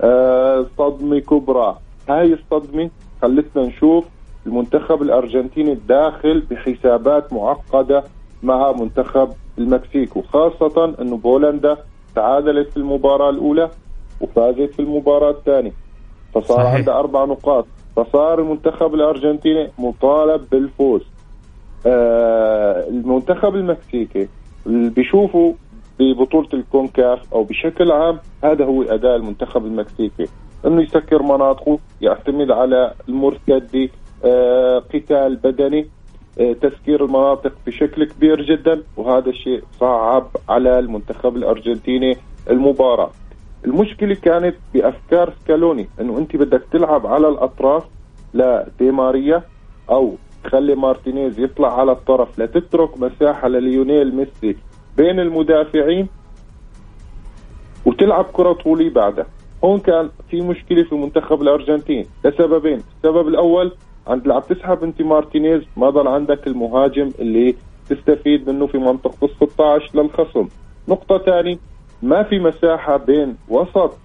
آه 0.00 0.66
صدمة 0.78 1.18
كبرى. 1.18 1.78
هاي 2.08 2.32
الصدمة 2.32 2.90
خلتنا 3.22 3.66
نشوف 3.66 4.04
المنتخب 4.46 5.02
الأرجنتيني 5.02 5.74
داخل 5.74 6.40
بحسابات 6.50 7.32
معقدة 7.32 8.04
مع 8.42 8.72
منتخب 8.72 9.28
المكسيك 9.58 10.16
وخاصة 10.16 10.94
إنه 11.02 11.16
بولندا 11.16 11.76
تعادلت 12.14 12.70
في 12.70 12.76
المباراة 12.76 13.30
الأولى 13.30 13.70
وفازت 14.20 14.74
في 14.74 14.82
المباراة 14.82 15.30
الثانية. 15.30 15.72
فصار 16.40 16.56
صحيح. 16.56 16.74
عندها 16.74 16.94
أربع 16.98 17.24
نقاط. 17.24 17.66
فصار 17.96 18.40
المنتخب 18.40 18.94
الأرجنتيني 18.94 19.70
مطالب 19.78 20.50
بالفوز. 20.50 21.02
آه 21.86 22.88
المنتخب 22.88 23.54
المكسيكي 23.54 24.28
اللي 24.66 24.90
بيشوفوا 24.90 25.52
ببطولة 25.98 26.48
الكونكاف 26.54 27.34
أو 27.34 27.44
بشكل 27.44 27.92
عام 27.92 28.18
هذا 28.44 28.64
هو 28.64 28.82
أداء 28.82 29.16
المنتخب 29.16 29.66
المكسيكي. 29.66 30.26
أنه 30.66 30.82
يسكر 30.82 31.22
مناطقه 31.22 31.78
يعتمد 32.00 32.50
على 32.50 32.94
المرتدة 33.08 33.88
آه 34.24 34.78
قتال 34.78 35.36
بدني 35.36 35.86
آه 36.40 36.52
تسكير 36.52 37.04
المناطق 37.04 37.52
بشكل 37.66 38.04
كبير 38.04 38.42
جدا. 38.42 38.82
وهذا 38.96 39.30
الشيء 39.30 39.62
صعب 39.80 40.26
على 40.48 40.78
المنتخب 40.78 41.36
الأرجنتيني 41.36 42.16
المباراة. 42.50 43.10
المشكلة 43.64 44.14
كانت 44.14 44.56
بأفكار 44.74 45.32
سكالوني 45.44 45.88
إنه 46.00 46.18
أنت 46.18 46.36
بدك 46.36 46.62
تلعب 46.72 47.06
على 47.06 47.28
الأطراف 47.28 47.84
لديماريا 48.34 49.42
أو 49.90 50.14
تخلي 50.44 50.74
مارتينيز 50.74 51.38
يطلع 51.40 51.80
على 51.80 51.92
الطرف 51.92 52.38
لتترك 52.38 53.00
مساحة 53.00 53.48
لليونيل 53.48 54.14
ميسي 54.16 54.56
بين 54.96 55.20
المدافعين 55.20 56.08
وتلعب 57.86 58.24
كرة 58.32 58.52
طولية 58.52 58.90
بعدها. 58.90 59.26
هون 59.64 59.78
كان 59.80 60.10
في 60.30 60.40
مشكلة 60.40 60.82
في 60.82 60.94
منتخب 60.94 61.42
الأرجنتين 61.42 62.06
لسببين. 62.24 62.82
السبب 62.96 63.28
الأول 63.28 63.72
عند 64.06 64.26
لعب 64.26 64.46
تسحب 64.48 64.84
أنت 64.84 65.02
مارتينيز 65.02 65.62
ما 65.76 65.90
ضل 65.90 66.08
عندك 66.08 66.46
المهاجم 66.46 67.10
اللي 67.18 67.54
تستفيد 67.88 68.50
منه 68.50 68.66
في 68.66 68.78
منطقة 68.78 69.24
ال 69.24 69.30
16 69.50 69.90
للخصم. 70.02 70.48
نقطة 70.88 71.18
ثانية 71.18 71.58
ما 72.02 72.22
في 72.22 72.38
مساحة 72.38 72.96
بين 72.96 73.36
وسط 73.48 73.98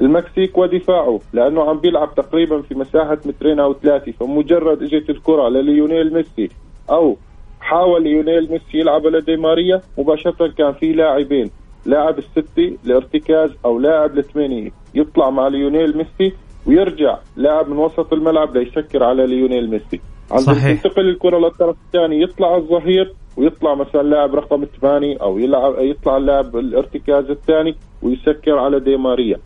المكسيك 0.00 0.58
ودفاعه 0.58 1.20
لأنه 1.32 1.70
عم 1.70 1.78
بيلعب 1.78 2.14
تقريبا 2.14 2.62
في 2.62 2.74
مساحة 2.74 3.18
مترين 3.24 3.60
أو 3.60 3.74
ثلاثة 3.74 4.12
فمجرد 4.12 4.82
إجت 4.82 5.10
الكرة 5.10 5.48
لليونيل 5.48 6.14
ميسي 6.14 6.48
أو 6.90 7.16
حاول 7.60 8.02
ليونيل 8.02 8.50
ميسي 8.50 8.78
يلعب 8.78 9.06
لدي 9.06 9.36
ماريا 9.36 9.80
مباشرة 9.98 10.48
كان 10.58 10.72
في 10.72 10.92
لاعبين 10.92 11.50
لاعب 11.86 12.18
الستة 12.18 12.76
لارتكاز 12.84 13.50
أو 13.64 13.78
لاعب 13.78 14.18
الثمانية 14.18 14.70
يطلع 14.94 15.30
مع 15.30 15.48
ليونيل 15.48 15.96
ميسي 15.96 16.36
ويرجع 16.66 17.18
لاعب 17.36 17.68
من 17.68 17.76
وسط 17.76 18.12
الملعب 18.12 18.56
ليسكر 18.56 19.04
على 19.04 19.26
ليونيل 19.26 19.70
ميسي 19.70 20.00
عند 20.30 20.40
صحيح. 20.40 20.82
تنتقل 20.82 21.08
الكرة 21.08 21.38
للطرف 21.38 21.76
الثاني 21.86 22.22
يطلع 22.22 22.56
الظهير 22.56 23.14
ويطلع 23.36 23.74
مثلا 23.74 24.02
لاعب 24.02 24.34
رقم 24.34 24.64
8 24.64 25.16
أو 25.22 25.38
يلعب 25.38 25.74
يطلع 25.78 26.16
اللاعب 26.16 26.56
الارتكاز 26.56 27.30
الثاني 27.30 27.74
ويسكر 28.02 28.58
على 28.58 28.80
دي 28.80 28.96
ماريا. 28.96 29.38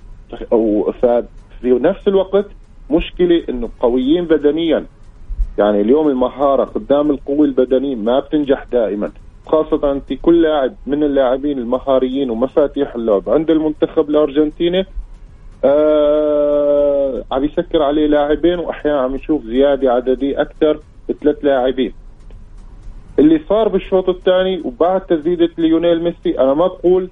أو 0.52 0.92
ففي 0.92 1.24
نفس 1.62 2.08
الوقت 2.08 2.46
مشكلة 2.90 3.42
إنه 3.48 3.68
قويين 3.80 4.24
بدنيا. 4.24 4.86
يعني 5.58 5.80
اليوم 5.80 6.08
المهارة 6.08 6.64
قدام 6.64 7.10
القوة 7.10 7.44
البدنية 7.44 7.96
ما 7.96 8.20
بتنجح 8.20 8.64
دائما. 8.72 9.10
خاصة 9.46 9.92
انت 9.92 10.12
كل 10.12 10.42
لاعب 10.42 10.74
من 10.86 11.02
اللاعبين 11.04 11.58
المهاريين 11.58 12.30
ومفاتيح 12.30 12.94
اللعب. 12.94 13.28
عند 13.28 13.50
المنتخب 13.50 14.10
الأرجنتيني 14.10 14.86
آه 15.64 17.24
عم 17.32 17.44
يسكر 17.44 17.82
عليه 17.82 18.06
لاعبين 18.06 18.58
واحيانا 18.58 19.00
عم 19.00 19.14
يشوف 19.14 19.44
زيادة 19.44 19.92
عددية 19.92 20.40
أكثر 20.40 20.80
بثلاث 21.08 21.44
لاعبين. 21.44 21.92
اللي 23.20 23.40
صار 23.48 23.68
بالشوط 23.68 24.08
الثاني 24.08 24.60
وبعد 24.64 25.00
تسديدة 25.00 25.48
ليونيل 25.58 26.02
ميسي 26.02 26.38
أنا 26.38 26.54
ما 26.54 26.66
بقول 26.66 27.10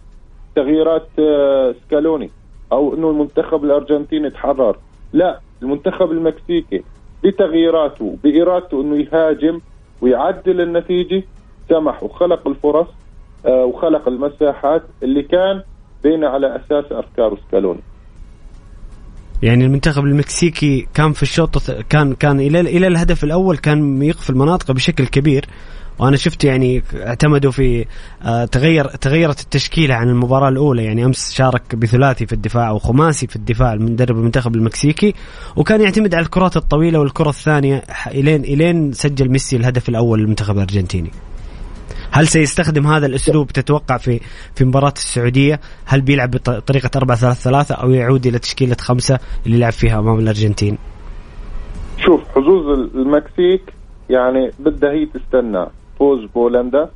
تغييرات 0.57 1.09
آه 1.19 1.75
سكالوني 1.87 2.31
أو 2.73 2.95
إنه 2.95 3.11
المنتخب 3.11 3.65
الأرجنتيني 3.65 4.31
تحرر 4.31 4.77
لا 5.13 5.41
المنتخب 5.63 6.13
المكسيكي 6.13 6.85
بتغييراته 7.25 8.17
بارادته 8.25 8.81
إنه 8.81 8.97
يهاجم 8.97 9.61
ويعدل 10.01 10.61
النتيجة 10.61 11.23
سمح 11.69 12.03
وخلق 12.03 12.49
الفرص 12.49 12.87
آه 13.47 13.65
وخلق 13.65 14.09
المساحات 14.09 14.83
اللي 15.03 15.23
كان 15.23 15.63
بين 16.03 16.25
على 16.25 16.57
أساس 16.57 16.93
افكار 16.93 17.39
سكالوني. 17.49 17.81
يعني 19.43 19.65
المنتخب 19.65 20.05
المكسيكي 20.05 20.89
كان 20.95 21.13
في 21.13 21.23
الشوط 21.23 21.71
كان 21.91 22.15
كان 22.15 22.41
إلى 22.41 22.61
إلى 22.61 22.87
الهدف 22.87 23.25
الأول 23.25 23.57
كان 23.57 24.03
يقفل 24.03 24.35
مناطقه 24.35 24.75
بشكل 24.75 25.07
كبير. 25.07 25.45
وأنا 25.99 26.17
شفت 26.17 26.45
يعني 26.45 26.83
اعتمدوا 26.95 27.51
في 27.51 27.85
آه، 28.23 28.45
تغير 28.45 28.85
تغيرت 28.85 29.41
التشكيلة 29.41 29.95
عن 29.95 30.09
المباراة 30.09 30.49
الأولى 30.49 30.85
يعني 30.85 31.05
أمس 31.05 31.33
شارك 31.33 31.75
بثلاثي 31.75 32.27
في 32.27 32.33
الدفاع 32.33 32.69
أو 32.69 32.79
خماسي 32.79 33.27
في 33.27 33.37
الدفاع 33.37 33.73
المدرب 33.73 34.17
المنتخب 34.17 34.55
المكسيكي 34.55 35.15
وكان 35.57 35.81
يعتمد 35.81 36.15
على 36.15 36.25
الكرات 36.25 36.57
الطويلة 36.57 36.99
والكرة 36.99 37.29
الثانية 37.29 37.83
إلين 38.07 38.45
إلين 38.45 38.93
سجل 38.93 39.29
ميسي 39.29 39.57
الهدف 39.57 39.89
الأول 39.89 40.19
للمنتخب 40.19 40.55
الأرجنتيني 40.57 41.11
هل 42.11 42.29
سيستخدم 42.29 42.87
هذا 42.87 43.07
الأسلوب 43.07 43.49
تتوقع 43.49 43.97
في 43.97 44.21
في 44.55 44.65
مباراة 44.65 44.93
السعودية؟ 44.97 45.61
هل 45.85 46.01
بيلعب 46.01 46.31
بطريقه 46.31 46.91
4 46.97 47.17
3 47.17 47.41
3 47.41 47.75
أو 47.75 47.91
يعود 47.91 48.27
إلى 48.27 48.39
تشكيلة 48.39 48.77
خمسة 48.81 49.19
اللي 49.47 49.59
لعب 49.59 49.73
فيها 49.73 49.99
أمام 49.99 50.19
الأرجنتين؟ 50.19 50.79
شوف 51.99 52.21
حظوظ 52.29 52.79
المكسيك 52.95 53.63
يعني 54.11 54.51
بدها 54.59 54.91
هي 54.93 55.07
تستنى 55.07 55.67
فوز 55.99 56.25
بولندا 56.35 56.89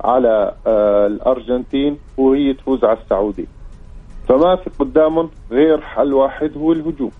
على 0.00 0.54
آه 0.66 1.06
الأرجنتين 1.06 1.98
وهي 2.16 2.54
تفوز 2.54 2.84
على 2.84 2.98
السعوديه 3.04 3.46
فما 4.28 4.56
في 4.56 4.70
قدامهم 4.78 5.30
غير 5.50 5.80
حل 5.80 6.14
واحد 6.14 6.56
هو 6.56 6.72
الهجوم 6.72 7.10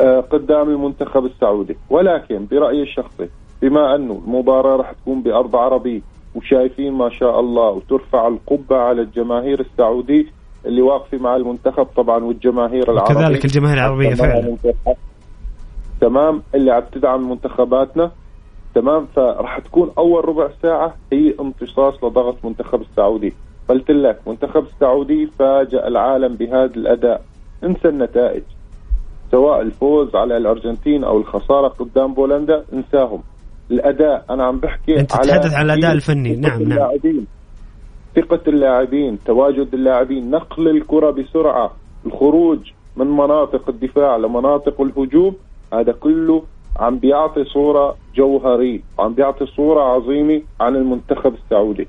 آه 0.00 0.20
قدام 0.20 0.70
المنتخب 0.70 1.24
السعودي. 1.26 1.76
ولكن 1.90 2.46
برأيي 2.50 2.82
الشخصي 2.82 3.28
بما 3.62 3.94
أنه 3.94 4.22
المباراة 4.26 4.76
راح 4.76 4.92
تكون 4.92 5.22
بأرض 5.22 5.56
عربي 5.56 6.02
وشايفين 6.34 6.92
ما 6.92 7.10
شاء 7.10 7.40
الله 7.40 7.68
وترفع 7.68 8.28
القبة 8.28 8.76
على 8.76 9.02
الجماهير 9.02 9.60
السعودي 9.60 10.26
اللي 10.66 10.82
واقفة 10.82 11.18
مع 11.18 11.36
المنتخب 11.36 11.84
طبعا 11.96 12.24
والجماهير 12.24 12.92
العربية. 12.92 13.14
كذلك 13.14 13.44
الجماهير 13.44 13.76
العربية 13.76 14.14
فعلا. 14.14 14.56
تمام. 16.00 16.42
اللي 16.54 16.70
عم 16.72 16.82
تدعم 16.92 17.30
منتخباتنا 17.30 18.10
تمام 18.76 19.06
فراح 19.06 19.58
تكون 19.58 19.90
أول 19.98 20.28
ربع 20.28 20.48
ساعة 20.62 20.94
هي 21.12 21.34
امتصاص 21.40 22.04
لضغط 22.04 22.44
منتخب 22.44 22.80
السعودي. 22.80 23.32
قلت 23.68 23.90
لك 23.90 24.18
منتخب 24.26 24.64
السعودي 24.64 25.26
فاجأ 25.26 25.88
العالم 25.88 26.34
بهذا 26.34 26.74
الأداء. 26.76 27.22
انسى 27.64 27.88
النتائج. 27.88 28.42
سواء 29.30 29.62
الفوز 29.62 30.16
على 30.16 30.36
الأرجنتين 30.36 31.04
أو 31.04 31.18
الخسارة 31.18 31.68
قدام 31.68 32.14
بولندا 32.14 32.64
انساهم. 32.72 33.22
الأداء 33.70 34.24
أنا 34.30 34.44
عم 34.44 34.58
بحكي 34.58 35.00
أنت 35.00 35.10
تتحدث 35.10 35.54
عن 35.54 35.64
الأداء 35.64 35.92
الفني. 35.92 36.36
نعم 36.36 36.62
نعم. 36.62 36.72
اللاعبين 36.72 37.26
ثقة 38.16 38.40
اللاعبين 38.48 39.18
تواجد 39.26 39.74
اللاعبين 39.74 40.30
نقل 40.30 40.68
الكرة 40.68 41.10
بسرعة 41.10 41.70
الخروج 42.06 42.72
من 42.96 43.06
مناطق 43.06 43.68
الدفاع 43.68 44.16
لمناطق 44.16 44.80
الهجوم 44.80 45.34
هذا 45.72 45.92
كله 45.92 46.42
عم 46.78 46.98
بيعطي 46.98 47.44
صورة 47.44 47.96
جوهرية 48.14 48.80
عم 48.98 49.14
بيعطي 49.14 49.46
صورة 49.46 49.80
عظيمة 49.80 50.42
عن 50.60 50.76
المنتخب 50.76 51.34
السعودي. 51.34 51.88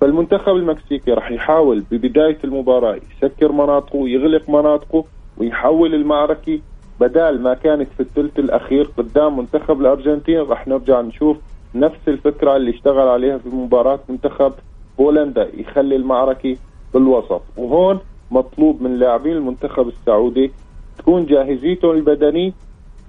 فالمنتخب 0.00 0.56
المكسيكي 0.56 1.12
رح 1.12 1.30
يحاول 1.30 1.84
ببداية 1.90 2.38
المباراة 2.44 2.96
يسكر 3.16 3.52
مناطقه 3.52 4.08
يغلق 4.08 4.50
مناطقه 4.50 5.04
ويحول 5.38 5.94
المعركة. 5.94 6.58
بدال 7.00 7.42
ما 7.42 7.54
كانت 7.54 7.88
في 7.96 8.00
الثلث 8.00 8.38
الأخير 8.38 8.90
قدام 8.98 9.38
منتخب 9.38 9.80
الأرجنتين 9.80 10.40
رح 10.40 10.68
نرجع 10.68 11.00
نشوف 11.00 11.36
نفس 11.74 12.08
الفكرة 12.08 12.56
اللي 12.56 12.70
اشتغل 12.70 13.08
عليها 13.08 13.38
في 13.38 13.48
مباراة 13.48 13.98
منتخب 14.08 14.52
بولندا 14.98 15.48
يخلي 15.54 15.96
المعركة 15.96 16.56
بالوسط. 16.94 17.42
وهون 17.56 17.98
مطلوب 18.30 18.82
من 18.82 18.98
لاعبين 18.98 19.32
المنتخب 19.36 19.88
السعودي 19.88 20.52
تكون 20.98 21.26
جاهزيتهم 21.26 21.90
البدنية 21.90 22.52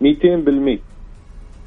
200% 0.01 0.80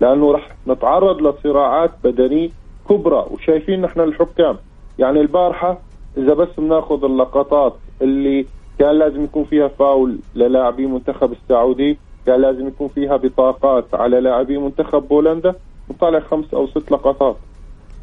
لأنه 0.01 0.33
رح 0.33 0.49
نتعرض 0.69 1.23
لصراعات 1.23 1.91
بدنية 2.05 2.49
كبرى 2.89 3.27
وشايفين 3.31 3.81
نحن 3.81 4.01
الحكام. 4.01 4.57
يعني 4.99 5.21
البارحة 5.21 5.79
إذا 6.17 6.35
بس 6.35 6.49
بناخذ 6.59 7.05
اللقطات 7.05 7.75
اللي 8.03 8.47
كان 8.79 8.99
لازم 8.99 9.25
يكون 9.25 9.45
فيها 9.45 9.69
فاول 9.69 10.19
للاعبي 10.35 10.87
منتخب 10.87 11.33
السعودي 11.33 11.99
كان 12.27 12.43
لازم 12.43 12.69
يكون 12.69 12.89
فيها 12.89 13.17
بطاقات 13.17 13.85
على 13.95 14.21
لاعبي 14.21 14.59
منتخب 14.59 15.09
بولندا 15.09 15.55
نطلع 15.91 16.21
خمس 16.21 16.55
أو 16.55 16.67
ست 16.67 16.93
لقطات. 16.93 17.37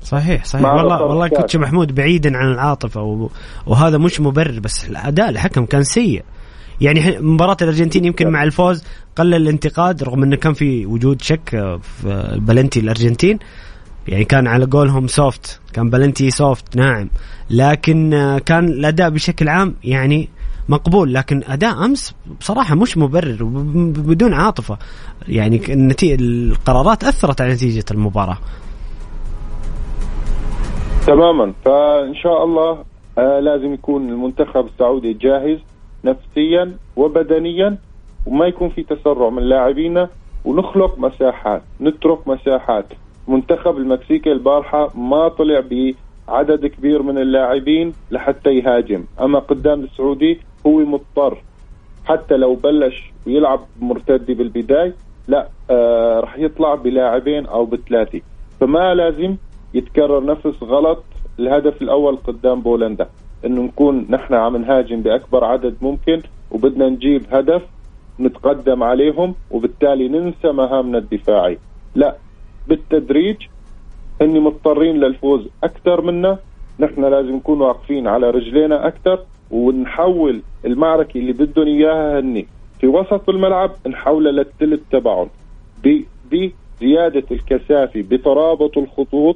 صحيح 0.02 0.46
صحيح. 0.46 0.74
والله 0.74 1.04
والله 1.04 1.28
coach 1.28 1.55
محمود 1.56 1.96
بعيدا 1.96 2.38
عن 2.38 2.52
العاطفة 2.52 3.30
وهذا 3.68 3.98
مش 3.98 4.22
مبرر 4.22 4.60
بس 4.60 4.89
الأداء 4.89 5.30
الحكم 5.30 5.66
كان 5.66 5.84
سيء. 5.84 6.24
يعني 6.82 7.19
مباراة 7.19 7.57
الأرجنتين 7.61 8.05
يمكن 8.05 8.30
مع 8.30 8.43
الفوز 8.43 8.84
قلل 9.15 9.36
الانتقاد 9.36 10.03
رغم 10.03 10.23
إنه 10.23 10.36
كان 10.36 10.53
في 10.53 10.86
وجود 10.86 11.21
شك 11.21 11.80
في 11.82 12.38
بلنتي 12.41 12.80
الأرجنتين. 12.80 13.39
يعني 14.07 14.26
كان 14.26 14.47
على 14.47 14.65
قولهم 14.65 15.07
soft 15.07 15.61
كان 15.73 15.89
penalty 15.89 16.32
soft 16.32 16.76
ناعم 16.78 17.09
لكن 17.49 18.09
كان 18.45 18.65
الأداء 18.67 19.09
بشكل 19.09 19.49
عام 19.49 19.76
يعني 19.84 20.30
مقبول. 20.69 21.13
لكن 21.13 21.41
أداء 21.47 21.86
أمس 21.86 22.15
بصراحة 22.39 22.76
مش 22.76 22.97
مبرر 22.97 23.38
بدون 23.84 24.34
عاطفة. 24.34 24.78
يعني 25.28 25.73
النتيجه 25.73 26.21
القرارات 26.21 27.03
أثرت 27.03 27.41
على 27.41 27.53
نتيجة 27.53 27.86
المباراة. 27.91 28.38
تماما. 31.07 31.53
فإن 31.65 32.15
شاء 32.23 32.43
الله 32.43 32.84
آه 33.17 33.39
لازم 33.39 33.73
يكون 33.73 34.09
المنتخب 34.09 34.65
السعودي 34.73 35.13
جاهز. 35.13 35.59
نفسيا 36.06 36.78
وبدنيا 36.95 37.78
وما 38.26 38.45
يكون 38.45 38.70
في 38.70 38.84
تسرع 38.84 39.30
من 39.30 39.43
لاعبينا. 39.43 40.10
ونخلق 40.45 40.99
مساحات 40.99 41.62
نترك 41.82 42.28
مساحات. 42.28 42.86
منتخب 43.28 43.78
المكسيكي 43.78 44.32
البارحة 44.32 44.97
ما 44.97 45.28
طلع 45.28 45.64
بعدد 46.28 46.66
كبير 46.66 47.01
من 47.01 47.18
اللاعبين 47.18 47.93
لحتى 48.12 48.49
يهاجم. 48.49 49.03
أما 49.22 49.39
قدام 49.39 49.84
السعودي 49.84 50.39
هو 50.68 50.80
مضطر. 50.80 51.41
حتى 52.06 52.38
لو 52.38 52.56
بلش 52.56 53.12
يلعب 53.28 53.60
مرتدي 53.82 54.34
بالبداية 54.34 54.93
لا 55.28 55.47
آه 55.70 56.20
رح 56.20 56.38
يطلع 56.38 56.76
بلاعبين 56.76 57.45
أو 57.45 57.66
بثلاثة. 57.66 58.22
فما 58.60 58.93
لازم 58.93 59.36
يتكرر 59.74 60.26
نفس 60.26 60.64
غلط 60.64 61.03
الهدف 61.39 61.82
الأول 61.82 62.18
قدام 62.28 62.62
بولندا. 62.62 63.10
إنه 63.45 63.61
نكون 63.61 64.05
نحن 64.09 64.33
عم 64.33 64.57
نهاجم 64.57 65.01
بأكبر 65.01 65.43
عدد 65.43 65.75
ممكن 65.81 66.21
وبدنا 66.51 66.89
نجيب 66.89 67.21
هدف 67.31 67.61
نتقدم 68.19 68.83
عليهم 68.83 69.36
وبالتالي 69.51 70.07
ننسى 70.07 70.51
مهامنا 70.51 70.97
الدفاعي. 70.97 71.57
لا 71.95 72.15
بالتدريج 72.67 73.38
إني 74.21 74.39
مضطرين 74.39 74.95
للفوز 74.99 75.47
أكثر 75.63 76.01
منا 76.01 76.39
نحن 76.79 77.05
لازم 77.05 77.36
نكون 77.36 77.61
واقفين 77.61 78.07
على 78.07 78.29
رجلينا 78.29 78.88
أكثر 78.88 79.19
ونحول 79.51 80.41
المعركة 80.65 81.17
اللي 81.17 81.33
بدهم 81.33 81.67
إياها 81.67 82.19
هني 82.19 82.47
في 82.79 82.88
وسط 82.88 83.29
الملعب 83.29 83.71
نحولها 83.88 84.31
للثلث 84.31 84.79
تبعهم. 84.91 85.29
بزيادة 86.31 87.23
الكثافة 87.31 88.01
بترابط 88.01 88.77
الخطوط 88.77 89.36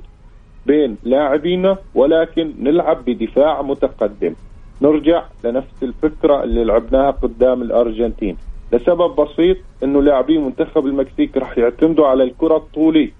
بين 0.66 0.98
لاعبينا 1.04 1.78
ولكن 1.96 2.54
نلعب 2.60 3.06
بدفاع 3.06 3.62
متقدم. 3.62 4.34
نرجع 4.82 5.24
لنفس 5.44 5.84
الفكرة 5.84 6.44
اللي 6.44 6.64
لعبناها 6.64 7.12
قدام 7.12 7.62
الأرجنتين. 7.62 8.38
لسبب 8.74 9.16
بسيط 9.16 9.58
إنه 9.84 10.02
لاعبي 10.02 10.38
منتخب 10.38 10.86
المكسيك 10.86 11.38
رح 11.38 11.58
يعتمدوا 11.58 12.08
على 12.08 12.24
الكرة 12.24 12.58
الطولية. 12.58 13.12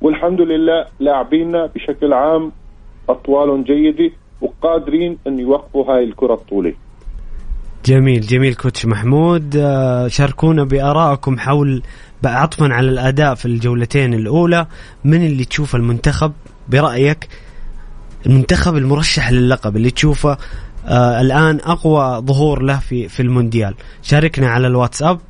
والحمد 0.00 0.40
لله 0.40 0.86
لاعبينا 1.00 1.66
بشكل 1.66 2.12
عام 2.12 2.52
أطوالهم 3.08 3.62
جيدة 3.62 4.10
وقادرين 4.40 5.18
إن 5.26 5.38
يوقفوا 5.38 5.84
هاي 5.84 6.04
الكرة 6.04 6.34
الطولية. 6.34 6.74
جميل 7.84 8.20
جميل 8.20 8.54
كوتش 8.54 8.86
محمود. 8.86 9.56
آه، 9.56 10.08
شاركونا 10.08 10.64
بآرائكم 10.64 11.38
حول 11.38 11.82
عطفا 12.24 12.68
على 12.72 12.88
الأداء 12.88 13.34
في 13.34 13.46
الجولتين 13.46 14.14
الأولى. 14.14 14.66
من 15.04 15.26
اللي 15.26 15.44
تشوف 15.44 15.76
المنتخب؟ 15.76 16.32
برأيك 16.72 17.28
المنتخب 18.26 18.76
المرشح 18.76 19.30
للقب 19.30 19.76
اللي 19.76 19.90
تشوفه 19.90 20.36
آه 20.86 21.20
الآن 21.20 21.60
أقوى 21.64 22.22
ظهور 22.26 22.62
له 22.62 22.78
في 22.78 23.08
في 23.08 23.22
المونديال. 23.22 23.74
شاركنا 24.02 24.48
على 24.50 24.66
الواتساب. 24.66 25.20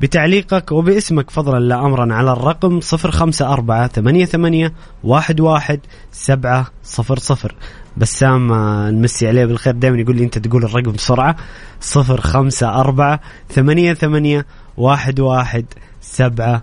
بتعليقك 0.00 0.72
وباسمك 0.72 1.30
فضلا 1.30 1.58
لا 1.58 1.86
أمرا 1.86 2.14
على 2.14 2.32
الرقم 2.32 2.80
054 3.04 3.88
88 3.88 4.70
11 5.10 5.78
700 6.12 6.66
بسام 7.96 8.52
آه، 8.52 8.90
نمسي 8.90 9.28
عليه 9.28 9.44
بالخير 9.44 9.74
دائما 9.74 9.98
يقول 10.00 10.16
لي 10.16 10.24
أنت 10.24 10.38
تقول 10.38 10.64
الرقم 10.64 10.92
بسرعة. 10.92 11.36
054 11.96 13.18
88 13.48 14.44
11 14.78 15.64
700 16.00 16.62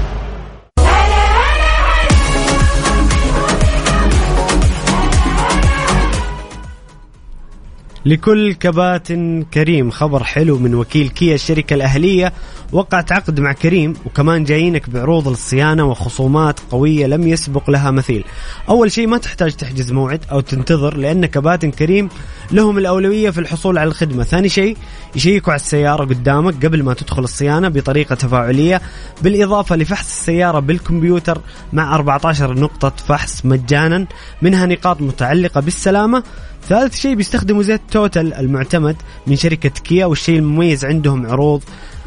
لكل 8.05 8.53
كباتن 8.53 9.45
كريم. 9.53 9.91
خبر 9.91 10.23
حلو 10.23 10.57
من 10.57 10.75
وكيل 10.75 11.09
كيا 11.09 11.35
الشركة 11.35 11.73
الأهلية. 11.73 12.33
وقعت 12.71 13.11
عقد 13.11 13.39
مع 13.39 13.53
كريم 13.53 13.93
وكمان 14.05 14.43
جايينك 14.43 14.89
بعروض 14.89 15.27
للصيانة 15.27 15.85
وخصومات 15.85 16.59
قوية 16.71 17.07
لم 17.07 17.27
يسبق 17.27 17.69
لها 17.69 17.91
مثيل. 17.91 18.23
أول 18.69 18.91
شيء 18.91 19.07
ما 19.07 19.17
تحتاج 19.17 19.51
تحجز 19.53 19.91
موعد 19.91 20.25
أو 20.31 20.39
تنتظر 20.39 20.97
لأن 20.97 21.25
كباتن 21.25 21.71
كريم 21.71 22.09
لهم 22.51 22.77
الأولوية 22.77 23.29
في 23.29 23.39
الحصول 23.39 23.77
على 23.77 23.87
الخدمة. 23.87 24.23
ثاني 24.23 24.49
شيء 24.49 24.77
يشيكوا 25.15 25.53
على 25.53 25.59
السيارة 25.59 26.05
قدامك 26.05 26.65
قبل 26.65 26.83
ما 26.83 26.93
تدخل 26.93 27.23
الصيانة 27.23 27.69
بطريقة 27.69 28.15
تفاعلية. 28.15 28.81
بالإضافة 29.21 29.75
لفحص 29.75 30.07
السيارة 30.07 30.59
بالكمبيوتر 30.59 31.41
مع 31.73 31.95
14 31.95 32.59
نقطة 32.59 32.93
فحص 33.07 33.45
مجانا 33.45 34.07
منها 34.41 34.65
نقاط 34.65 35.01
متعلقة 35.01 35.61
بالسلامة. 35.61 36.23
ثالث 36.69 36.95
شيء 36.95 37.15
بيستخدموا 37.15 37.63
زيت 37.63 37.81
توتال 37.91 38.33
المعتمد 38.33 38.95
من 39.27 39.35
شركة 39.35 39.69
كيا 39.69 40.05
والشيء 40.05 40.39
المميز 40.39 40.85
عندهم 40.85 41.25
عروض 41.25 41.63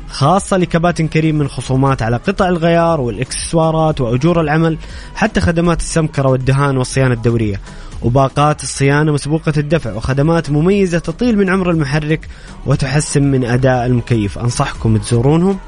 خاصة 0.08 0.56
لكباتن 0.56 1.08
كريم 1.08 1.38
من 1.38 1.48
خصومات 1.48 2.02
على 2.02 2.16
قطع 2.16 2.48
الغيار 2.48 3.00
والإكسسوارات 3.00 4.00
وأجور 4.00 4.40
العمل 4.40 4.78
حتى 5.14 5.40
خدمات 5.40 5.80
السمكرة 5.80 6.28
والدهان 6.28 6.76
والصيانة 6.76 7.14
الدورية. 7.14 7.60
وباقات 8.02 8.62
الصيانة 8.62 9.12
مسبوقة 9.12 9.52
الدفع 9.56 9.94
وخدمات 9.94 10.50
مميزة 10.50 10.98
تطيل 10.98 11.38
من 11.38 11.50
عمر 11.50 11.70
المحرك 11.70 12.28
وتحسن 12.66 13.22
من 13.22 13.44
أداء 13.44 13.86
المكيف. 13.86 14.38
أنصحكم 14.38 14.96
تزورونهم 14.96 15.58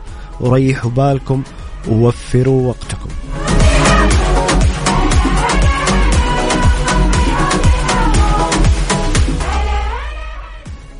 وريحوا 0.41 0.91
بالكم 0.91 1.43
ووفروا 1.89 2.69
وقتكم. 2.69 3.09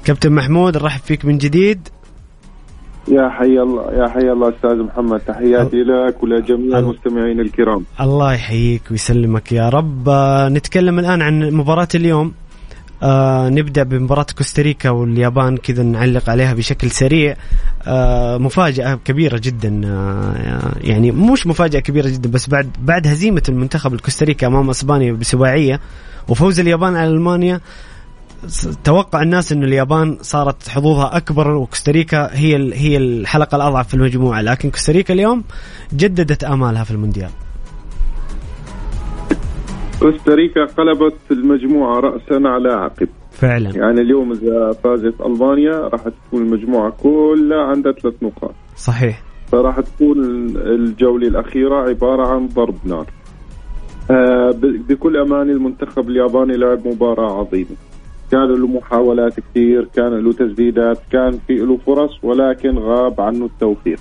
كابتن 0.07 0.33
محمود 0.33 0.77
نرحب 0.77 1.01
فيك 1.01 1.25
من 1.25 1.39
جديد. 1.39 1.89
يا 3.09 3.29
حي 3.29 3.59
الله 3.59 3.93
يا 3.93 4.09
حي 4.09 4.31
الله 4.33 4.49
أستاذ 4.49 4.83
محمد 4.83 5.21
تحياتي 5.21 5.77
لك 5.77 6.23
ولجميع 6.23 6.79
المستمعين 6.79 7.41
الكرام. 7.41 7.85
الله 8.01 8.33
يحييك 8.35 8.83
ويسلمك 8.91 9.53
يا 9.53 9.69
رب. 9.69 10.09
آه، 10.09 10.49
نتكلم 10.49 10.99
الآن 10.99 11.23
عن 11.23 11.51
مباراة 11.51 11.89
اليوم. 11.95 12.33
آه 13.03 13.49
نبدأ 13.49 13.83
بمباراة 13.83 14.27
كوستاريكا 14.39 14.91
واليابان 14.91 15.57
كذا 15.57 15.83
نعلق 15.83 16.31
عليها 16.31 16.55
بشكل 16.55 16.91
سريع. 16.91 17.37
آه 17.87 18.39
مفاجأة 18.39 18.99
كبيرة 19.05 19.41
جدا 19.43 19.81
آه 19.85 20.73
يعني 20.81 21.11
مش 21.11 21.47
مفاجأة 21.47 21.81
كبيرة 21.81 22.09
جدا 22.09 22.31
بس 22.31 22.49
بعد 22.49 22.69
بعد 22.83 23.07
هزيمة 23.07 23.43
المنتخب 23.49 23.95
الكوستاريكا 23.95 24.47
أمام 24.47 24.71
أسبانيا 24.71 25.13
بسباعيه 25.13 25.81
وفوز 26.29 26.61
اليابان 26.61 26.97
على 26.97 27.11
ألمانيا. 27.11 27.61
توقع 28.85 29.23
الناس 29.23 29.53
انه 29.53 29.67
اليابان 29.67 30.19
صارت 30.21 30.69
حظوظها 30.69 31.17
أكبر 31.17 31.51
وكوستاريكا 31.51 32.29
هي 32.33 32.57
ال- 32.57 32.73
هي 32.75 32.97
الحلقة 32.97 33.57
الأضعف 33.57 33.89
في 33.89 33.95
المجموعة. 33.95 34.43
لكن 34.43 34.71
كوستاريكا 34.71 35.15
اليوم 35.15 35.45
جددت 35.95 36.45
آمالها 36.45 36.85
في 36.85 36.91
المونديال. 36.91 37.31
كوستاريكا 40.01 40.65
قلبت 40.65 41.15
المجموعة 41.31 42.01
راسا 42.01 42.49
على 42.49 42.69
عقب. 42.73 43.09
فعلا. 43.33 43.71
يعني 43.77 44.01
اليوم 44.01 44.33
إذا 44.33 44.73
فازت 44.85 45.21
ألمانيا 45.21 45.89
راح 45.89 46.01
تكون 46.01 46.43
المجموعة 46.43 46.91
كلها 46.91 47.63
عندها 47.63 47.93
ثلاث 47.93 48.15
نقاط. 48.23 48.55
صحيح. 48.77 49.23
فراح 49.53 49.81
تكون 49.81 50.19
الجولة 50.57 51.29
الأخيرة 51.29 51.89
عبارة 51.89 52.27
عن 52.35 52.47
ضرب 52.49 52.77
نار. 52.85 53.07
آه، 54.11 54.55
بكل 54.89 55.17
أمان 55.17 55.51
المنتخب 55.51 56.09
الياباني 56.11 56.57
لعب 56.57 56.87
مباراة 56.89 57.39
عظيمة. 57.41 57.77
كان 58.33 58.49
له 58.49 58.67
محاولات 58.67 59.41
كثير 59.41 59.89
كان 59.95 60.13
له 60.15 60.33
تسديدات 60.33 60.99
كان 61.13 61.39
في 61.47 61.55
له 61.55 61.77
فرص 61.87 62.19
ولكن 62.25 62.79
غاب 62.79 63.21
عنه 63.21 63.45
التوفيق. 63.45 63.99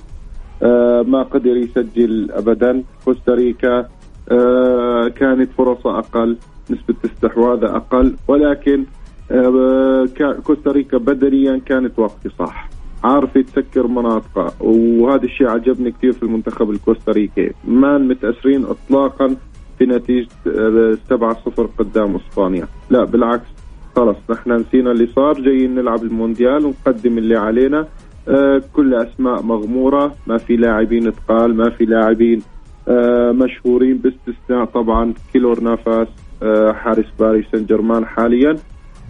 آه، 0.63 1.01
ما 1.01 1.23
قدر 1.23 1.57
يسجل 1.57 2.31
ابدا. 2.31 2.83
كوستاريكا 3.05 3.87
آه، 4.31 5.07
كانت 5.07 5.49
فرصها 5.57 5.99
أقل 5.99 6.37
نسبة 6.69 6.95
استحواذها 7.05 7.75
أقل 7.75 8.15
ولكن 8.27 8.85
آه، 9.31 10.05
كا- 10.15 10.33
كوستاريكا 10.39 10.97
بدنيا 10.97 11.61
كانت 11.65 11.99
واقفه 11.99 12.29
صح. 12.39 12.69
عارفه 13.03 13.41
تسكر 13.41 13.87
مناطقها 13.87 14.51
وهذا 14.59 15.23
الشيء 15.23 15.47
عجبني 15.47 15.91
كثير 15.91 16.11
في 16.13 16.23
المنتخب 16.23 16.69
الكوستاريكي. 16.71 17.51
ما 17.67 17.97
متأثرين 17.97 18.65
اطلاقا 18.65 19.35
في 19.79 19.85
نتيجة 19.85 20.27
آه، 20.47 20.97
7-0 21.09 21.67
قدام 21.77 22.15
إسبانيا. 22.15 22.67
لا 22.89 23.03
بالعكس. 23.03 23.54
خلص 23.95 24.17
نحن 24.29 24.51
نسينا 24.51 24.91
اللي 24.91 25.07
صار 25.15 25.41
جايين 25.41 25.75
نلعب 25.75 26.03
المونديال 26.03 26.65
ونقدم 26.65 27.17
اللي 27.17 27.35
علينا. 27.35 27.87
آه، 28.27 28.61
كل 28.73 28.93
أسماء 28.93 29.41
مغمورة 29.41 30.15
ما 30.27 30.37
في 30.37 30.55
لاعبين 30.55 31.11
ثقال 31.11 31.55
ما 31.55 31.69
في 31.69 31.85
لاعبين 31.85 32.41
آه، 32.87 33.31
مشهورين 33.31 33.97
باستثناء 33.97 34.65
طبعا 34.65 35.13
كيلور 35.33 35.59
نافاس 35.59 36.07
آه، 36.43 36.71
حارس 36.73 37.05
باريس 37.19 37.45
سان 37.51 37.65
جيرمان 37.65 38.05
حاليا. 38.05 38.51
آه، 38.51 38.55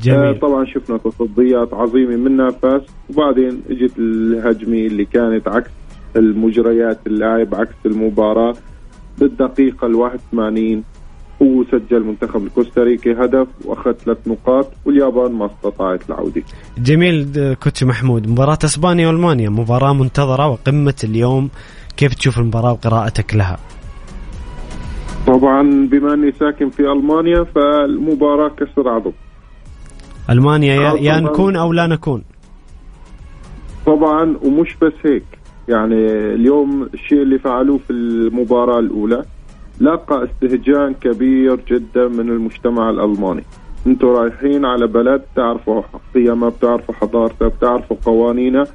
جميل. 0.03 0.39
طبعا 0.39 0.65
شفنا 0.65 0.97
تصديات 0.97 1.73
عظيمة 1.73 2.15
من 2.15 2.37
نافاس 2.37 2.81
وبعدين 3.09 3.61
اجت 3.69 3.93
الهجمة 3.99 4.77
اللي 4.77 5.05
كانت 5.05 5.47
عكس 5.47 5.71
المجريات 6.15 6.99
اللاعب 7.07 7.55
عكس 7.55 7.75
المباراة. 7.85 8.53
بالدقيقة 9.19 9.87
ال 9.87 9.95
81 9.95 10.83
هو 11.41 11.63
سجل 11.71 12.03
منتخب 12.03 12.43
الكوستاريكي 12.45 13.11
هدف 13.13 13.47
وأخذ 13.65 13.91
ثلاث 13.91 14.17
نقاط 14.27 14.67
واليابان 14.85 15.31
ما 15.31 15.45
استطاعت 15.45 16.09
العودة. 16.09 16.43
جميل 16.77 17.53
كوتش 17.63 17.83
محمود. 17.83 18.29
مباراة 18.29 18.59
إسبانيا 18.63 19.07
وألمانيا 19.07 19.49
مباراة 19.49 19.93
منتظرة 19.93 20.47
وقمة 20.47 20.95
اليوم. 21.03 21.49
كيف 21.97 22.13
تشوف 22.13 22.39
المباراة 22.39 22.71
وقراءتك 22.71 23.35
لها؟ 23.35 23.57
طبعا 25.27 25.87
بما 25.91 26.13
أني 26.13 26.31
ساكن 26.31 26.69
في 26.69 26.79
ألمانيا 26.91 27.43
فالمباراة 27.43 28.49
كسر 28.49 28.89
عظم 28.89 29.11
ألمانيا 30.29 30.75
يا, 30.75 30.91
آه، 30.91 30.95
يا. 30.95 31.19
نكون 31.19 31.55
أو 31.55 31.73
لا 31.73 31.87
نكون؟ 31.87 32.23
طبعا 33.85 34.37
ومش 34.43 34.75
بس 34.81 34.93
هيك. 35.05 35.23
يعني 35.67 35.95
اليوم 36.33 36.89
الشيء 36.93 37.21
اللي 37.21 37.39
فعلوه 37.39 37.77
في 37.77 37.93
المباراة 37.93 38.79
الأولى 38.79 39.25
لقى 39.81 40.23
استهجان 40.25 40.93
كبير 40.93 41.59
جدا 41.67 42.07
من 42.07 42.29
المجتمع 42.29 42.89
الألماني. 42.89 43.43
أنتوا 43.87 44.19
رايحين 44.19 44.65
على 44.65 44.87
بلد 44.87 45.21
تعرفوا 45.35 45.81
قيمها 46.15 46.49
بتعرفوا 46.49 46.93
حضارتها 46.95 47.47
بتعرفوا 47.47 47.97
قوانينها 48.05 48.65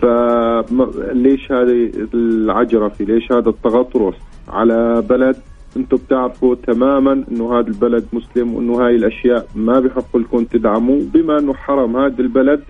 فليش 0.00 1.52
هذه 1.52 1.90
العجرفة 2.14 3.04
ليش 3.04 3.32
هذا 3.32 3.48
التغطرس 3.48 4.14
على 4.48 5.02
بلد 5.10 5.36
أنتم 5.76 5.96
بتعرفوا 5.96 6.54
تماما 6.54 7.24
إنه 7.30 7.58
هذا 7.58 7.68
البلد 7.68 8.04
مسلم 8.12 8.54
وإنه 8.54 8.86
هاي 8.86 8.96
الأشياء 8.96 9.46
ما 9.54 9.80
بحق 9.80 10.16
لكم 10.16 10.44
تدعموا 10.44 11.00
بما 11.14 11.38
إنه 11.38 11.54
حرم 11.54 11.96
هذا 11.96 12.20
البلد 12.22 12.60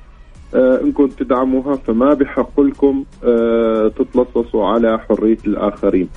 آه 0.54 0.80
إنكم 0.80 1.06
تدعموها 1.06 1.76
فما 1.76 2.14
بحق 2.14 2.60
لكم 2.60 3.04
آه 3.24 3.88
تتلصصوا 3.88 4.66
على 4.66 4.98
حرية 4.98 5.38
الآخرين. 5.46 6.08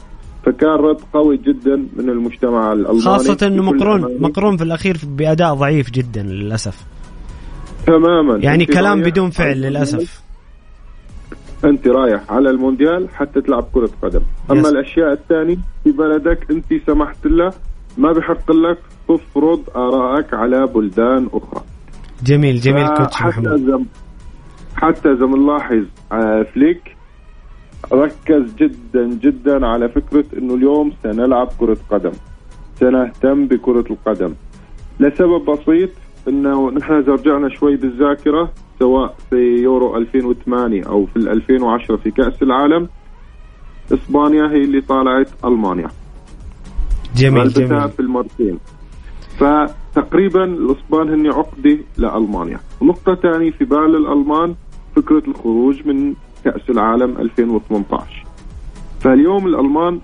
فكان 0.45 0.69
رد 0.69 1.01
قوي 1.13 1.37
جدا 1.37 1.75
من 1.75 2.09
المجتمع 2.09 2.73
الألماني 2.73 3.01
خاصة 3.01 3.47
إنه 3.47 3.63
مقرون. 3.63 4.21
مقرون 4.21 4.57
في 4.57 4.63
الأخير 4.63 4.97
بأداء 5.03 5.53
ضعيف 5.53 5.91
جدا 5.91 6.23
للأسف. 6.23 6.85
تماما. 7.87 8.37
يعني 8.37 8.65
كلام 8.65 9.01
بدون 9.01 9.29
فعل 9.29 9.61
للأسف. 9.61 10.21
أنت 11.65 11.87
رايح 11.87 12.31
على 12.31 12.49
المونديال 12.49 13.09
حتى 13.09 13.41
تلعب 13.41 13.65
كرة 13.73 13.89
قدم. 14.01 14.21
أما 14.51 14.59
يس. 14.59 14.65
الأشياء 14.65 15.13
الثانية 15.13 15.57
في 15.83 15.91
بلدك 15.91 16.51
أنت 16.51 16.65
سمحت 16.87 17.25
له 17.25 17.53
ما 17.97 18.11
بحق 18.11 18.51
لك 18.51 18.77
تفرض 19.09 19.61
آرائك 19.75 20.33
على 20.33 20.67
بلدان 20.67 21.29
أخرى. 21.33 21.63
جميل 22.23 22.59
جميل 22.59 22.87
كوتش 22.87 23.15
حتى 23.15 23.27
محمود 23.27 23.47
إذا 23.47 23.81
حتى 24.75 25.09
اذا 25.09 25.25
بنلاحظ 25.25 25.83
آه، 26.11 26.45
فليك 26.53 26.95
ركز 27.93 28.55
جدا 28.55 29.07
جدا 29.07 29.67
على 29.67 29.89
فكرة 29.89 30.25
إنه 30.37 30.53
اليوم 30.53 30.91
سنلعب 31.03 31.49
كرة 31.59 31.77
قدم. 31.89 32.11
سنهتم 32.79 33.47
بكرة 33.47 33.85
القدم. 33.91 34.33
لسبب 34.99 35.45
بسيط 35.45 35.89
إنه 36.27 36.71
نحن 36.71 36.93
إذا 36.93 37.13
رجعنا 37.13 37.49
شوي 37.49 37.75
بالذاكرة 37.75 38.51
سواء 38.79 39.15
في 39.29 39.35
يورو 39.35 39.97
2008 39.97 40.83
أو 40.83 41.05
في 41.05 41.15
ال 41.17 41.29
2010 41.29 41.95
في 41.95 42.11
كأس 42.11 42.43
العالم 42.43 42.89
إسبانيا 43.93 44.51
هي 44.51 44.57
اللي 44.57 44.81
طالعت 44.81 45.29
ألمانيا. 45.45 45.87
جميل 47.15 47.49
جميل. 47.49 47.89
في 47.89 47.99
المرتين. 47.99 48.59
فتقريبا 49.37 50.43
الإسبان 50.43 51.09
هن 51.09 51.27
عقدة 51.31 51.77
لألمانيا. 51.97 52.59
نقطة 52.81 53.15
ثانية 53.15 53.51
في 53.51 53.65
بال 53.65 53.95
الألمان 53.95 54.55
فكرة 54.95 55.23
الخروج 55.27 55.87
من 55.87 56.13
كأس 56.45 56.69
العالم 56.69 57.17
2018 57.17 58.23
فاليوم 58.99 59.47
الألمان 59.47 59.99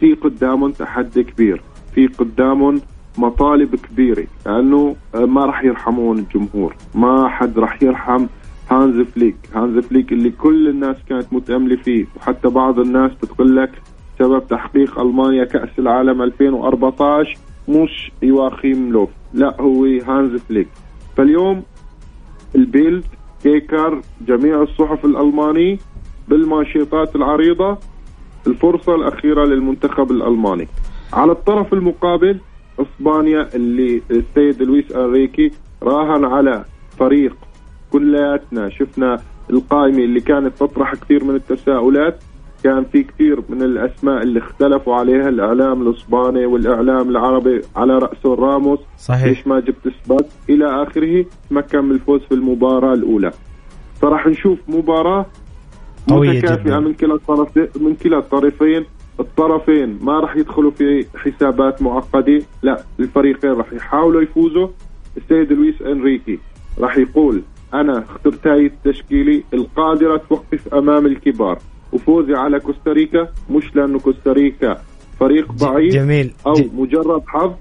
في 0.00 0.14
قدامهم 0.14 0.70
تحدي 0.70 1.22
كبير 1.22 1.62
في 1.94 2.06
قدامهم 2.06 2.80
مطالب 3.18 3.76
كبيرة 3.76 4.26
لأنه 4.46 4.96
ما 5.14 5.44
راح 5.46 5.64
يرحمون 5.64 6.18
الجمهور 6.18 6.74
ما 6.94 7.28
حد 7.28 7.58
راح 7.58 7.82
يرحم 7.82 8.26
هانز 8.70 9.00
فليك. 9.06 9.36
هانز 9.54 9.78
فليك 9.84 10.12
اللي 10.12 10.30
كل 10.30 10.68
الناس 10.68 10.96
كانت 11.08 11.32
متأملة 11.32 11.76
فيه 11.76 12.06
وحتى 12.16 12.48
بعض 12.48 12.78
الناس 12.78 13.10
بتقول 13.22 13.56
لك 13.56 13.70
سبب 14.18 14.46
تحقيق 14.48 14.98
ألمانيا 14.98 15.44
كأس 15.44 15.68
العالم 15.78 16.22
2014 16.22 17.36
مش 17.68 18.12
يواخيم 18.22 18.92
لوف 18.92 19.08
لا 19.34 19.60
هو 19.60 19.84
هانز 19.84 20.40
فليك. 20.40 20.68
فاليوم 21.16 21.62
البيلد 22.54 23.04
كيكر 23.44 24.00
جميع 24.28 24.62
الصحف 24.62 25.04
الألماني 25.04 25.78
بالمانشيطات 26.28 27.16
العريضة 27.16 27.78
الفرصة 28.46 28.94
الأخيرة 28.94 29.44
للمنتخب 29.44 30.10
الألماني. 30.10 30.68
على 31.12 31.32
الطرف 31.32 31.74
المقابل 31.74 32.40
إسبانيا 32.80 33.48
اللي 33.54 34.02
السيد 34.10 34.62
لويس 34.62 34.92
أنريكي 34.92 35.50
راهن 35.82 36.24
على 36.24 36.64
فريق 36.98 37.36
كلياتنا 37.92 38.70
شفنا 38.70 39.22
القائمة 39.50 39.98
اللي 39.98 40.20
كانت 40.20 40.58
تطرح 40.58 40.94
كثير 40.94 41.24
من 41.24 41.34
التساؤلات. 41.34 42.22
كان 42.64 42.84
في 42.92 43.02
كثير 43.02 43.42
من 43.48 43.62
الأسماء 43.62 44.22
اللي 44.22 44.38
اختلفوا 44.38 44.94
عليها 44.94 45.28
الإعلام 45.28 45.82
الإسباني 45.82 46.46
والإعلام 46.46 47.10
العربي 47.10 47.60
على 47.76 47.98
رأسه 47.98 48.34
راموس. 48.34 48.78
صحيح. 48.98 49.24
ليش 49.24 49.46
ما 49.46 49.60
جبت 49.60 49.86
إثبات؟ 49.86 50.26
إلى 50.50 50.82
آخره 50.82 51.24
تمكن 51.50 51.84
من 51.84 51.90
الفوز 51.90 52.20
في 52.20 52.34
المباراة 52.34 52.94
الأولى. 52.94 53.32
فراح 54.02 54.26
نشوف 54.26 54.58
مباراة 54.68 55.26
متكافئة. 56.10 56.78
من 56.78 56.94
كلا 56.94 57.14
الطرفين 57.14 57.68
من 57.80 57.94
كلا 57.94 58.18
الطرفين. 58.18 58.84
الطرفين 59.20 59.98
ما 60.02 60.20
راح 60.20 60.36
يدخلوا 60.36 60.70
في 60.70 61.06
حسابات 61.16 61.82
معقده 61.82 62.42
لا 62.62 62.82
الفريقين 63.00 63.52
راح 63.52 63.72
يحاولوا 63.72 64.22
يفوزوا. 64.22 64.68
السيد 65.16 65.52
لويس 65.52 65.82
إنريكي 65.82 66.38
راح 66.78 66.98
يقول 66.98 67.42
أنا 67.74 67.98
اخترت 67.98 68.46
هاي 68.46 68.66
التشكيلة 68.66 69.42
القادرة 69.54 70.16
توقف 70.16 70.74
أمام 70.74 71.06
الكبار. 71.06 71.58
وفوزي 71.94 72.34
على 72.34 72.60
كوستاريكا 72.60 73.28
مش 73.50 73.64
لأنه 73.76 73.98
كوستاريكا 73.98 74.78
فريق 75.20 75.52
ضعيف 75.52 75.94
جميل. 75.94 76.30
أو 76.46 76.52
ج- 76.54 76.70
مجرد 76.74 77.22
حظ 77.26 77.52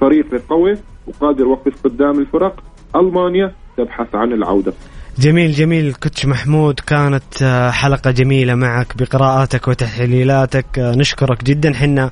فريق 0.00 0.26
قوي 0.48 0.76
وقادر 1.06 1.40
يوقف 1.44 1.72
قدام 1.84 2.18
الفرق. 2.20 2.62
ألمانيا 2.96 3.52
تبحث 3.76 4.14
عن 4.14 4.32
العودة. 4.32 4.72
جميل 5.18 5.52
جميل. 5.52 5.94
كوتش 5.94 6.26
محمود 6.26 6.80
كانت 6.80 7.42
آه، 7.42 7.70
حلقة 7.70 8.10
جميلة 8.10 8.54
معك 8.54 8.96
بقراءاتك 8.96 9.68
وتحليلاتك. 9.68 10.78
آه، 10.78 10.94
نشكرك 10.94 11.44
جدا. 11.44 11.74
حنا 11.74 12.10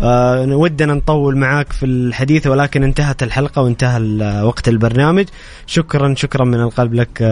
آه، 0.00 0.56
ودنا 0.56 0.94
نطول 0.94 1.36
معك 1.36 1.72
في 1.72 1.86
الحديث 1.86 2.46
ولكن 2.46 2.82
انتهت 2.82 3.22
الحلقة 3.22 3.62
وانتهى 3.62 3.98
وقت 4.44 4.68
البرنامج. 4.68 5.24
شكرا 5.66 6.14
شكرا 6.14 6.44
من 6.44 6.60
القلب 6.60 6.94
لك 6.94 7.22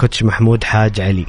كوتش 0.00 0.22
محمود 0.22 0.64
حاج 0.64 1.00
علي. 1.00 1.26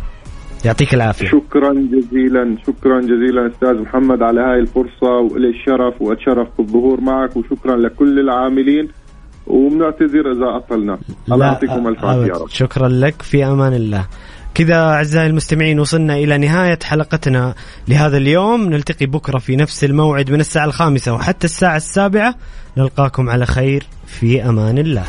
يعطيك 0.65 0.93
العافية. 0.93 1.27
شكرا 1.27 1.73
جزيلا 1.73 2.57
شكرا 2.67 3.01
جزيلا 3.01 3.47
أستاذ 3.47 3.81
محمد 3.81 4.21
على 4.21 4.41
هاي 4.41 4.59
الفرصة 4.59 5.11
والي 5.31 5.49
الشرف 5.49 6.01
واتشرف 6.01 6.47
بالظهور 6.57 7.01
معك 7.01 7.37
وشكرا 7.37 7.75
لكل 7.75 8.19
العاملين 8.19 8.87
وبنعتذر 9.47 10.31
إذا 10.31 10.57
أطلنا. 10.57 10.97
الله 11.31 11.45
يعطيكم 11.45 11.87
الف 11.87 12.05
عافية 12.05 12.21
يا 12.21 12.31
أبد. 12.31 12.41
رب. 12.41 12.49
شكرا 12.49 12.87
لك 12.87 13.21
في 13.21 13.45
أمان 13.45 13.73
الله. 13.73 14.05
كذا 14.53 14.75
أعزائي 14.75 15.27
المستمعين 15.27 15.79
وصلنا 15.79 16.15
إلى 16.15 16.37
نهاية 16.37 16.79
حلقتنا 16.83 17.53
لهذا 17.87 18.17
اليوم. 18.17 18.69
نلتقي 18.69 19.05
بكرة 19.05 19.37
في 19.37 19.55
نفس 19.55 19.83
الموعد 19.83 20.31
من 20.31 20.39
الساعة 20.39 20.65
الخامسة 20.65 21.13
وحتى 21.13 21.45
الساعة 21.45 21.75
السابعة 21.77 22.35
نلقاكم 22.77 23.29
على 23.29 23.45
خير 23.45 23.83
في 24.07 24.49
أمان 24.49 24.77
الله. 24.77 25.03